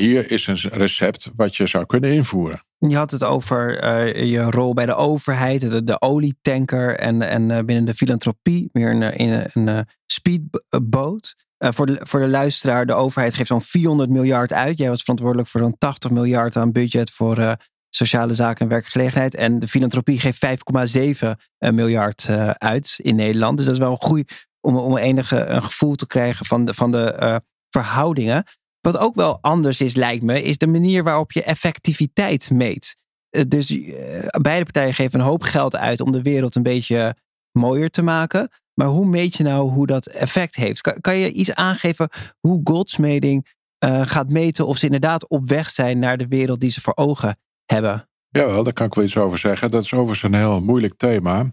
hier 0.00 0.30
is 0.30 0.46
een 0.46 0.56
recept 0.56 1.30
wat 1.34 1.56
je 1.56 1.66
zou 1.66 1.86
kunnen 1.86 2.12
invoeren. 2.12 2.62
Je 2.78 2.96
had 2.96 3.10
het 3.10 3.24
over 3.24 3.84
uh, 3.84 4.30
je 4.30 4.42
rol 4.42 4.74
bij 4.74 4.86
de 4.86 4.94
overheid, 4.94 5.60
de, 5.70 5.84
de 5.84 6.00
olietanker 6.00 6.96
en, 6.96 7.22
en 7.22 7.50
uh, 7.50 7.58
binnen 7.58 7.84
de 7.84 7.94
filantropie, 7.94 8.68
meer 8.72 8.90
een, 8.90 9.16
in 9.16 9.50
een, 9.52 9.86
speedboot. 10.06 11.34
Voor, 11.58 11.86
de, 11.86 11.98
voor 12.00 12.20
de 12.20 12.28
luisteraar, 12.28 12.86
de 12.86 12.94
overheid 12.94 13.34
geeft 13.34 13.48
zo'n 13.48 13.62
400 13.62 14.10
miljard 14.10 14.52
uit. 14.52 14.78
Jij 14.78 14.88
was 14.88 15.00
verantwoordelijk 15.00 15.48
voor 15.48 15.60
zo'n 15.60 15.78
80 15.78 16.10
miljard 16.10 16.56
aan 16.56 16.72
budget 16.72 17.10
voor 17.10 17.56
sociale 17.88 18.34
zaken 18.34 18.64
en 18.64 18.70
werkgelegenheid. 18.70 19.34
En 19.34 19.58
de 19.58 19.68
filantropie 19.68 20.20
geeft 20.20 20.46
5,7 20.46 21.28
miljard 21.58 22.28
uit 22.58 22.98
in 23.02 23.16
Nederland. 23.16 23.56
Dus 23.56 23.66
dat 23.66 23.74
is 23.74 23.80
wel 23.80 23.90
een 23.90 23.96
goede 23.96 24.24
om, 24.60 24.76
om 24.76 24.96
enige 24.96 25.44
een 25.44 25.62
gevoel 25.62 25.94
te 25.94 26.06
krijgen 26.06 26.46
van 26.46 26.64
de, 26.64 26.74
van 26.74 26.90
de 26.90 27.40
verhoudingen. 27.70 28.44
Wat 28.80 28.98
ook 28.98 29.14
wel 29.14 29.38
anders 29.40 29.80
is, 29.80 29.94
lijkt 29.94 30.22
me, 30.22 30.42
is 30.42 30.58
de 30.58 30.66
manier 30.66 31.04
waarop 31.04 31.32
je 31.32 31.42
effectiviteit 31.42 32.50
meet. 32.50 32.96
Eh, 33.30 33.42
dus 33.48 33.70
uh, 33.70 33.94
beide 34.40 34.64
partijen 34.64 34.94
geven 34.94 35.20
een 35.20 35.26
hoop 35.26 35.42
geld 35.42 35.76
uit 35.76 36.00
om 36.00 36.12
de 36.12 36.22
wereld 36.22 36.54
een 36.54 36.62
beetje 36.62 37.16
mooier 37.52 37.90
te 37.90 38.02
maken. 38.02 38.50
Maar 38.74 38.86
hoe 38.86 39.06
meet 39.06 39.36
je 39.36 39.42
nou 39.42 39.70
hoe 39.70 39.86
dat 39.86 40.06
effect 40.06 40.54
heeft? 40.54 41.00
Kan, 41.00 41.16
je 41.16 41.32
iets 41.32 41.54
aangeven 41.54 42.08
hoe 42.40 42.60
goldsmeding 42.64 43.54
uh, 43.84 44.06
gaat 44.06 44.28
meten 44.28 44.66
of 44.66 44.76
ze 44.76 44.84
inderdaad 44.84 45.28
op 45.28 45.48
weg 45.48 45.70
zijn 45.70 45.98
naar 45.98 46.16
de 46.16 46.28
wereld 46.28 46.60
die 46.60 46.70
ze 46.70 46.80
voor 46.80 46.96
ogen 46.96 47.38
hebben? 47.66 48.08
Jawel, 48.28 48.62
daar 48.62 48.72
kan 48.72 48.86
ik 48.86 48.94
wel 48.94 49.04
iets 49.04 49.16
over 49.16 49.38
zeggen. 49.38 49.70
Dat 49.70 49.84
is 49.84 49.92
overigens 49.92 50.22
een 50.22 50.38
heel 50.38 50.60
moeilijk 50.60 50.94
thema. 50.96 51.52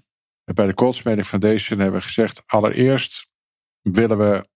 Bij 0.54 0.66
de 0.66 0.74
Goldsmeding 0.76 1.28
Foundation 1.28 1.80
hebben 1.80 2.00
we 2.00 2.06
gezegd: 2.06 2.44
allereerst 2.46 3.28
willen 3.82 4.18
we 4.18 4.48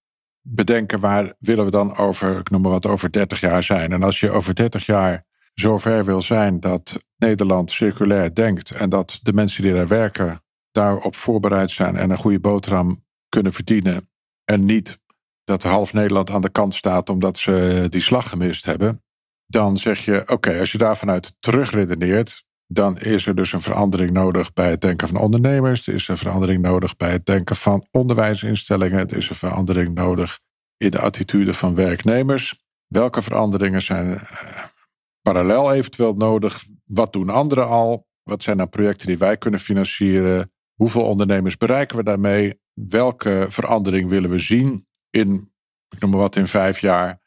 bedenken 0.49 0.99
waar 0.99 1.33
willen 1.39 1.65
we 1.65 1.71
dan 1.71 1.97
over, 1.97 2.39
ik 2.39 2.49
noem 2.49 2.61
maar 2.61 2.71
wat, 2.71 2.85
over 2.85 3.11
30 3.11 3.39
jaar 3.39 3.63
zijn. 3.63 3.91
En 3.91 4.03
als 4.03 4.19
je 4.19 4.31
over 4.31 4.55
30 4.55 4.85
jaar 4.85 5.25
zover 5.53 6.05
wil 6.05 6.21
zijn 6.21 6.59
dat 6.59 6.97
Nederland 7.17 7.71
circulair 7.71 8.33
denkt 8.33 8.71
en 8.71 8.89
dat 8.89 9.19
de 9.21 9.33
mensen 9.33 9.63
die 9.63 9.73
daar 9.73 9.87
werken 9.87 10.43
daarop 10.71 11.15
voorbereid 11.15 11.71
zijn 11.71 11.95
en 11.95 12.09
een 12.09 12.17
goede 12.17 12.39
boterham 12.39 13.05
kunnen 13.29 13.53
verdienen 13.53 14.09
en 14.45 14.65
niet 14.65 14.99
dat 15.43 15.63
half 15.63 15.93
Nederland 15.93 16.29
aan 16.29 16.41
de 16.41 16.49
kant 16.49 16.73
staat 16.73 17.09
omdat 17.09 17.37
ze 17.37 17.85
die 17.89 18.01
slag 18.01 18.29
gemist 18.29 18.65
hebben, 18.65 19.03
dan 19.45 19.77
zeg 19.77 20.05
je 20.05 20.23
oké, 20.27 20.59
als 20.59 20.71
je 20.71 20.77
daar 20.77 20.97
vanuit 20.97 21.35
terugredeneert, 21.39 22.45
dan 22.71 22.99
is 22.99 23.25
er 23.25 23.35
dus 23.35 23.53
een 23.53 23.61
verandering 23.61 24.11
nodig 24.11 24.53
bij 24.53 24.69
het 24.69 24.81
denken 24.81 25.07
van 25.07 25.17
ondernemers. 25.17 25.87
Er 25.87 25.93
is 25.93 26.07
een 26.07 26.17
verandering 26.17 26.61
nodig 26.61 26.95
bij 26.95 27.11
het 27.11 27.25
denken 27.25 27.55
van 27.55 27.87
onderwijsinstellingen. 27.91 29.07
Er 29.07 29.17
is 29.17 29.29
een 29.29 29.35
verandering 29.35 29.93
nodig 29.93 30.39
in 30.77 30.89
de 30.89 30.99
attitude 30.99 31.53
van 31.53 31.75
werknemers. 31.75 32.55
Welke 32.87 33.21
veranderingen 33.21 33.81
zijn 33.81 34.09
uh, 34.09 34.19
parallel 35.21 35.73
eventueel 35.73 36.13
nodig? 36.13 36.63
Wat 36.85 37.13
doen 37.13 37.29
anderen 37.29 37.67
al? 37.67 38.07
Wat 38.23 38.43
zijn 38.43 38.57
nou 38.57 38.69
projecten 38.69 39.07
die 39.07 39.17
wij 39.17 39.37
kunnen 39.37 39.59
financieren? 39.59 40.51
Hoeveel 40.73 41.03
ondernemers 41.03 41.57
bereiken 41.57 41.97
we 41.97 42.03
daarmee? 42.03 42.59
Welke 42.73 43.45
verandering 43.49 44.09
willen 44.09 44.29
we 44.29 44.39
zien 44.39 44.87
in, 45.09 45.51
ik 45.89 45.99
noem 45.99 46.09
maar 46.09 46.19
wat, 46.19 46.35
in 46.35 46.47
vijf 46.47 46.79
jaar? 46.79 47.19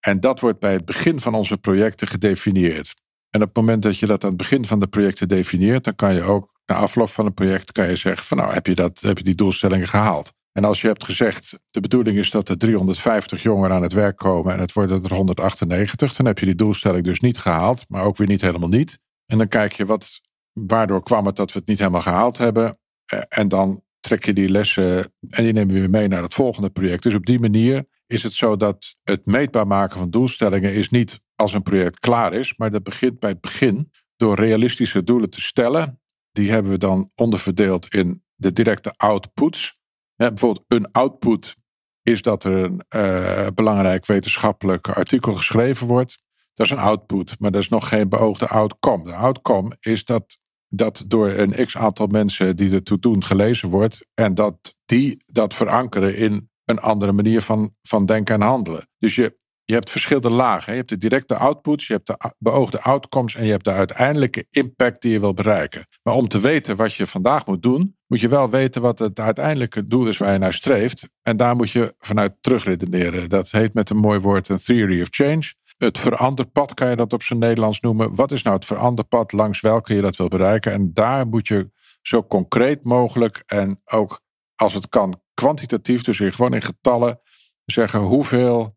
En 0.00 0.20
dat 0.20 0.40
wordt 0.40 0.60
bij 0.60 0.72
het 0.72 0.84
begin 0.84 1.20
van 1.20 1.34
onze 1.34 1.58
projecten 1.58 2.08
gedefinieerd. 2.08 2.94
En 3.36 3.42
op 3.42 3.48
het 3.48 3.56
moment 3.56 3.82
dat 3.82 3.98
je 3.98 4.06
dat 4.06 4.22
aan 4.22 4.28
het 4.28 4.38
begin 4.38 4.66
van 4.66 4.80
de 4.80 4.86
projecten 4.86 5.28
definieert, 5.28 5.84
dan 5.84 5.94
kan 5.94 6.14
je 6.14 6.22
ook 6.22 6.54
na 6.66 6.74
afloop 6.74 7.08
van 7.08 7.26
een 7.26 7.34
project 7.34 7.72
kan 7.72 7.88
je 7.88 7.96
zeggen 7.96 8.26
van 8.26 8.36
nou 8.36 8.52
heb 8.52 8.66
je, 8.66 8.74
dat, 8.74 9.00
heb 9.00 9.18
je 9.18 9.24
die 9.24 9.34
doelstellingen 9.34 9.88
gehaald. 9.88 10.32
En 10.52 10.64
als 10.64 10.80
je 10.80 10.86
hebt 10.86 11.04
gezegd, 11.04 11.58
de 11.70 11.80
bedoeling 11.80 12.18
is 12.18 12.30
dat 12.30 12.48
er 12.48 12.58
350 12.58 13.42
jongeren 13.42 13.76
aan 13.76 13.82
het 13.82 13.92
werk 13.92 14.16
komen 14.16 14.52
en 14.54 14.60
het 14.60 14.72
worden 14.72 15.02
er 15.02 15.14
198, 15.14 16.14
dan 16.14 16.26
heb 16.26 16.38
je 16.38 16.46
die 16.46 16.54
doelstelling 16.54 17.04
dus 17.04 17.20
niet 17.20 17.38
gehaald, 17.38 17.84
maar 17.88 18.04
ook 18.04 18.16
weer 18.16 18.26
niet 18.26 18.40
helemaal 18.40 18.68
niet. 18.68 18.98
En 19.26 19.38
dan 19.38 19.48
kijk 19.48 19.72
je 19.72 19.86
wat, 19.86 20.20
waardoor 20.52 21.02
kwam 21.02 21.26
het 21.26 21.36
dat 21.36 21.52
we 21.52 21.58
het 21.58 21.68
niet 21.68 21.78
helemaal 21.78 22.02
gehaald 22.02 22.38
hebben. 22.38 22.78
Eh, 23.04 23.20
en 23.28 23.48
dan 23.48 23.82
trek 24.00 24.24
je 24.24 24.32
die 24.32 24.48
lessen 24.48 25.12
en 25.28 25.44
die 25.44 25.52
nemen 25.52 25.74
we 25.74 25.80
weer 25.80 25.90
mee 25.90 26.08
naar 26.08 26.22
het 26.22 26.34
volgende 26.34 26.70
project. 26.70 27.02
Dus 27.02 27.14
op 27.14 27.26
die 27.26 27.40
manier 27.40 27.84
is 28.06 28.22
het 28.22 28.32
zo 28.32 28.56
dat 28.56 28.98
het 29.04 29.26
meetbaar 29.26 29.66
maken 29.66 29.98
van 29.98 30.10
doelstellingen 30.10 30.74
is 30.74 30.90
niet 30.90 31.20
als 31.36 31.52
een 31.52 31.62
project 31.62 31.98
klaar 31.98 32.32
is, 32.32 32.56
maar 32.56 32.70
dat 32.70 32.82
begint 32.82 33.18
bij 33.18 33.30
het 33.30 33.40
begin 33.40 33.90
door 34.16 34.34
realistische 34.34 35.04
doelen 35.04 35.30
te 35.30 35.40
stellen. 35.40 36.00
Die 36.32 36.50
hebben 36.50 36.72
we 36.72 36.78
dan 36.78 37.10
onderverdeeld 37.14 37.94
in 37.94 38.22
de 38.34 38.52
directe 38.52 38.94
outputs. 38.96 39.78
bijvoorbeeld 40.16 40.64
een 40.68 40.92
output 40.92 41.56
is 42.02 42.22
dat 42.22 42.44
er 42.44 42.52
een 42.52 42.84
uh, 42.96 43.46
belangrijk 43.54 44.06
wetenschappelijk 44.06 44.88
artikel 44.88 45.34
geschreven 45.34 45.86
wordt. 45.86 46.24
Dat 46.54 46.66
is 46.66 46.72
een 46.72 46.78
output, 46.78 47.38
maar 47.38 47.50
dat 47.50 47.62
is 47.62 47.68
nog 47.68 47.88
geen 47.88 48.08
beoogde 48.08 48.48
outcome. 48.48 49.04
De 49.04 49.14
outcome 49.14 49.76
is 49.80 50.04
dat 50.04 50.38
dat 50.68 51.04
door 51.06 51.28
een 51.28 51.66
x 51.66 51.76
aantal 51.76 52.06
mensen 52.06 52.56
die 52.56 52.72
ertoe 52.72 52.98
doen 52.98 53.24
gelezen 53.24 53.68
wordt 53.68 54.06
en 54.14 54.34
dat 54.34 54.74
die 54.84 55.24
dat 55.26 55.54
verankeren 55.54 56.16
in 56.16 56.50
een 56.64 56.80
andere 56.80 57.12
manier 57.12 57.42
van, 57.42 57.74
van 57.82 58.06
denken 58.06 58.34
en 58.34 58.40
handelen. 58.40 58.88
Dus 58.98 59.14
je, 59.14 59.38
je 59.66 59.74
hebt 59.74 59.90
verschillende 59.90 60.30
lagen. 60.30 60.72
Je 60.72 60.78
hebt 60.78 60.90
de 60.90 60.98
directe 60.98 61.36
outputs, 61.36 61.86
je 61.86 61.92
hebt 61.92 62.06
de 62.06 62.34
beoogde 62.38 62.80
outcomes 62.80 63.34
en 63.34 63.44
je 63.44 63.50
hebt 63.50 63.64
de 63.64 63.70
uiteindelijke 63.70 64.46
impact 64.50 65.02
die 65.02 65.12
je 65.12 65.20
wil 65.20 65.34
bereiken. 65.34 65.86
Maar 66.02 66.14
om 66.14 66.28
te 66.28 66.40
weten 66.40 66.76
wat 66.76 66.94
je 66.94 67.06
vandaag 67.06 67.46
moet 67.46 67.62
doen, 67.62 67.96
moet 68.06 68.20
je 68.20 68.28
wel 68.28 68.50
weten 68.50 68.82
wat 68.82 68.98
het 68.98 69.20
uiteindelijke 69.20 69.86
doel 69.86 70.06
is 70.06 70.16
waar 70.16 70.32
je 70.32 70.38
naar 70.38 70.54
streeft. 70.54 71.08
En 71.22 71.36
daar 71.36 71.56
moet 71.56 71.70
je 71.70 71.94
vanuit 71.98 72.32
terugredeneren. 72.40 73.28
Dat 73.28 73.50
heet 73.50 73.74
met 73.74 73.90
een 73.90 73.96
mooi 73.96 74.18
woord 74.18 74.48
een 74.48 74.58
theory 74.58 75.00
of 75.00 75.08
change. 75.10 75.54
Het 75.76 75.98
veranderpad 75.98 76.74
kan 76.74 76.90
je 76.90 76.96
dat 76.96 77.12
op 77.12 77.22
zijn 77.22 77.38
Nederlands 77.38 77.80
noemen. 77.80 78.14
Wat 78.14 78.32
is 78.32 78.42
nou 78.42 78.56
het 78.56 78.64
veranderpad 78.64 79.32
langs 79.32 79.60
welke 79.60 79.94
je 79.94 80.00
dat 80.00 80.16
wil 80.16 80.28
bereiken? 80.28 80.72
En 80.72 80.90
daar 80.94 81.26
moet 81.26 81.48
je 81.48 81.70
zo 82.02 82.22
concreet 82.22 82.84
mogelijk 82.84 83.42
en 83.46 83.80
ook 83.84 84.20
als 84.54 84.74
het 84.74 84.88
kan 84.88 85.20
kwantitatief, 85.34 86.02
dus 86.02 86.18
gewoon 86.18 86.54
in 86.54 86.62
getallen, 86.62 87.20
zeggen 87.64 88.00
hoeveel 88.00 88.75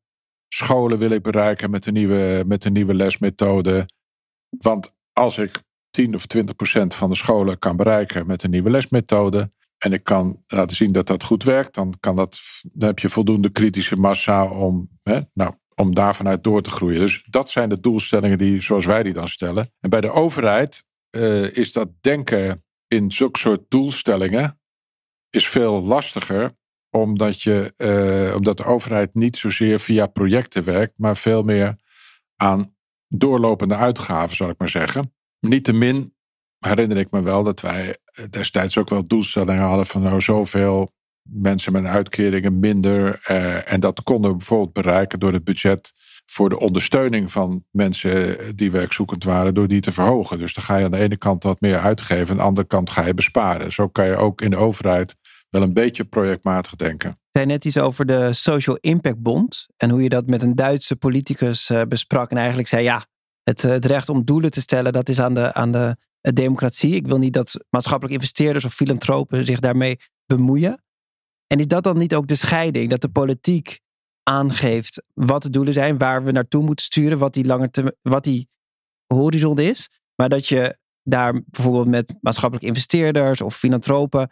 scholen 0.50 0.98
wil 0.98 1.10
ik 1.10 1.22
bereiken 1.22 1.70
met 1.70 1.84
de 1.84 1.92
nieuwe, 1.92 2.44
met 2.48 2.62
de 2.62 2.70
nieuwe 2.70 2.94
lesmethode. 2.94 3.90
Want 4.50 4.94
als 5.14 5.38
ik 5.38 5.62
10 5.90 6.16
of 6.16 6.26
20 6.26 6.56
procent 6.56 6.96
van 6.96 7.10
de 7.10 7.16
scholen 7.16 7.60
kan 7.60 7.76
bereiken 7.76 8.28
met 8.28 8.44
een 8.44 8.50
nieuwe 8.50 8.70
lesmethode. 8.70 9.52
En 9.78 9.94
ik 9.94 10.04
kan 10.04 10.44
laten 10.48 10.76
zien 10.76 10.92
dat 10.92 11.08
dat 11.08 11.24
goed 11.24 11.44
werkt, 11.44 11.74
dan, 11.74 11.96
kan 12.00 12.16
dat, 12.16 12.40
dan 12.72 12.88
heb 12.88 13.00
je 13.00 13.10
voldoende 13.10 13.50
kritische 13.50 13.96
massa 13.96 14.46
om, 14.46 14.90
hè, 15.04 15.20
nou, 15.34 15.54
om 15.76 15.96
daar 15.96 16.16
vanuit 16.16 16.44
door 16.44 16.62
te 16.62 16.70
groeien. 16.70 17.00
Dus 17.00 17.24
dat 17.30 17.50
zijn 17.50 17.70
de 17.70 17.80
doelstellingen 17.80 18.38
die, 18.38 18.62
zoals 18.62 18.86
wij 18.86 19.04
die 19.04 19.14
dan 19.14 19.28
stellen. 19.28 19.72
En 19.80 19.90
bij 19.90 20.02
de 20.02 20.12
overheid 20.12 20.86
uh, 21.12 21.56
is 21.56 21.72
dat 21.72 21.90
denken 22.02 22.64
in 22.88 23.12
zulke 23.12 23.40
soort 23.40 23.62
doelstellingen 23.70 24.60
is 25.30 25.48
veel 25.48 25.84
lastiger, 25.84 26.58
omdat, 26.90 27.42
je, 27.42 27.74
uh, 27.78 28.36
omdat 28.36 28.58
de 28.58 28.66
overheid 28.66 29.14
niet 29.14 29.38
zozeer 29.38 29.80
via 29.80 30.08
projecten 30.08 30.64
werkt, 30.64 30.94
maar 30.96 31.18
veel 31.18 31.44
meer 31.44 31.76
aan 32.36 32.76
doorlopende 33.08 33.76
uitgaven, 33.76 34.36
zal 34.36 34.50
ik 34.50 34.58
maar 34.58 34.70
zeggen. 34.70 35.14
Niettemin 35.40 36.14
herinner 36.60 36.98
ik 36.98 37.12
me 37.12 37.22
wel 37.22 37.44
dat 37.44 37.60
wij 37.60 37.98
destijds 38.30 38.78
ook 38.78 38.90
wel 38.90 39.08
doelstellingen 39.08 39.64
hadden 39.64 39.86
van 39.86 40.02
nou 40.02 40.22
zoveel 40.22 40.92
mensen 41.22 41.72
met 41.72 41.86
uitkeringen 41.86 42.60
minder. 42.60 43.22
Uh, 43.32 43.72
en 43.72 43.80
dat 43.80 44.04
konden 44.04 44.32
we 44.32 44.38
bijvoorbeeld 44.38 44.74
bereiken 44.74 45.20
door 45.20 45.34
het 45.34 45.44
budget 45.44 45.94
voor 46.26 46.50
de 46.50 46.60
ondersteuning 46.60 47.32
van 47.32 47.66
mensen 47.72 48.38
die 48.56 48.72
werkzoekend 48.72 49.24
waren, 49.24 49.54
door 49.54 49.68
die 49.68 49.82
te 49.82 49.92
verhogen. 49.92 50.40
Dus 50.40 50.54
dan 50.54 50.64
ga 50.64 50.78
je 50.78 50.86
aan 50.86 50.92
de 50.92 50.98
ene 50.98 51.18
kant 51.18 51.44
wat 51.44 51.62
meer 51.62 51.80
uitgeven, 51.80 52.30
aan 52.30 52.38
de 52.38 52.44
andere 52.44 52.68
kant 52.68 52.90
ga 52.90 53.06
je 53.06 53.14
besparen. 53.14 53.72
Zo 53.72 53.88
kan 53.88 54.06
je 54.06 54.16
ook 54.16 54.42
in 54.42 54.50
de 54.50 54.58
overheid 54.58 55.16
wel 55.50 55.62
een 55.62 55.74
beetje 55.74 56.06
projectmatig 56.06 56.76
denken. 56.76 57.10
Je 57.10 57.40
zei 57.40 57.46
net 57.46 57.66
iets 57.66 57.78
over 57.78 58.06
de 58.06 58.34
Social 58.34 58.78
Impact 58.80 59.22
Bond 59.22 59.68
en 59.78 59.90
hoe 59.90 60.04
je 60.04 60.10
dat 60.10 60.28
met 60.28 60.44
een 60.44 60.56
Duitse 60.56 60.96
politicus 60.96 61.70
eh, 61.70 61.82
besprak 61.82 62.32
en 62.32 62.38
eigenlijk 62.38 62.68
zei 62.68 62.84
ja, 62.84 63.06
het, 63.44 63.62
het 63.62 63.86
recht 63.86 64.10
om 64.10 64.26
doelen 64.26 64.52
te 64.52 64.62
stellen, 64.62 64.94
dat 64.94 65.10
is 65.10 65.20
aan 65.20 65.34
de, 65.34 65.54
aan 65.54 65.72
de 65.72 65.98
democratie. 66.22 66.96
Ik 66.96 67.08
wil 67.08 67.18
niet 67.18 67.34
dat 67.34 67.66
maatschappelijke 67.70 68.20
investeerders 68.20 68.66
of 68.66 68.74
filantropen 68.74 69.46
zich 69.46 69.60
daarmee 69.60 70.00
bemoeien. 70.26 70.84
En 71.48 71.60
is 71.60 71.68
dat 71.68 71.84
dan 71.84 71.98
niet 71.98 72.16
ook 72.16 72.28
de 72.28 72.36
scheiding? 72.36 72.90
Dat 72.90 73.02
de 73.02 73.10
politiek 73.10 73.80
aangeeft 74.24 75.04
wat 75.14 75.42
de 75.42 75.50
doelen 75.50 75.74
zijn, 75.74 75.98
waar 75.98 76.24
we 76.24 76.32
naartoe 76.32 76.64
moeten 76.64 76.86
sturen, 76.86 77.18
wat 77.18 77.34
die, 77.34 77.46
lange 77.46 77.70
term, 77.70 77.92
wat 78.02 78.24
die 78.24 78.50
horizon 79.08 79.60
is. 79.60 79.90
Maar 80.16 80.30
dat 80.30 80.48
je 80.48 80.78
daar 81.04 81.42
bijvoorbeeld 81.46 81.88
met 81.88 82.16
maatschappelijke 82.22 82.68
investeerders 82.68 83.42
of 83.42 83.56
filantropen 83.56 84.30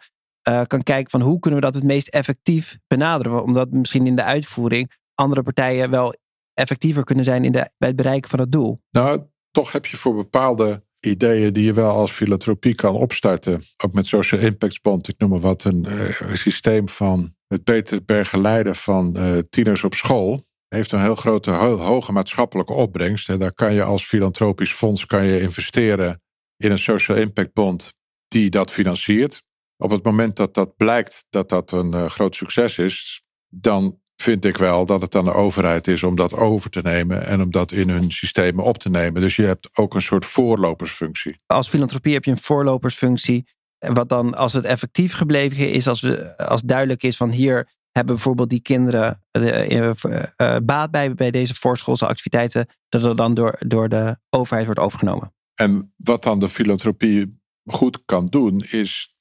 uh, 0.48 0.62
kan 0.66 0.82
kijken 0.82 1.10
van 1.10 1.20
hoe 1.20 1.38
kunnen 1.38 1.60
we 1.60 1.66
dat 1.66 1.74
het 1.74 1.84
meest 1.84 2.08
effectief 2.08 2.78
benaderen. 2.86 3.42
Omdat 3.42 3.70
misschien 3.70 4.06
in 4.06 4.16
de 4.16 4.22
uitvoering 4.22 4.92
andere 5.14 5.42
partijen 5.42 5.90
wel 5.90 6.14
effectiever 6.54 7.04
kunnen 7.04 7.24
zijn 7.24 7.44
in 7.44 7.52
de, 7.52 7.70
bij 7.78 7.88
het 7.88 7.96
bereiken 7.96 8.30
van 8.30 8.38
het 8.38 8.52
doel. 8.52 8.80
Nou, 8.90 9.22
toch 9.50 9.72
heb 9.72 9.86
je 9.86 9.96
voor 9.96 10.14
bepaalde 10.14 10.86
ideeën 11.00 11.52
die 11.52 11.64
je 11.64 11.72
wel 11.72 11.90
als 11.90 12.12
filantropie 12.12 12.74
kan 12.74 12.94
opstarten. 12.94 13.62
Ook 13.76 13.92
met 13.92 14.06
Social 14.06 14.40
Impact 14.40 14.82
Bond, 14.82 15.08
ik 15.08 15.18
noem 15.18 15.30
maar 15.30 15.40
wat, 15.40 15.64
een 15.64 15.86
uh, 15.88 16.34
systeem 16.34 16.88
van 16.88 17.34
het 17.46 17.64
beter 17.64 18.04
begeleiden 18.04 18.74
van 18.74 19.16
uh, 19.18 19.38
tieners 19.50 19.84
op 19.84 19.94
school. 19.94 20.46
Heeft 20.68 20.92
een 20.92 21.00
heel 21.00 21.14
grote, 21.14 21.50
hoge 21.50 22.12
maatschappelijke 22.12 22.72
opbrengst. 22.72 23.28
En 23.28 23.38
daar 23.38 23.52
kan 23.52 23.74
je 23.74 23.82
als 23.82 24.04
filantropisch 24.04 24.72
fonds 24.72 25.06
kan 25.06 25.24
je 25.24 25.40
investeren 25.40 26.22
in 26.56 26.70
een 26.70 26.78
Social 26.78 27.18
Impact 27.18 27.52
Bond 27.52 27.94
die 28.28 28.50
dat 28.50 28.70
financiert. 28.70 29.42
Op 29.78 29.90
het 29.90 30.02
moment 30.02 30.36
dat 30.36 30.54
dat 30.54 30.76
blijkt 30.76 31.26
dat 31.30 31.48
dat 31.48 31.72
een 31.72 31.94
uh, 31.94 32.06
groot 32.06 32.34
succes 32.34 32.78
is, 32.78 33.22
dan 33.48 33.98
vind 34.16 34.44
ik 34.44 34.56
wel 34.56 34.86
dat 34.86 35.00
het 35.00 35.14
aan 35.14 35.24
de 35.24 35.32
overheid 35.32 35.86
is 35.86 36.02
om 36.02 36.14
dat 36.14 36.34
over 36.34 36.70
te 36.70 36.80
nemen 36.80 37.26
en 37.26 37.42
om 37.42 37.50
dat 37.50 37.72
in 37.72 37.88
hun 37.88 38.10
systemen 38.10 38.64
op 38.64 38.78
te 38.78 38.90
nemen. 38.90 39.20
Dus 39.20 39.36
je 39.36 39.44
hebt 39.44 39.68
ook 39.72 39.94
een 39.94 40.02
soort 40.02 40.24
voorlopersfunctie. 40.24 41.40
Als 41.46 41.68
filantropie 41.68 42.12
heb 42.12 42.24
je 42.24 42.30
een 42.30 42.38
voorlopersfunctie. 42.38 43.46
Wat 43.78 44.08
dan, 44.08 44.34
als 44.34 44.52
het 44.52 44.64
effectief 44.64 45.12
gebleven 45.12 45.72
is, 45.72 45.88
als, 45.88 46.00
we, 46.00 46.36
als 46.36 46.62
duidelijk 46.62 47.02
is 47.02 47.16
van 47.16 47.30
hier 47.30 47.68
hebben 47.92 48.14
bijvoorbeeld 48.14 48.50
die 48.50 48.60
kinderen 48.60 49.22
uh, 49.32 49.70
uh, 49.70 50.56
baat 50.62 50.90
bij, 50.90 51.14
bij 51.14 51.30
deze 51.30 51.54
voorschoolse 51.54 52.06
activiteiten, 52.06 52.66
dat 52.88 53.04
er 53.04 53.16
dan 53.16 53.34
door, 53.34 53.56
door 53.58 53.88
de 53.88 54.18
overheid 54.30 54.64
wordt 54.64 54.80
overgenomen. 54.80 55.32
En 55.54 55.92
wat 55.96 56.22
dan 56.22 56.38
de 56.38 56.48
filantropie 56.48 57.40
goed 57.64 58.04
kan 58.04 58.26
doen, 58.26 58.64
is 58.70 59.17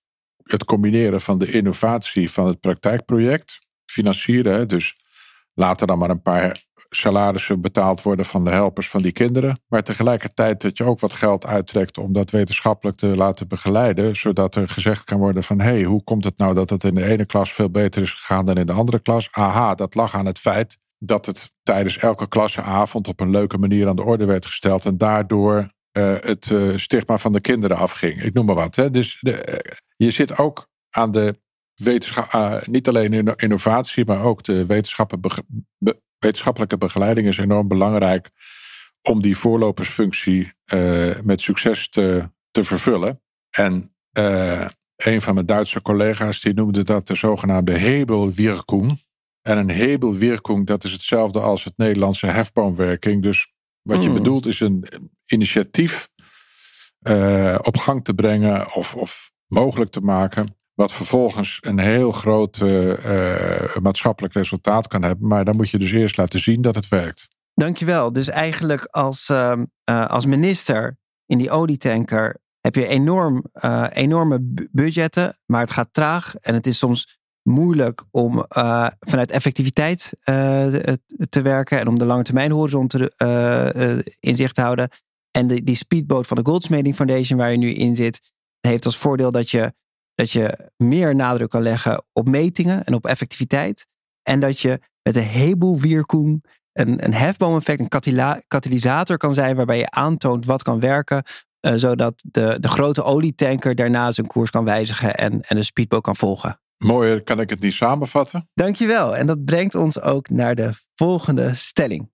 het 0.48 0.66
combineren 0.66 1.22
van 1.22 1.38
de 1.38 1.52
innovatie 1.52 2.32
van 2.32 2.48
het 2.48 2.60
praktijkproject 2.60 3.60
financieren. 3.86 4.68
Dus 4.68 4.95
laten 5.54 5.88
dan 5.88 5.98
maar 5.98 6.10
een 6.10 6.22
paar 6.22 6.66
salarissen 6.89 7.62
betaald 7.62 8.02
worden 8.02 8.26
van 8.26 8.43
de 8.43 8.50
helpers 8.50 8.89
van 8.89 9.02
die 9.02 9.12
kinderen. 9.12 9.60
Maar 9.68 9.84
tegelijkertijd 9.84 10.62
dat 10.62 10.78
je 10.78 10.84
ook 10.84 11.00
wat 11.00 11.14
geld 11.14 11.45
uittrekt 11.45 11.98
om 11.98 12.14
dat 12.14 12.32
wetenschappelijk 12.32 12.98
te 12.98 13.08
laten 13.08 13.48
begeleiden. 13.48 14.16
Zodat 14.16 14.56
er 14.56 14.70
gezegd 14.70 15.04
kan 15.04 15.20
worden 15.20 15.43
van 15.43 15.60
hé, 15.60 15.70
hey, 15.70 15.84
hoe 15.84 16.04
komt 16.04 16.24
het 16.24 16.38
nou 16.38 16.54
dat 16.54 16.70
het 16.70 16.84
in 16.84 16.95
de 16.95 17.06
ene 17.06 17.26
klas 17.26 17.54
veel 17.54 17.70
beter 17.70 18.02
is 18.02 18.12
gegaan 18.12 18.45
dan 18.45 18.58
in 18.58 18.66
de 18.66 18.74
andere 18.74 19.00
klas? 19.00 19.28
Aha, 19.32 19.76
dat 19.76 19.95
lag 19.95 20.16
aan 20.16 20.26
het 20.26 20.39
feit 20.39 20.78
dat 21.00 21.26
het 21.26 21.56
tijdens 21.64 21.98
elke 21.98 22.28
klasseavond 22.28 23.08
op 23.08 23.20
een 23.20 23.30
leuke 23.30 23.58
manier 23.58 23.88
aan 23.88 23.95
de 23.95 24.04
orde 24.04 24.26
werd 24.26 24.45
gesteld. 24.45 24.86
En 24.86 24.98
daardoor 24.98 25.70
uh, 25.98 26.14
het 26.20 26.50
uh, 26.50 26.78
stigma 26.78 27.18
van 27.18 27.32
de 27.32 27.41
kinderen 27.41 27.78
afging. 27.78 28.24
Ik 28.24 28.34
noem 28.34 28.45
maar 28.45 28.56
wat. 28.56 28.76
Hè. 28.76 28.91
Dus 28.91 29.18
de, 29.20 29.32
uh, 29.32 29.56
je 29.98 30.12
zit 30.12 30.38
ook 30.38 30.70
aan 30.89 31.12
de 31.12 31.39
wetenschap, 31.76 32.34
uh, 32.34 32.62
niet 32.66 32.88
alleen 32.88 33.14
in 33.14 33.36
innovatie, 33.36 34.06
maar 34.06 34.24
ook 34.24 34.43
de 34.43 34.66
wetenschappelijke 36.20 36.78
begeleiding 36.78 37.28
is 37.28 37.38
enorm 37.38 37.68
belangrijk 37.68 38.32
om 39.02 39.22
die 39.22 39.38
voorlopersfunctie 39.38 40.54
uh, 40.74 41.20
met 41.24 41.41
succes 41.41 41.89
te, 41.89 42.30
te 42.52 42.64
vervullen. 42.64 43.22
En 43.50 43.95
uh, 44.20 44.68
een 44.95 45.22
van 45.22 45.34
mijn 45.34 45.45
Duitse 45.45 45.82
collega's 45.82 46.41
die 46.41 46.54
noemde 46.54 46.84
dat 46.84 47.08
de 47.08 47.16
zogenaamde 47.16 47.78
Hebelwirkung. 47.78 49.06
En 49.41 49.58
een 49.58 49.70
Hebelwirkung, 49.70 50.66
dat 50.66 50.84
is 50.84 50.91
hetzelfde 50.91 51.39
als 51.39 51.64
het 51.64 51.78
Nederlandse 51.78 52.28
hefboomwerking. 52.28 53.24
Dus 53.24 53.54
wat 53.82 54.04
je 54.04 54.10
mm. 54.10 54.16
bedoelt 54.16 54.45
is 54.45 54.60
een 54.60 54.88
initiatief 55.26 56.10
op 57.62 57.78
gang 57.78 58.04
te 58.04 58.14
brengen 58.14 58.74
of, 58.74 58.95
of 58.95 59.32
mogelijk 59.48 59.91
te 59.91 60.02
maken 60.02 60.56
wat 60.74 60.93
vervolgens 60.93 61.58
een 61.62 61.80
heel 61.80 62.12
groot 62.12 62.60
uh, 62.64 63.76
maatschappelijk 63.82 64.34
resultaat 64.34 64.88
kan 64.88 65.04
hebben. 65.04 65.28
Maar 65.28 65.45
dan 65.45 65.56
moet 65.56 65.70
je 65.70 65.78
dus 65.78 65.91
eerst 65.91 66.18
laten 66.18 66.39
zien 66.39 66.62
dat 66.62 66.76
het 66.76 66.89
werkt. 66.89 67.28
Dankjewel. 67.54 68.14
Dus 68.14 68.28
eigenlijk 68.28 68.86
als, 68.86 69.30
uh, 69.30 69.62
als 69.86 70.26
minister 70.26 70.98
in 71.26 71.38
die 71.38 71.52
olietanker 71.52 72.39
heb 72.62 72.76
je 72.76 72.88
enorm, 72.88 73.43
enorme 73.89 74.39
budgetten, 74.72 75.38
maar 75.45 75.62
het 75.62 75.72
gaat 75.72 75.89
traag. 75.91 76.36
En 76.36 76.54
het 76.54 76.68
is 76.68 76.78
soms 76.78 77.20
moeilijk 77.41 78.04
om 78.12 78.45
vanuit 79.00 79.32
effectiviteit 79.32 80.14
te 81.30 81.41
werken 81.41 81.80
en 81.80 81.88
om 81.88 81.98
de 82.00 82.06
lange 82.06 82.24
termijn 82.24 82.52
horizon 82.52 82.88
te, 82.88 84.16
in 84.20 84.36
zicht 84.36 84.56
te 84.56 84.62
houden. 84.62 84.89
En 85.32 85.48
die 85.48 85.76
speedboot 85.76 86.28
van 86.28 86.38
de 86.38 86.45
Goldsmeding 86.45 86.95
Foundation 86.95 87.39
waar 87.39 87.52
je 87.52 87.58
nu 87.58 87.70
in 87.74 87.95
zit, 87.95 88.32
heeft 88.60 88.86
als 88.86 88.97
voordeel 88.97 89.32
dat 89.32 89.49
je 89.49 89.74
dat 90.16 90.32
je 90.32 90.72
meer 90.78 91.16
nadruk 91.16 91.49
kan 91.49 91.62
leggen 91.62 92.03
op 92.14 92.28
metingen 92.28 92.84
en 92.84 92.93
op 92.93 93.05
effectiviteit. 93.05 93.88
En 94.24 94.39
dat 94.39 94.60
je 94.60 94.80
met 95.03 95.16
een 95.16 95.24
Hebelwirkung 95.24 96.45
een, 96.74 97.05
een 97.05 97.14
hefboomeffect, 97.14 97.80
een 97.80 98.41
katalysator 98.47 99.18
kan 99.18 99.34
zijn 99.34 99.55
waarbij 99.55 99.78
je 99.78 99.89
aantoont 99.89 100.45
wat 100.45 100.64
kan 100.64 100.80
werken. 100.80 101.24
Uh, 101.62 101.74
zodat 101.76 102.24
de, 102.32 102.58
de 102.60 102.68
grote 102.68 103.03
olietanker 103.03 103.76
daarna 103.76 104.12
zijn 104.12 104.28
koers 104.28 104.49
kan 104.49 104.66
wijzigen 104.66 105.16
en, 105.16 105.41
en 105.41 105.55
de 105.55 105.64
speedboot 105.64 106.01
kan 106.01 106.16
volgen. 106.16 106.60
Mooier 106.78 107.24
kan 107.24 107.39
ik 107.39 107.49
het 107.49 107.60
niet 107.60 107.74
samenvatten. 107.74 108.49
Dankjewel. 108.53 109.16
En 109.16 109.28
dat 109.28 109.45
brengt 109.45 109.76
ons 109.76 110.01
ook 110.01 110.30
naar 110.30 110.55
de 110.55 110.70
volgende 110.95 111.55
stelling. 111.55 112.12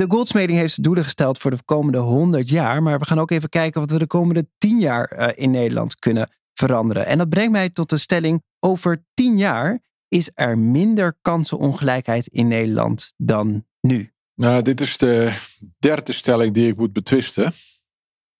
De 0.00 0.06
Goldsmeding 0.08 0.58
heeft 0.58 0.82
doelen 0.82 1.04
gesteld 1.04 1.38
voor 1.38 1.50
de 1.50 1.62
komende 1.64 1.98
100 1.98 2.48
jaar. 2.48 2.82
Maar 2.82 2.98
we 2.98 3.04
gaan 3.04 3.18
ook 3.18 3.30
even 3.30 3.48
kijken 3.48 3.80
wat 3.80 3.90
we 3.90 3.98
de 3.98 4.06
komende 4.06 4.48
10 4.58 4.78
jaar 4.78 5.18
uh, 5.18 5.28
in 5.34 5.50
Nederland 5.50 5.98
kunnen 5.98 6.30
veranderen. 6.52 7.06
En 7.06 7.18
dat 7.18 7.28
brengt 7.28 7.52
mij 7.52 7.70
tot 7.70 7.90
de 7.90 7.98
stelling: 7.98 8.42
over 8.60 9.04
tien 9.14 9.36
jaar 9.36 9.80
is 10.08 10.30
er 10.34 10.58
minder 10.58 11.18
kansenongelijkheid 11.22 12.26
in 12.26 12.48
Nederland 12.48 13.12
dan 13.16 13.66
nu. 13.80 14.12
Nou, 14.34 14.62
dit 14.62 14.80
is 14.80 14.96
de 14.96 15.38
derde 15.78 16.12
stelling 16.12 16.54
die 16.54 16.68
ik 16.68 16.76
moet 16.76 16.92
betwisten. 16.92 17.52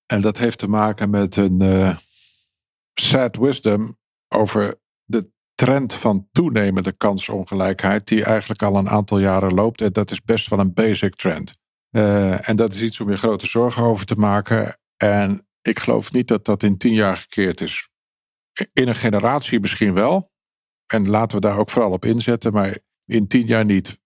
En 0.07 0.21
dat 0.21 0.39
heeft 0.39 0.59
te 0.59 0.69
maken 0.69 1.11
met 1.11 1.37
een 1.37 1.63
uh, 1.63 1.97
sad 2.95 3.37
wisdom 3.37 3.99
over 4.29 4.80
trend 5.61 5.93
van 5.93 6.29
toenemende 6.33 6.93
kansongelijkheid, 6.93 8.07
die 8.07 8.25
eigenlijk 8.25 8.63
al 8.63 8.77
een 8.77 8.89
aantal 8.89 9.19
jaren 9.19 9.55
loopt. 9.55 9.81
En 9.81 9.93
dat 9.93 10.11
is 10.11 10.23
best 10.23 10.49
wel 10.49 10.59
een 10.59 10.73
basic 10.73 11.15
trend. 11.15 11.59
Uh, 11.91 12.49
en 12.49 12.57
dat 12.57 12.75
is 12.75 12.83
iets 12.83 13.01
om 13.01 13.11
je 13.11 13.17
grote 13.17 13.47
zorgen 13.47 13.83
over 13.83 14.07
te 14.07 14.15
maken. 14.15 14.79
En 14.97 15.47
ik 15.63 15.79
geloof 15.79 16.13
niet 16.13 16.29
dat 16.29 16.45
dat 16.45 16.63
in 16.63 16.79
tien 16.79 16.93
jaar 16.93 17.17
gekeerd 17.17 17.61
is 17.61 17.89
in 18.73 18.89
een 18.89 18.95
generatie 18.95 19.61
misschien 19.61 19.95
wel. 19.95 20.33
En 20.87 21.09
laten 21.09 21.41
we 21.41 21.47
daar 21.47 21.59
ook 21.59 21.71
vooral 21.71 21.93
op 21.93 22.05
inzetten, 22.05 22.53
maar 22.53 22.79
in 23.05 23.27
tien 23.27 23.47
jaar 23.47 23.65
niet. 23.65 24.01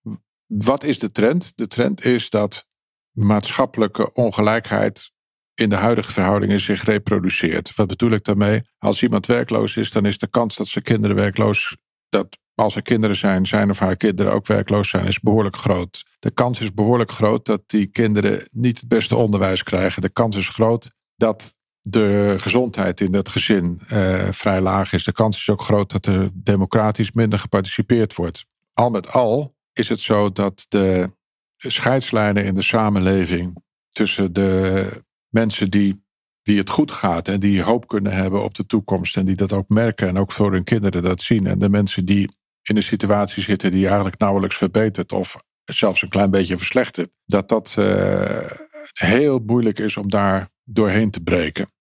Wat 0.47 0.85
is 0.85 0.99
de 0.99 1.11
trend? 1.11 1.53
De 1.57 1.67
trend 1.67 2.05
is 2.05 2.31
dat 2.31 2.69
maatschappelijke 3.11 4.13
ongelijkheid 4.13 5.13
in 5.55 5.69
de 5.69 5.77
huidige 5.77 6.13
verhoudingen 6.13 6.61
zich 6.61 6.85
reproduceert. 6.85 7.75
Wat 7.75 7.87
bedoel 7.87 8.11
ik 8.11 8.25
daarmee? 8.25 8.63
Als 8.79 9.03
iemand 9.03 9.27
werkloos 9.27 9.77
is, 9.77 9.91
dan 9.91 10.07
is 10.07 10.19
de 10.19 10.27
kans 10.27 10.57
dat 10.57 10.67
zijn 10.67 10.85
kinderen 10.85 11.17
werkloos, 11.17 11.77
dat 12.09 12.39
als 12.55 12.77
er 12.77 12.83
kinderen 12.83 13.17
zijn, 13.17 13.47
zijn 13.47 13.71
of 13.71 13.79
haar 13.79 13.97
kinderen 13.97 14.33
ook 14.33 14.47
werkloos 14.47 14.89
zijn, 14.89 15.07
is 15.07 15.21
behoorlijk 15.21 15.57
groot. 15.57 16.03
De 16.19 16.31
kans 16.31 16.61
is 16.61 16.75
behoorlijk 16.75 17.11
groot 17.11 17.47
dat 17.47 17.63
die 17.67 17.87
kinderen 17.87 18.49
niet 18.51 18.81
het 18.81 18.89
beste 18.89 19.17
onderwijs 19.17 19.63
krijgen. 19.63 20.03
De 20.03 20.09
kans 20.09 20.37
is 20.37 20.49
groot 20.49 20.91
dat 21.17 21.55
de 21.81 22.35
gezondheid 22.39 23.01
in 23.01 23.13
dat 23.13 23.29
gezin 23.29 23.81
uh, 23.93 24.29
vrij 24.31 24.61
laag 24.61 24.93
is. 24.93 25.05
De 25.05 25.13
kans 25.13 25.37
is 25.37 25.49
ook 25.49 25.63
groot 25.63 25.91
dat 25.91 26.07
er 26.07 26.31
democratisch 26.35 27.13
minder 27.13 27.39
geparticipeerd 27.39 28.15
wordt. 28.15 28.45
Al 28.73 28.91
met 28.91 29.13
al 29.13 29.55
is 29.73 29.89
het 29.89 30.01
zo 30.01 30.33
dat 30.33 30.67
de 30.69 31.11
scheidslijnen 31.57 32.45
in 32.45 32.55
de 32.55 32.63
samenleving 32.63 33.63
tussen 33.93 34.33
de 34.33 34.89
mensen 35.35 35.71
die, 35.71 36.05
die 36.43 36.59
het 36.59 36.71
goed 36.71 36.91
gaat 36.91 37.29
en 37.29 37.41
die 37.41 37.63
hoop 37.63 37.89
kunnen 37.89 38.13
hebben 38.13 38.45
op 38.45 38.55
de 38.55 38.67
toekomst 38.67 39.17
en 39.17 39.25
die 39.25 39.37
dat 39.37 39.53
ook 39.53 39.69
merken 39.69 40.09
en 40.09 40.19
ook 40.19 40.33
voor 40.33 40.53
hun 40.53 40.65
kinderen 40.65 41.03
dat 41.03 41.21
zien 41.21 41.47
en 41.47 41.59
de 41.59 41.69
mensen 41.69 42.05
die 42.05 42.29
in 42.63 42.77
een 42.77 42.83
situatie 42.83 43.43
zitten 43.43 43.71
die 43.71 43.87
eigenlijk 43.87 44.19
nauwelijks 44.19 44.57
verbetert 44.57 45.13
of 45.13 45.37
zelfs 45.65 46.03
een 46.03 46.09
klein 46.09 46.31
beetje 46.31 46.57
verslechtert, 46.57 47.11
dat 47.25 47.49
dat 47.49 47.77
uh, 47.79 48.51
heel 48.93 49.39
moeilijk 49.47 49.79
is 49.79 49.97
om 49.97 50.09
daar 50.09 50.49
doorheen 50.65 51.11
te 51.11 51.23
breken. 51.23 51.73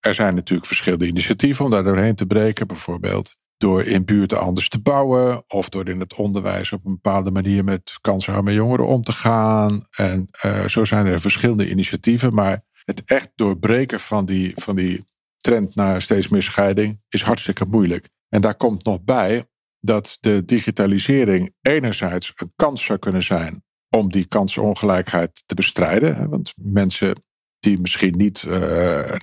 Er 0.00 0.14
zijn 0.14 0.34
natuurlijk 0.34 0.66
verschillende 0.66 1.06
initiatieven 1.06 1.64
om 1.64 1.70
daar 1.70 1.84
doorheen 1.84 2.14
te 2.14 2.26
breken. 2.26 2.66
Bijvoorbeeld 2.66 3.36
door 3.56 3.84
in 3.84 4.04
buurten 4.04 4.40
anders 4.40 4.68
te 4.68 4.80
bouwen. 4.80 5.44
Of 5.48 5.68
door 5.68 5.88
in 5.88 6.00
het 6.00 6.14
onderwijs 6.14 6.72
op 6.72 6.84
een 6.84 6.92
bepaalde 6.92 7.30
manier 7.30 7.64
met 7.64 7.98
kansarme 8.00 8.52
jongeren 8.52 8.86
om 8.86 9.02
te 9.02 9.12
gaan. 9.12 9.86
En 9.90 10.28
uh, 10.44 10.66
zo 10.66 10.84
zijn 10.84 11.06
er 11.06 11.20
verschillende 11.20 11.70
initiatieven. 11.70 12.34
Maar 12.34 12.64
het 12.90 13.02
echt 13.04 13.30
doorbreken 13.34 14.00
van 14.00 14.24
die, 14.24 14.52
van 14.56 14.76
die 14.76 15.04
trend 15.36 15.74
naar 15.74 16.02
steeds 16.02 16.28
meer 16.28 16.42
scheiding 16.42 17.00
is 17.08 17.22
hartstikke 17.22 17.64
moeilijk. 17.64 18.08
En 18.28 18.40
daar 18.40 18.54
komt 18.54 18.84
nog 18.84 19.02
bij 19.02 19.44
dat 19.80 20.16
de 20.20 20.44
digitalisering 20.44 21.54
enerzijds 21.60 22.32
een 22.34 22.52
kans 22.56 22.84
zou 22.84 22.98
kunnen 22.98 23.22
zijn 23.22 23.64
om 23.88 24.10
die 24.10 24.26
kansenongelijkheid 24.26 25.42
te 25.46 25.54
bestrijden. 25.54 26.28
Want 26.28 26.52
mensen 26.56 27.22
die 27.58 27.80
misschien 27.80 28.16
niet 28.16 28.42
uh, 28.42 28.52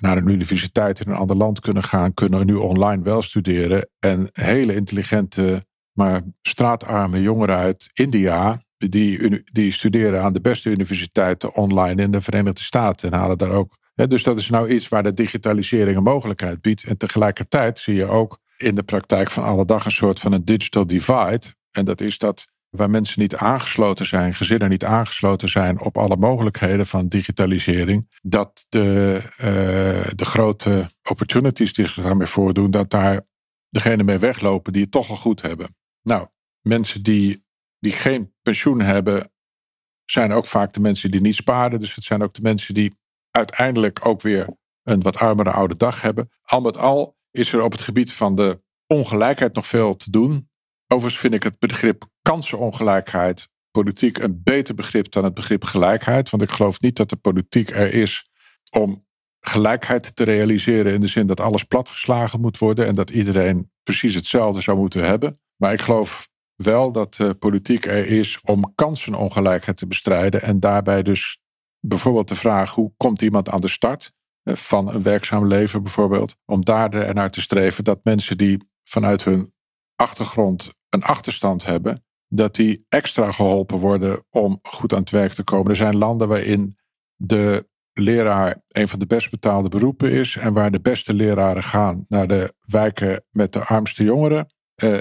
naar 0.01 0.17
een 0.17 0.29
universiteit 0.29 0.99
in 0.99 1.11
een 1.11 1.17
ander 1.17 1.35
land 1.35 1.59
kunnen 1.59 1.83
gaan, 1.83 2.13
kunnen 2.13 2.45
nu 2.45 2.55
online 2.55 3.03
wel 3.03 3.21
studeren. 3.21 3.89
En 3.99 4.29
hele 4.31 4.75
intelligente, 4.75 5.65
maar 5.91 6.21
straatarme 6.41 7.21
jongeren 7.21 7.57
uit 7.57 7.89
India, 7.93 8.61
die, 8.77 9.41
die 9.51 9.71
studeren 9.71 10.23
aan 10.23 10.33
de 10.33 10.41
beste 10.41 10.69
universiteiten 10.69 11.55
online 11.55 12.01
in 12.01 12.11
de 12.11 12.21
Verenigde 12.21 12.61
Staten 12.61 13.11
en 13.11 13.19
halen 13.19 13.37
daar 13.37 13.51
ook. 13.51 13.77
Hè, 13.95 14.07
dus 14.07 14.23
dat 14.23 14.37
is 14.37 14.49
nou 14.49 14.69
iets 14.69 14.87
waar 14.87 15.03
de 15.03 15.13
digitalisering 15.13 15.97
een 15.97 16.03
mogelijkheid 16.03 16.61
biedt. 16.61 16.83
En 16.83 16.97
tegelijkertijd 16.97 17.79
zie 17.79 17.95
je 17.95 18.05
ook 18.05 18.39
in 18.57 18.75
de 18.75 18.83
praktijk 18.83 19.31
van 19.31 19.43
alle 19.43 19.65
dag 19.65 19.85
een 19.85 19.91
soort 19.91 20.19
van 20.19 20.31
een 20.31 20.45
digital 20.45 20.87
divide. 20.87 21.45
En 21.71 21.85
dat 21.85 22.01
is 22.01 22.17
dat 22.17 22.47
waar 22.69 22.89
mensen 22.89 23.21
niet 23.21 23.35
aangesloten 23.35 24.05
zijn, 24.05 24.33
gezinnen 24.33 24.69
niet 24.69 24.85
aangesloten 24.85 25.49
zijn 25.49 25.81
op 25.81 25.97
alle 25.97 26.15
mogelijkheden 26.15 26.87
van 26.87 27.07
digitalisering, 27.07 28.19
dat 28.21 28.65
de, 28.69 29.21
uh, 29.23 30.11
de 30.15 30.25
grote 30.25 30.89
opportunities 31.09 31.73
die 31.73 31.87
zich 31.87 32.03
daarmee 32.03 32.27
voordoen, 32.27 32.71
dat 32.71 32.89
daar 32.89 33.23
degene 33.69 34.03
mee 34.03 34.17
weglopen 34.17 34.73
die 34.73 34.81
het 34.81 34.91
toch 34.91 35.09
al 35.09 35.15
goed 35.15 35.41
hebben. 35.41 35.75
Nou, 36.01 36.27
mensen 36.61 37.03
die, 37.03 37.45
die 37.79 37.91
geen 37.91 38.33
pensioen 38.41 38.81
hebben, 38.81 39.31
zijn 40.05 40.31
ook 40.31 40.45
vaak 40.45 40.73
de 40.73 40.79
mensen 40.79 41.11
die 41.11 41.21
niet 41.21 41.35
sparen. 41.35 41.79
Dus 41.79 41.95
het 41.95 42.03
zijn 42.03 42.23
ook 42.23 42.33
de 42.33 42.41
mensen 42.41 42.73
die 42.73 42.97
uiteindelijk 43.31 44.05
ook 44.05 44.21
weer 44.21 44.57
een 44.83 45.01
wat 45.01 45.17
armere 45.17 45.51
oude 45.51 45.75
dag 45.75 46.01
hebben. 46.01 46.29
Al 46.41 46.61
met 46.61 46.77
al 46.77 47.17
is 47.31 47.53
er 47.53 47.61
op 47.61 47.71
het 47.71 47.81
gebied 47.81 48.13
van 48.13 48.35
de 48.35 48.61
ongelijkheid 48.87 49.55
nog 49.55 49.67
veel 49.67 49.95
te 49.95 50.09
doen. 50.09 50.49
Overigens 50.87 51.21
vind 51.21 51.33
ik 51.33 51.43
het 51.43 51.59
begrip 51.59 52.05
kansenongelijkheid 52.21 53.49
politiek 53.71 54.17
een 54.17 54.41
beter 54.43 54.75
begrip 54.75 55.11
dan 55.11 55.23
het 55.23 55.33
begrip 55.33 55.63
gelijkheid. 55.63 56.29
Want 56.29 56.43
ik 56.43 56.49
geloof 56.49 56.79
niet 56.79 56.95
dat 56.95 57.09
de 57.09 57.15
politiek 57.15 57.69
er 57.69 57.93
is 57.93 58.25
om 58.69 59.05
gelijkheid 59.39 60.15
te 60.15 60.23
realiseren 60.23 60.93
in 60.93 61.01
de 61.01 61.07
zin 61.07 61.27
dat 61.27 61.39
alles 61.39 61.63
platgeslagen 61.63 62.41
moet 62.41 62.57
worden 62.57 62.87
en 62.87 62.95
dat 62.95 63.09
iedereen 63.09 63.71
precies 63.83 64.13
hetzelfde 64.13 64.61
zou 64.61 64.77
moeten 64.77 65.03
hebben. 65.03 65.39
Maar 65.55 65.73
ik 65.73 65.81
geloof 65.81 66.29
wel 66.57 66.91
dat 66.91 67.13
de 67.13 67.33
politiek 67.33 67.85
er 67.85 68.05
is 68.05 68.39
om 68.43 68.71
kansenongelijkheid 68.75 69.77
te 69.77 69.87
bestrijden 69.87 70.41
en 70.41 70.59
daarbij 70.59 71.03
dus 71.03 71.39
bijvoorbeeld 71.79 72.27
de 72.27 72.35
vraag 72.35 72.73
hoe 72.73 72.91
komt 72.97 73.21
iemand 73.21 73.49
aan 73.49 73.61
de 73.61 73.67
start 73.67 74.13
eh, 74.43 74.55
van 74.55 74.93
een 74.93 75.03
werkzaam 75.03 75.47
leven 75.47 75.83
bijvoorbeeld, 75.83 76.35
om 76.45 76.65
daar 76.65 76.93
ernaar 76.93 77.31
te 77.31 77.41
streven 77.41 77.83
dat 77.83 78.03
mensen 78.03 78.37
die 78.37 78.69
vanuit 78.83 79.23
hun 79.23 79.53
achtergrond 79.95 80.73
een 80.89 81.03
achterstand 81.03 81.65
hebben, 81.65 82.05
dat 82.27 82.55
die 82.55 82.85
extra 82.89 83.31
geholpen 83.31 83.77
worden 83.77 84.25
om 84.29 84.59
goed 84.61 84.93
aan 84.93 84.99
het 84.99 85.09
werk 85.09 85.33
te 85.33 85.43
komen. 85.43 85.69
Er 85.69 85.75
zijn 85.75 85.97
landen 85.97 86.27
waarin 86.27 86.77
de 87.15 87.67
leraar 87.93 88.61
een 88.67 88.87
van 88.87 88.99
de 88.99 89.05
best 89.05 89.29
betaalde 89.29 89.69
beroepen 89.69 90.11
is 90.11 90.35
en 90.35 90.53
waar 90.53 90.71
de 90.71 90.81
beste 90.81 91.13
leraren 91.13 91.63
gaan 91.63 92.05
naar 92.07 92.27
de 92.27 92.53
wijken 92.65 93.25
met 93.29 93.53
de 93.53 93.65
armste 93.65 94.03
jongeren. 94.03 94.53
Uh, 94.83 94.97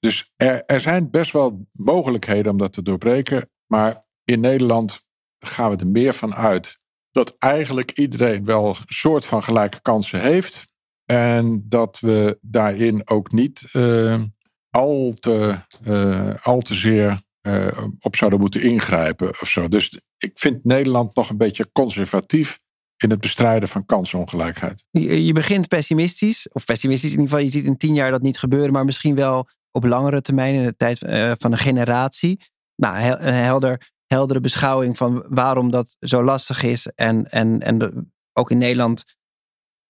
dus 0.00 0.32
er, 0.36 0.64
er 0.64 0.80
zijn 0.80 1.10
best 1.10 1.32
wel 1.32 1.68
mogelijkheden 1.72 2.52
om 2.52 2.58
dat 2.58 2.72
te 2.72 2.82
doorbreken, 2.82 3.50
maar 3.66 4.04
in 4.24 4.40
Nederland 4.40 5.04
gaan 5.38 5.70
we 5.70 5.76
er 5.76 5.86
meer 5.86 6.12
van 6.12 6.34
uit 6.34 6.78
dat 7.10 7.34
eigenlijk 7.38 7.90
iedereen 7.90 8.44
wel 8.44 8.68
een 8.68 8.84
soort 8.86 9.24
van 9.24 9.42
gelijke 9.42 9.80
kansen 9.82 10.20
heeft. 10.20 10.64
En 11.04 11.64
dat 11.68 12.00
we 12.00 12.38
daarin 12.40 13.08
ook 13.08 13.32
niet 13.32 13.62
uh, 13.72 14.22
al 14.70 15.12
te, 15.20 15.54
uh, 15.86 16.34
al 16.42 16.60
te 16.60 16.74
zeer 16.74 17.20
uh, 17.42 17.66
op 18.00 18.16
zouden 18.16 18.40
moeten 18.40 18.62
ingrijpen 18.62 19.28
of 19.28 19.48
zo. 19.48 19.68
Dus 19.68 20.00
ik 20.18 20.30
vind 20.34 20.64
Nederland 20.64 21.14
nog 21.14 21.30
een 21.30 21.36
beetje 21.36 21.72
conservatief 21.72 22.58
in 22.96 23.10
het 23.10 23.20
bestrijden 23.20 23.68
van 23.68 23.86
kansenongelijkheid. 23.86 24.84
Je, 24.90 25.24
je 25.24 25.32
begint 25.32 25.68
pessimistisch, 25.68 26.48
of 26.52 26.64
pessimistisch 26.64 27.12
in 27.12 27.20
ieder 27.20 27.30
geval, 27.30 27.44
je 27.44 27.52
ziet 27.52 27.64
in 27.64 27.76
tien 27.76 27.94
jaar 27.94 28.10
dat 28.10 28.22
niet 28.22 28.38
gebeuren, 28.38 28.72
maar 28.72 28.84
misschien 28.84 29.14
wel 29.14 29.48
op 29.76 29.84
langere 29.84 30.20
termijn 30.20 30.54
in 30.54 30.64
de 30.64 30.76
tijd 30.76 31.02
uh, 31.02 31.32
van 31.38 31.52
een 31.52 31.58
generatie. 31.58 32.40
Nou, 32.76 32.96
een 33.20 33.34
helder, 33.34 33.90
heldere 34.06 34.40
beschouwing 34.40 34.96
van 34.96 35.24
waarom 35.28 35.70
dat 35.70 35.96
zo 36.00 36.24
lastig 36.24 36.62
is 36.62 36.86
en, 36.86 37.30
en, 37.30 37.60
en 37.60 38.10
ook 38.32 38.50
in 38.50 38.58
Nederland 38.58 39.04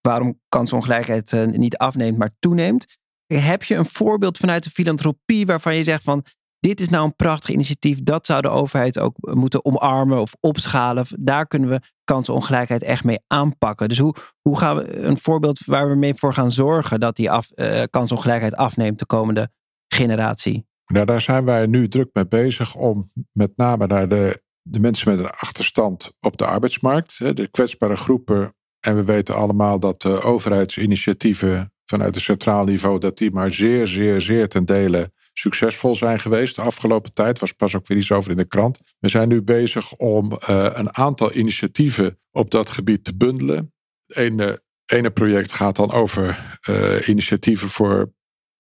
waarom 0.01 0.41
kansongelijkheid 0.49 1.32
niet 1.47 1.76
afneemt, 1.76 2.18
maar 2.18 2.37
toeneemt. 2.39 2.84
Heb 3.26 3.62
je 3.62 3.74
een 3.74 3.87
voorbeeld 3.87 4.39
vanuit 4.39 4.64
de 4.64 4.70
filantropie 4.70 5.47
waarvan 5.47 5.76
je 5.76 5.84
zegt 5.84 6.03
van 6.03 6.24
dit 6.61 6.80
is 6.80 6.89
nou 6.89 7.05
een 7.05 7.16
prachtig 7.16 7.51
initiatief, 7.51 8.03
dat 8.03 8.26
zou 8.26 8.43
de 8.43 8.49
overheid 8.49 8.99
ook 8.99 9.16
moeten 9.20 9.64
omarmen 9.64 10.20
of 10.20 10.34
opschalen. 10.41 11.07
Daar 11.18 11.47
kunnen 11.47 11.68
we 11.68 11.80
kansenongelijkheid 12.05 12.82
echt 12.82 13.05
mee 13.05 13.18
aanpakken. 13.26 13.89
Dus 13.89 13.99
hoe, 13.99 14.14
hoe 14.41 14.59
gaan 14.59 14.76
we 14.76 14.99
een 14.99 15.18
voorbeeld 15.18 15.64
waar 15.64 15.89
we 15.89 15.95
mee 15.95 16.14
voor 16.14 16.32
gaan 16.32 16.51
zorgen 16.51 17.01
dat 17.01 17.16
die 17.16 17.30
uh, 17.30 17.82
kansongelijkheid 17.91 18.55
afneemt 18.55 18.99
de 18.99 19.07
komende 19.07 19.51
generatie? 19.89 20.66
Nou, 20.87 21.07
daar 21.07 21.20
zijn 21.20 21.45
wij 21.45 21.66
nu 21.66 21.89
druk 21.89 22.09
mee 22.12 22.26
bezig 22.26 22.74
om 22.74 23.11
met 23.32 23.57
name 23.57 23.87
naar 23.87 24.09
de, 24.09 24.43
de 24.62 24.80
mensen 24.80 25.11
met 25.11 25.18
een 25.18 25.30
achterstand 25.30 26.12
op 26.20 26.37
de 26.37 26.47
arbeidsmarkt, 26.47 27.37
de 27.37 27.49
kwetsbare 27.51 27.97
groepen. 27.97 28.55
En 28.80 28.97
we 28.97 29.05
weten 29.05 29.34
allemaal 29.34 29.78
dat 29.78 30.03
de 30.03 30.22
overheidsinitiatieven 30.22 31.72
vanuit 31.84 32.14
het 32.14 32.24
centraal 32.24 32.64
niveau, 32.64 32.99
dat 32.99 33.18
die 33.18 33.30
maar 33.30 33.53
zeer, 33.53 33.87
zeer, 33.87 34.20
zeer 34.20 34.49
ten 34.49 34.64
dele 34.64 35.12
succesvol 35.32 35.95
zijn 35.95 36.20
geweest 36.20 36.57
de 36.57 36.62
afgelopen 36.62 37.12
tijd. 37.12 37.39
Was 37.39 37.53
pas 37.53 37.74
ook 37.74 37.87
weer 37.87 37.99
iets 37.99 38.12
over 38.12 38.30
in 38.30 38.37
de 38.37 38.45
krant. 38.45 38.80
We 38.99 39.09
zijn 39.09 39.28
nu 39.28 39.43
bezig 39.43 39.95
om 39.95 40.32
uh, 40.32 40.39
een 40.72 40.97
aantal 40.97 41.34
initiatieven 41.34 42.18
op 42.30 42.51
dat 42.51 42.70
gebied 42.70 43.05
te 43.05 43.16
bundelen. 43.16 43.72
Het 44.07 44.61
ene, 44.87 45.11
project 45.11 45.53
gaat 45.53 45.76
dan 45.76 45.93
over 45.93 46.59
uh, 46.68 47.09
initiatieven 47.09 47.68
voor 47.68 48.12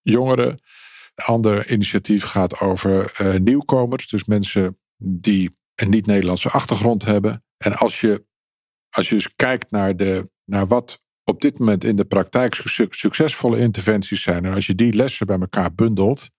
jongeren. 0.02 0.60
Het 1.16 1.26
andere 1.26 1.68
initiatief 1.68 2.24
gaat 2.24 2.60
over 2.60 3.14
uh, 3.20 3.34
nieuwkomers, 3.34 4.08
dus 4.08 4.24
mensen 4.24 4.78
die 4.96 5.56
een 5.74 5.90
niet-Nederlandse 5.90 6.48
achtergrond 6.48 7.04
hebben. 7.04 7.44
En 7.56 7.74
als 7.76 8.00
je, 8.00 8.26
als 8.90 9.08
je 9.08 9.14
dus 9.14 9.34
kijkt 9.34 9.70
naar, 9.70 9.96
de, 9.96 10.30
naar 10.44 10.66
wat 10.66 11.02
op 11.24 11.40
dit 11.40 11.58
moment 11.58 11.84
in 11.84 11.96
de 11.96 12.04
praktijk 12.04 12.54
succesvolle 12.90 13.58
interventies 13.58 14.22
zijn. 14.22 14.44
En 14.44 14.54
als 14.54 14.66
je 14.66 14.74
die 14.74 14.92
lessen 14.92 15.26
bij 15.26 15.38
elkaar 15.38 15.74
bundelt, 15.74 16.30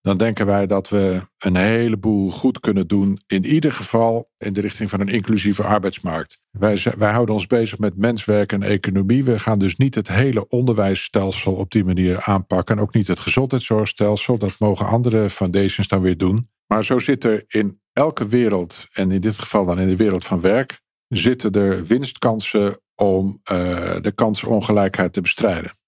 dan 0.00 0.16
denken 0.16 0.46
wij 0.46 0.66
dat 0.66 0.88
we 0.88 1.20
een 1.38 1.56
heleboel 1.56 2.30
goed 2.30 2.60
kunnen 2.60 2.86
doen. 2.86 3.20
In 3.26 3.46
ieder 3.46 3.72
geval 3.72 4.30
in 4.38 4.52
de 4.52 4.60
richting 4.60 4.90
van 4.90 5.00
een 5.00 5.08
inclusieve 5.08 5.62
arbeidsmarkt. 5.62 6.40
Wij, 6.50 6.82
wij 6.98 7.12
houden 7.12 7.34
ons 7.34 7.46
bezig 7.46 7.78
met 7.78 7.96
menswerk 7.96 8.52
en 8.52 8.62
economie. 8.62 9.24
We 9.24 9.38
gaan 9.38 9.58
dus 9.58 9.76
niet 9.76 9.94
het 9.94 10.08
hele 10.08 10.48
onderwijsstelsel 10.48 11.54
op 11.54 11.70
die 11.70 11.84
manier 11.84 12.22
aanpakken. 12.22 12.76
En 12.76 12.82
ook 12.82 12.94
niet 12.94 13.08
het 13.08 13.20
gezondheidszorgstelsel. 13.20 14.38
Dat 14.38 14.58
mogen 14.58 14.86
andere 14.86 15.30
foundations 15.30 15.88
dan 15.88 16.00
weer 16.00 16.16
doen. 16.16 16.48
Maar 16.66 16.84
zo 16.84 16.98
zit 16.98 17.24
er 17.24 17.44
in 17.48 17.80
elke 17.92 18.28
wereld, 18.28 18.86
en 18.92 19.10
in 19.10 19.20
dit 19.20 19.38
geval 19.38 19.64
dan 19.64 19.80
in 19.80 19.88
de 19.88 19.96
wereld 19.96 20.24
van 20.24 20.40
werk, 20.40 20.80
zitten 21.08 21.52
er 21.52 21.84
winstkansen 21.84 22.80
om 22.94 23.40
uh, 23.52 23.96
de 24.00 24.12
kansenongelijkheid 24.14 25.12
te 25.12 25.20
bestrijden. 25.20 25.78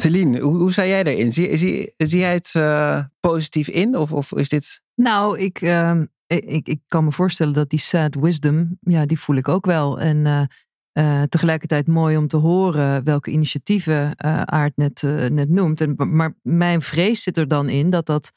Celine, 0.00 0.40
hoe, 0.40 0.56
hoe 0.56 0.72
sta 0.72 0.86
jij 0.86 1.02
daarin? 1.02 1.32
Zie, 1.32 1.94
jij 1.96 2.32
het 2.32 2.52
uh, 2.56 3.04
positief 3.20 3.68
in? 3.68 3.96
Of, 3.96 4.12
of 4.12 4.32
is 4.32 4.48
dit. 4.48 4.82
Nou, 4.94 5.38
ik, 5.38 5.60
uh, 5.60 6.00
ik, 6.26 6.68
ik 6.68 6.80
kan 6.86 7.04
me 7.04 7.12
voorstellen 7.12 7.54
dat 7.54 7.70
die 7.70 7.78
sad 7.78 8.14
wisdom, 8.14 8.78
ja, 8.80 9.06
die 9.06 9.20
voel 9.20 9.36
ik 9.36 9.48
ook 9.48 9.66
wel. 9.66 10.00
En 10.00 10.48
uh, 10.92 11.22
tegelijkertijd 11.22 11.86
mooi 11.86 12.16
om 12.16 12.28
te 12.28 12.36
horen 12.36 13.04
welke 13.04 13.30
initiatieven 13.30 14.18
Aard 14.48 14.76
net, 14.76 15.02
net 15.28 15.48
noemt. 15.48 15.96
Maar 15.96 16.36
mijn 16.42 16.80
vrees 16.80 17.22
zit 17.22 17.36
er 17.36 17.48
dan 17.48 17.68
in 17.68 17.90
dat 17.90 18.06
dat 18.06 18.32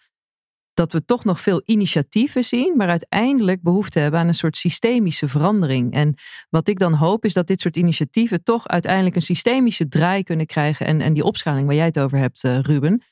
dat 0.73 0.91
we 0.93 1.05
toch 1.05 1.23
nog 1.23 1.39
veel 1.39 1.61
initiatieven 1.65 2.43
zien, 2.43 2.77
maar 2.77 2.89
uiteindelijk 2.89 3.61
behoefte 3.61 3.99
hebben 3.99 4.19
aan 4.19 4.27
een 4.27 4.33
soort 4.33 4.57
systemische 4.57 5.27
verandering. 5.27 5.93
En 5.93 6.15
wat 6.49 6.67
ik 6.67 6.79
dan 6.79 6.93
hoop 6.93 7.25
is 7.25 7.33
dat 7.33 7.47
dit 7.47 7.59
soort 7.59 7.77
initiatieven 7.77 8.43
toch 8.43 8.67
uiteindelijk 8.67 9.15
een 9.15 9.21
systemische 9.21 9.87
draai 9.87 10.23
kunnen 10.23 10.45
krijgen 10.45 10.85
en, 10.85 11.01
en 11.01 11.13
die 11.13 11.23
opschaling 11.23 11.65
waar 11.65 11.75
jij 11.75 11.85
het 11.85 11.99
over 11.99 12.17
hebt, 12.17 12.43
uh, 12.43 12.59
Ruben. 12.59 13.03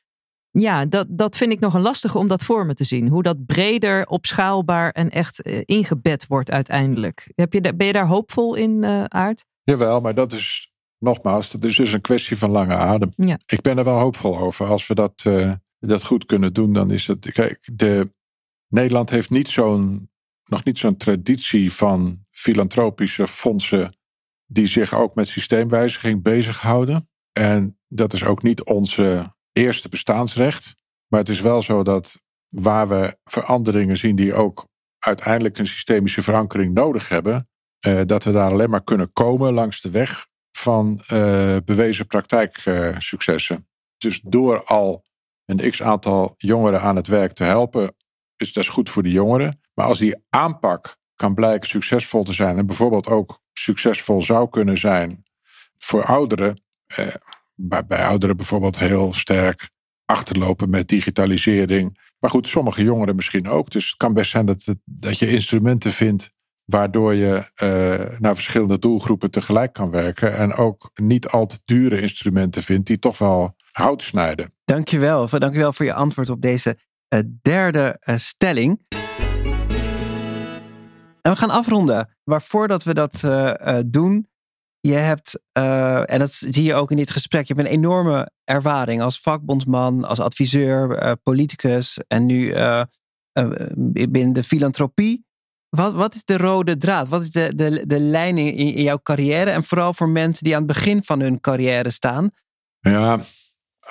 ja, 0.51 0.86
dat, 0.86 1.07
dat 1.09 1.38
vind 1.38 1.51
ik 1.51 1.59
nog 1.59 1.74
een 1.74 1.82
lastige 1.82 2.18
om 2.18 2.28
dat 2.28 2.43
voor 2.43 2.66
me 2.66 2.74
te 2.74 2.84
zien. 2.84 3.07
Hoe 3.07 3.24
dat 3.24 3.45
breder, 3.45 4.07
opschaalbaar 4.07 4.91
en 4.91 5.09
echt 5.09 5.47
uh, 5.47 5.62
ingebed 5.66 6.28
wordt 6.28 6.51
uiteindelijk. 6.51 7.32
Heb 7.36 7.53
je, 7.53 7.76
ben 7.76 7.88
je 7.88 7.93
daar 7.93 8.07
hoopvol 8.07 8.55
in, 8.55 8.84
uh, 8.84 9.03
Aard? 9.03 9.45
Jawel, 9.64 10.01
maar 10.01 10.14
dat 10.14 10.34
is 10.34 10.72
nogmaals, 10.97 11.51
dat 11.51 11.64
is 11.64 11.76
dus 11.76 11.91
een 11.91 12.01
kwestie 12.01 12.38
van 12.38 12.49
lange 12.49 12.76
adem. 12.76 13.12
Ja. 13.16 13.39
Ik 13.45 13.62
ben 13.62 13.78
er 13.78 13.84
wel 13.84 13.99
hoopvol 13.99 14.39
over. 14.39 14.66
Als 14.66 14.88
we 14.88 14.95
dat, 14.95 15.24
uh, 15.28 15.51
dat 15.89 16.03
goed 16.03 16.25
kunnen 16.25 16.53
doen, 16.53 16.73
dan 16.73 16.91
is 16.91 17.07
het. 17.07 17.32
Kijk, 17.32 17.69
de, 17.73 18.13
Nederland 18.67 19.09
heeft 19.09 19.29
niet 19.29 19.49
zo'n, 19.49 20.09
nog 20.43 20.63
niet 20.63 20.77
zo'n 20.77 20.97
traditie 20.97 21.73
van 21.73 22.25
filantropische 22.32 23.27
fondsen 23.27 23.95
die 24.45 24.67
zich 24.67 24.93
ook 24.93 25.15
met 25.15 25.27
systeemwijziging 25.27 26.23
bezighouden. 26.23 27.09
En 27.32 27.79
dat 27.88 28.13
is 28.13 28.23
ook 28.23 28.43
niet 28.43 28.63
onze 28.63 29.36
eerste 29.51 29.89
bestaansrecht. 29.89 30.75
Maar 31.07 31.19
het 31.19 31.29
is 31.29 31.41
wel 31.41 31.61
zo 31.61 31.84
dat 31.84 32.21
waar 32.47 32.88
we 32.88 33.17
veranderingen 33.23 33.97
zien 33.97 34.15
die 34.15 34.34
ook 34.34 34.67
uiteindelijk 34.99 35.57
een 35.57 35.67
systemische 35.67 36.21
verankering 36.21 36.73
nodig 36.73 37.09
hebben, 37.09 37.49
eh, 37.79 38.01
dat 38.05 38.23
we 38.23 38.32
daar 38.32 38.51
alleen 38.51 38.69
maar 38.69 38.84
kunnen 38.84 39.11
komen 39.13 39.53
langs 39.53 39.82
de 39.82 39.89
weg 39.89 40.29
van 40.51 41.03
uh, 41.13 41.57
bewezen 41.65 42.07
praktijksuccessen. 42.07 43.67
Dus 43.97 44.21
door 44.23 44.63
al 44.63 45.03
een 45.51 45.69
x 45.71 45.81
aantal 45.81 46.33
jongeren 46.37 46.81
aan 46.81 46.95
het 46.95 47.07
werk 47.07 47.33
te 47.33 47.43
helpen, 47.43 47.95
is 48.35 48.53
dat 48.53 48.67
goed 48.67 48.89
voor 48.89 49.03
de 49.03 49.11
jongeren. 49.11 49.59
Maar 49.73 49.85
als 49.85 49.99
die 49.99 50.15
aanpak 50.29 50.97
kan 51.15 51.33
blijken 51.33 51.69
succesvol 51.69 52.23
te 52.23 52.33
zijn 52.33 52.57
en 52.57 52.65
bijvoorbeeld 52.65 53.07
ook 53.07 53.39
succesvol 53.53 54.21
zou 54.21 54.49
kunnen 54.49 54.77
zijn 54.77 55.23
voor 55.77 56.05
ouderen, 56.05 56.63
eh, 56.85 57.07
bij, 57.55 57.85
bij 57.85 58.05
ouderen 58.05 58.37
bijvoorbeeld 58.37 58.79
heel 58.79 59.13
sterk 59.13 59.69
achterlopen 60.05 60.69
met 60.69 60.87
digitalisering. 60.87 61.99
Maar 62.19 62.29
goed, 62.29 62.47
sommige 62.47 62.83
jongeren 62.83 63.15
misschien 63.15 63.49
ook. 63.49 63.69
Dus 63.69 63.87
het 63.87 63.97
kan 63.97 64.13
best 64.13 64.31
zijn 64.31 64.45
dat, 64.45 64.75
dat 64.85 65.19
je 65.19 65.29
instrumenten 65.29 65.91
vindt 65.91 66.31
waardoor 66.65 67.13
je 67.13 67.51
uh, 67.63 68.19
naar 68.19 68.35
verschillende 68.35 68.79
doelgroepen 68.79 69.31
tegelijk 69.31 69.73
kan 69.73 69.89
werken. 69.89 70.37
En 70.37 70.53
ook 70.53 70.91
niet 70.93 71.27
al 71.27 71.45
te 71.45 71.59
dure 71.65 72.01
instrumenten 72.01 72.63
vindt 72.63 72.87
die 72.87 72.99
toch 72.99 73.17
wel 73.17 73.55
hout 73.72 74.03
snijden. 74.03 74.53
Dankjewel. 74.65 75.30
Dankjewel 75.30 75.74
voor 75.74 75.86
je 75.86 75.93
antwoord 75.93 76.30
op 76.30 76.41
deze 76.41 76.78
uh, 77.13 77.19
derde 77.41 78.01
uh, 78.05 78.17
stelling. 78.17 78.86
En 81.22 81.32
we 81.32 81.36
gaan 81.36 81.49
afronden. 81.49 82.15
Maar 82.24 82.41
voordat 82.41 82.84
we 82.84 82.93
dat 82.93 83.19
doen, 83.86 84.30
je 84.80 84.93
hebt, 84.93 85.41
en 85.51 86.19
dat 86.19 86.32
zie 86.32 86.63
je 86.63 86.74
ook 86.74 86.91
in 86.91 86.97
dit 86.97 87.11
gesprek, 87.11 87.47
je 87.47 87.53
hebt 87.53 87.67
een 87.67 87.74
enorme 87.74 88.32
ervaring 88.43 89.01
als 89.01 89.19
vakbondsman, 89.19 90.05
als 90.05 90.19
adviseur, 90.19 91.17
politicus 91.17 91.99
en 92.07 92.26
nu 92.26 92.53
binnen 94.09 94.34
de 94.34 94.43
filantropie. 94.43 95.26
Wat, 95.69 95.93
wat 95.93 96.15
is 96.15 96.26
de 96.26 96.38
rode 96.38 96.78
draad? 96.78 97.07
Wat 97.07 97.22
is 97.22 97.32
de, 97.32 97.55
de, 97.55 97.84
de 97.88 97.99
lijn 97.99 98.38
in, 98.38 98.55
in 98.55 98.84
jouw 98.84 98.99
carrière? 99.03 99.49
En 99.49 99.63
vooral 99.63 99.93
voor 99.93 100.09
mensen 100.09 100.43
die 100.43 100.55
aan 100.55 100.63
het 100.63 100.74
begin 100.74 101.03
van 101.03 101.19
hun 101.19 101.39
carrière 101.39 101.89
staan. 101.89 102.30
Ja, 102.80 103.19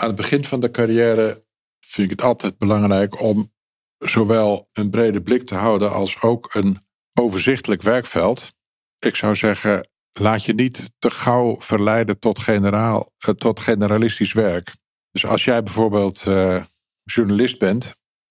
aan 0.01 0.07
het 0.07 0.17
begin 0.17 0.45
van 0.45 0.61
de 0.61 0.71
carrière 0.71 1.45
vind 1.81 2.11
ik 2.11 2.19
het 2.19 2.27
altijd 2.27 2.59
belangrijk 2.59 3.21
om 3.21 3.53
zowel 3.99 4.69
een 4.73 4.91
brede 4.91 5.23
blik 5.23 5.47
te 5.47 5.55
houden 5.55 5.93
als 5.93 6.21
ook 6.21 6.55
een 6.55 6.87
overzichtelijk 7.15 7.83
werkveld. 7.83 8.53
Ik 8.99 9.17
zou 9.17 9.37
zeggen, 9.37 9.89
laat 10.13 10.45
je 10.45 10.55
niet 10.55 10.93
te 10.99 11.11
gauw 11.11 11.61
verleiden 11.61 12.19
tot, 12.19 12.39
generaal, 12.39 13.13
uh, 13.29 13.35
tot 13.35 13.61
generalistisch 13.61 14.33
werk. 14.33 14.75
Dus 15.11 15.27
als 15.27 15.45
jij 15.45 15.63
bijvoorbeeld 15.63 16.25
uh, 16.27 16.65
journalist 17.05 17.59
bent, 17.59 17.83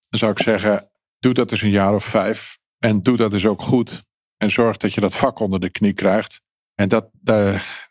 dan 0.10 0.20
zou 0.20 0.32
ik 0.32 0.40
zeggen, 0.40 0.90
doe 1.20 1.34
dat 1.34 1.52
eens 1.52 1.62
een 1.62 1.70
jaar 1.70 1.94
of 1.94 2.04
vijf. 2.04 2.58
En 2.78 3.02
doe 3.02 3.18
dat 3.18 3.32
dus 3.32 3.46
ook 3.46 3.62
goed. 3.62 4.04
En 4.38 4.52
zorg 4.52 4.78
dat 4.78 4.94
je 4.94 5.02
dat 5.02 5.16
vak 5.16 5.40
onder 5.40 5.60
de 5.60 5.70
knie 5.70 5.94
krijgt. 5.94 6.42
En 6.76 6.90
dat, 6.90 7.10
daar, 7.14 7.88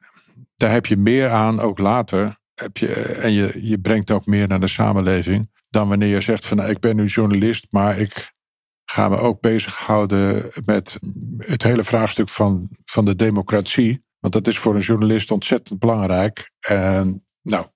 daar 0.57 0.71
heb 0.71 0.87
je 0.87 0.97
meer 0.97 1.31
aan, 1.31 1.61
ook 1.61 1.79
later. 1.79 2.37
Heb 2.59 2.77
je, 2.77 2.93
en 2.95 3.33
je, 3.33 3.59
je 3.61 3.79
brengt 3.79 4.11
ook 4.11 4.27
meer 4.27 4.49
naar 4.49 4.61
de 4.61 4.69
samenleving. 4.69 5.51
Dan 5.69 5.89
wanneer 5.89 6.09
je 6.09 6.21
zegt 6.21 6.47
van 6.47 6.57
nou, 6.57 6.71
ik 6.71 6.81
ben 6.81 6.97
nu 6.97 7.05
journalist, 7.05 7.67
maar 7.71 7.99
ik 7.99 8.33
ga 8.85 9.09
me 9.09 9.17
ook 9.17 9.41
bezighouden 9.41 10.51
met 10.65 10.99
het 11.39 11.63
hele 11.63 11.85
vraagstuk 11.85 12.29
van, 12.29 12.69
van 12.85 13.05
de 13.05 13.17
democratie. 13.17 14.05
Want 14.19 14.33
dat 14.33 14.47
is 14.47 14.59
voor 14.59 14.75
een 14.75 14.81
journalist 14.81 15.31
ontzettend 15.31 15.79
belangrijk. 15.79 16.51
En 16.61 17.25
nou, 17.43 17.67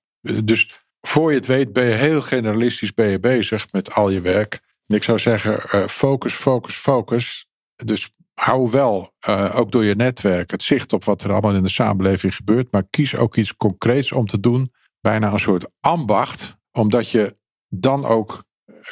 dus 0.43 0.85
voor 1.01 1.29
je 1.29 1.37
het 1.37 1.45
weet 1.45 1.73
ben 1.73 1.85
je 1.85 1.93
heel 1.93 2.21
generalistisch 2.21 2.93
ben 2.93 3.07
je 3.07 3.19
bezig 3.19 3.71
met 3.71 3.93
al 3.93 4.09
je 4.09 4.21
werk. 4.21 4.59
En 4.87 4.95
ik 4.95 5.03
zou 5.03 5.19
zeggen, 5.19 5.79
uh, 5.79 5.87
focus, 5.87 6.33
focus, 6.33 6.75
focus. 6.75 7.47
Dus 7.75 8.13
hou 8.33 8.69
wel, 8.69 9.13
uh, 9.29 9.55
ook 9.55 9.71
door 9.71 9.85
je 9.85 9.95
netwerk, 9.95 10.51
het 10.51 10.63
zicht 10.63 10.93
op 10.93 11.03
wat 11.03 11.21
er 11.21 11.31
allemaal 11.31 11.55
in 11.55 11.63
de 11.63 11.69
samenleving 11.69 12.35
gebeurt. 12.35 12.71
Maar 12.71 12.83
kies 12.89 13.15
ook 13.15 13.35
iets 13.35 13.55
concreets 13.55 14.11
om 14.11 14.25
te 14.25 14.39
doen. 14.39 14.71
Bijna 15.01 15.31
een 15.31 15.39
soort 15.39 15.67
ambacht. 15.79 16.57
Omdat 16.71 17.09
je 17.09 17.37
dan 17.69 18.05
ook 18.05 18.43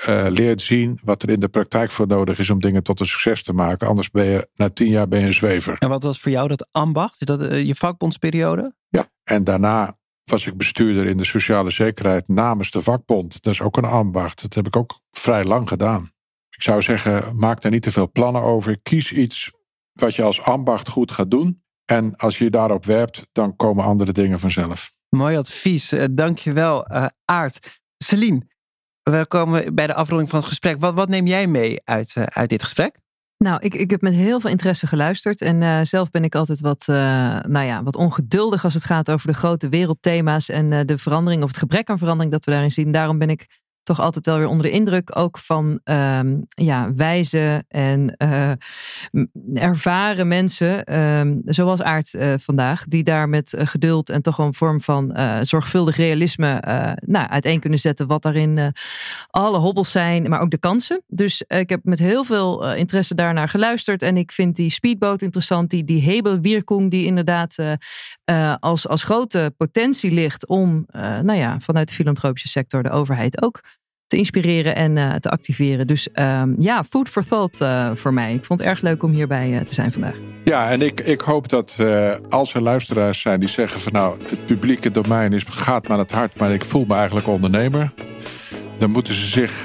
uh, 0.07 0.25
leert 0.29 0.61
zien 0.61 0.99
wat 1.03 1.23
er 1.23 1.29
in 1.29 1.39
de 1.39 1.47
praktijk 1.47 1.91
voor 1.91 2.07
nodig 2.07 2.39
is 2.39 2.49
om 2.49 2.59
dingen 2.59 2.83
tot 2.83 2.99
een 2.99 3.05
succes 3.05 3.43
te 3.43 3.53
maken. 3.53 3.87
Anders 3.87 4.11
ben 4.11 4.25
je 4.25 4.49
na 4.53 4.69
tien 4.69 4.89
jaar 4.89 5.07
ben 5.07 5.19
je 5.19 5.25
een 5.25 5.33
zwever. 5.33 5.75
En 5.79 5.89
wat 5.89 6.03
was 6.03 6.19
voor 6.19 6.31
jou 6.31 6.47
dat 6.47 6.67
ambacht? 6.71 7.21
Is 7.21 7.27
dat 7.27 7.65
je 7.65 7.75
vakbondsperiode? 7.75 8.75
Ja, 8.87 9.09
en 9.23 9.43
daarna 9.43 9.97
was 10.23 10.45
ik 10.45 10.57
bestuurder 10.57 11.05
in 11.05 11.17
de 11.17 11.25
sociale 11.25 11.71
zekerheid 11.71 12.27
namens 12.27 12.71
de 12.71 12.81
vakbond. 12.81 13.43
Dat 13.43 13.53
is 13.53 13.61
ook 13.61 13.77
een 13.77 13.85
ambacht. 13.85 14.41
Dat 14.41 14.53
heb 14.53 14.67
ik 14.67 14.75
ook 14.75 14.99
vrij 15.11 15.43
lang 15.43 15.67
gedaan. 15.67 16.11
Ik 16.61 16.67
zou 16.67 16.81
zeggen, 16.81 17.37
maak 17.37 17.61
daar 17.61 17.71
niet 17.71 17.81
te 17.81 17.91
veel 17.91 18.11
plannen 18.11 18.41
over. 18.41 18.81
Kies 18.81 19.11
iets 19.11 19.51
wat 19.93 20.15
je 20.15 20.23
als 20.23 20.41
ambacht 20.41 20.89
goed 20.89 21.11
gaat 21.11 21.31
doen. 21.31 21.63
En 21.85 22.15
als 22.15 22.37
je 22.37 22.43
je 22.43 22.49
daarop 22.49 22.85
werpt, 22.85 23.27
dan 23.31 23.55
komen 23.55 23.83
andere 23.83 24.11
dingen 24.11 24.39
vanzelf. 24.39 24.91
Mooi 25.09 25.37
advies. 25.37 25.93
Uh, 25.93 26.03
dankjewel, 26.11 26.91
uh, 26.91 27.05
Aart. 27.25 27.81
Celine, 27.97 28.47
we 29.03 29.27
komen 29.27 29.75
bij 29.75 29.87
de 29.87 29.93
afronding 29.93 30.29
van 30.29 30.39
het 30.39 30.47
gesprek. 30.47 30.79
Wat, 30.79 30.93
wat 30.93 31.09
neem 31.09 31.27
jij 31.27 31.47
mee 31.47 31.81
uit, 31.83 32.15
uh, 32.17 32.23
uit 32.23 32.49
dit 32.49 32.63
gesprek? 32.63 32.99
Nou, 33.37 33.59
ik, 33.61 33.73
ik 33.73 33.89
heb 33.89 34.01
met 34.01 34.13
heel 34.13 34.39
veel 34.39 34.49
interesse 34.49 34.87
geluisterd. 34.87 35.41
En 35.41 35.61
uh, 35.61 35.79
zelf 35.81 36.11
ben 36.11 36.23
ik 36.23 36.35
altijd 36.35 36.59
wat, 36.59 36.85
uh, 36.89 36.95
nou 37.39 37.65
ja, 37.65 37.83
wat 37.83 37.95
ongeduldig 37.95 38.63
als 38.63 38.73
het 38.73 38.83
gaat 38.83 39.11
over 39.11 39.27
de 39.27 39.33
grote 39.33 39.69
wereldthema's 39.69 40.49
en 40.49 40.71
uh, 40.71 40.79
de 40.85 40.97
verandering 40.97 41.43
of 41.43 41.47
het 41.47 41.57
gebrek 41.57 41.89
aan 41.89 41.97
verandering 41.97 42.31
dat 42.31 42.45
we 42.45 42.51
daarin 42.51 42.71
zien. 42.71 42.91
Daarom 42.91 43.17
ben 43.17 43.29
ik 43.29 43.60
toch 43.83 43.99
altijd 43.99 44.25
wel 44.25 44.37
weer 44.37 44.47
onder 44.47 44.65
de 44.65 44.71
indruk 44.71 45.17
ook 45.17 45.37
van 45.37 45.79
um, 45.83 46.45
ja, 46.47 46.93
wijze 46.93 47.63
en 47.67 48.15
uh, 48.17 48.51
ervaren 49.53 50.27
mensen, 50.27 50.99
um, 50.99 51.41
zoals 51.45 51.81
Aard 51.81 52.13
uh, 52.13 52.33
vandaag, 52.37 52.85
die 52.85 53.03
daar 53.03 53.29
met 53.29 53.53
uh, 53.53 53.65
geduld 53.65 54.09
en 54.09 54.21
toch 54.21 54.37
een 54.37 54.53
vorm 54.53 54.81
van 54.81 55.17
zorgvuldig 55.41 55.95
realisme 55.95 56.59
nou, 57.05 57.29
uiteen 57.29 57.59
kunnen 57.59 57.79
zetten 57.79 58.07
wat 58.07 58.21
daarin 58.21 58.73
alle 59.27 59.57
hobbels 59.57 59.91
zijn, 59.91 60.29
maar 60.29 60.41
ook 60.41 60.51
de 60.51 60.59
kansen. 60.59 61.03
Dus 61.07 61.43
ik 61.47 61.69
heb 61.69 61.79
met 61.83 61.99
heel 61.99 62.23
veel 62.23 62.73
interesse 62.73 63.15
daarnaar 63.15 63.49
geluisterd 63.49 64.01
en 64.03 64.17
ik 64.17 64.31
vind 64.31 64.55
die 64.55 64.69
speedboot 64.69 65.21
interessant, 65.21 65.69
die, 65.69 65.83
die 65.83 66.01
Hebelwirkung 66.01 66.91
die 66.91 67.05
inderdaad 67.05 67.55
als, 68.59 68.87
als 68.87 69.03
grote 69.03 69.53
potentie 69.57 70.11
ligt 70.11 70.47
om 70.47 70.85
nou 71.21 71.33
ja, 71.33 71.59
vanuit 71.59 71.87
de 71.87 71.93
filantropische 71.93 72.47
sector 72.47 72.83
de 72.83 72.89
overheid 72.89 73.41
ook 73.41 73.61
te 74.11 74.17
inspireren 74.17 74.75
en 74.75 74.95
uh, 74.95 75.13
te 75.13 75.29
activeren. 75.29 75.87
Dus 75.87 76.07
um, 76.13 76.55
ja, 76.59 76.83
food 76.83 77.09
for 77.09 77.25
thought 77.25 77.61
uh, 77.61 77.91
voor 77.93 78.13
mij. 78.13 78.33
Ik 78.33 78.45
vond 78.45 78.59
het 78.59 78.69
erg 78.69 78.81
leuk 78.81 79.03
om 79.03 79.11
hierbij 79.11 79.49
uh, 79.49 79.59
te 79.59 79.73
zijn 79.73 79.91
vandaag. 79.91 80.15
Ja, 80.43 80.69
en 80.69 80.81
ik, 80.81 80.99
ik 80.99 81.21
hoop 81.21 81.49
dat 81.49 81.75
als 82.29 82.53
er 82.53 82.61
luisteraars 82.61 83.21
zijn 83.21 83.39
die 83.39 83.49
zeggen 83.49 83.79
van 83.81 83.91
nou, 83.91 84.17
het 84.29 84.45
publieke 84.45 84.91
domein 84.91 85.33
is, 85.33 85.43
gaat 85.49 85.87
me 85.87 85.93
aan 85.93 85.99
het 85.99 86.11
hart, 86.11 86.37
maar 86.37 86.53
ik 86.53 86.65
voel 86.65 86.85
me 86.87 86.95
eigenlijk 86.95 87.27
ondernemer. 87.27 87.93
Dan 88.77 88.91
moeten 88.91 89.13
ze 89.13 89.25
zich 89.25 89.61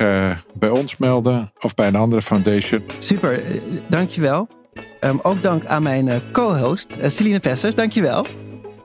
bij 0.55 0.69
ons 0.69 0.97
melden 0.97 1.53
of 1.61 1.75
bij 1.75 1.87
een 1.87 1.97
andere 1.97 2.23
foundation. 2.23 2.83
Super, 2.99 3.41
dankjewel. 3.89 4.49
Um, 5.01 5.19
ook 5.23 5.43
dank 5.43 5.65
aan 5.65 5.83
mijn 5.83 6.11
co-host 6.33 6.97
Celine 7.07 7.41
Vesters, 7.41 7.75
dankjewel. 7.75 8.27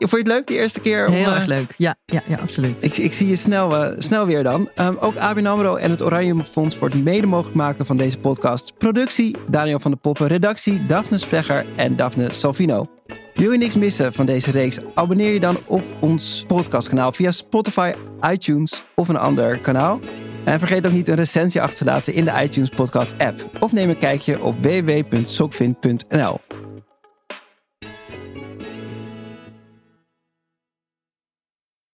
Vond 0.08 0.12
je 0.12 0.18
het 0.18 0.28
leuk 0.28 0.48
de 0.48 0.54
eerste 0.54 0.80
keer? 0.80 1.08
Om, 1.08 1.14
Heel 1.14 1.32
erg 1.32 1.46
leuk, 1.46 1.74
ja, 1.78 1.96
ja, 2.06 2.22
ja 2.28 2.38
absoluut. 2.38 2.84
Ik, 2.84 2.98
ik 2.98 3.14
zie 3.14 3.28
je 3.28 3.36
snel, 3.36 3.72
uh, 3.72 3.88
snel 3.98 4.26
weer 4.26 4.44
dan. 4.44 4.70
Um, 4.76 4.98
ook 5.00 5.16
ABN 5.16 5.46
AMRO 5.46 5.76
en 5.76 5.92
het 5.92 6.02
Oranje 6.02 6.44
Fonds 6.44 6.80
wordt 6.80 6.96
mede 6.96 7.28
mogelijk 7.28 7.56
maken 7.56 7.86
van 7.86 7.98
deze 7.98 8.18
podcast. 8.18 8.74
Productie 8.78 9.36
Daniel 9.50 9.80
van 9.80 9.92
der 9.92 10.00
Poppen, 10.00 10.28
redactie 10.28 10.86
Daphne 10.86 11.18
Sprecher 11.18 11.66
en 11.76 11.96
Daphne 11.96 12.32
Salvino. 12.32 12.86
Wil 13.34 13.52
je 13.52 13.58
niks 13.58 13.76
missen 13.76 14.14
van 14.14 14.26
deze 14.26 14.52
reeks? 14.52 14.80
Abonneer 14.94 15.34
je 15.34 15.40
dan 15.40 15.58
op 15.66 15.84
ons 16.00 16.44
podcastkanaal 16.48 17.12
via 17.12 17.32
Spotify, 17.32 17.92
iTunes 18.32 18.84
of 18.96 19.08
een 19.08 19.18
ander 19.18 19.58
kanaal. 19.58 20.00
En 20.44 20.60
vergeet 20.60 20.86
ook 20.86 20.92
niet 20.92 21.08
een 21.08 21.16
recensie 21.16 21.62
achter 21.62 21.78
te 21.78 21.86
laten 21.86 22.14
in 22.14 22.26
de 22.26 22.34
iTunes 22.44 22.70
podcast 22.70 23.14
app. 23.18 23.50
Of 23.60 23.72
neem 23.72 23.90
een 23.90 23.98
kijkje 23.98 24.42
op 24.42 24.56
www.sokvin.nl. 24.62 26.40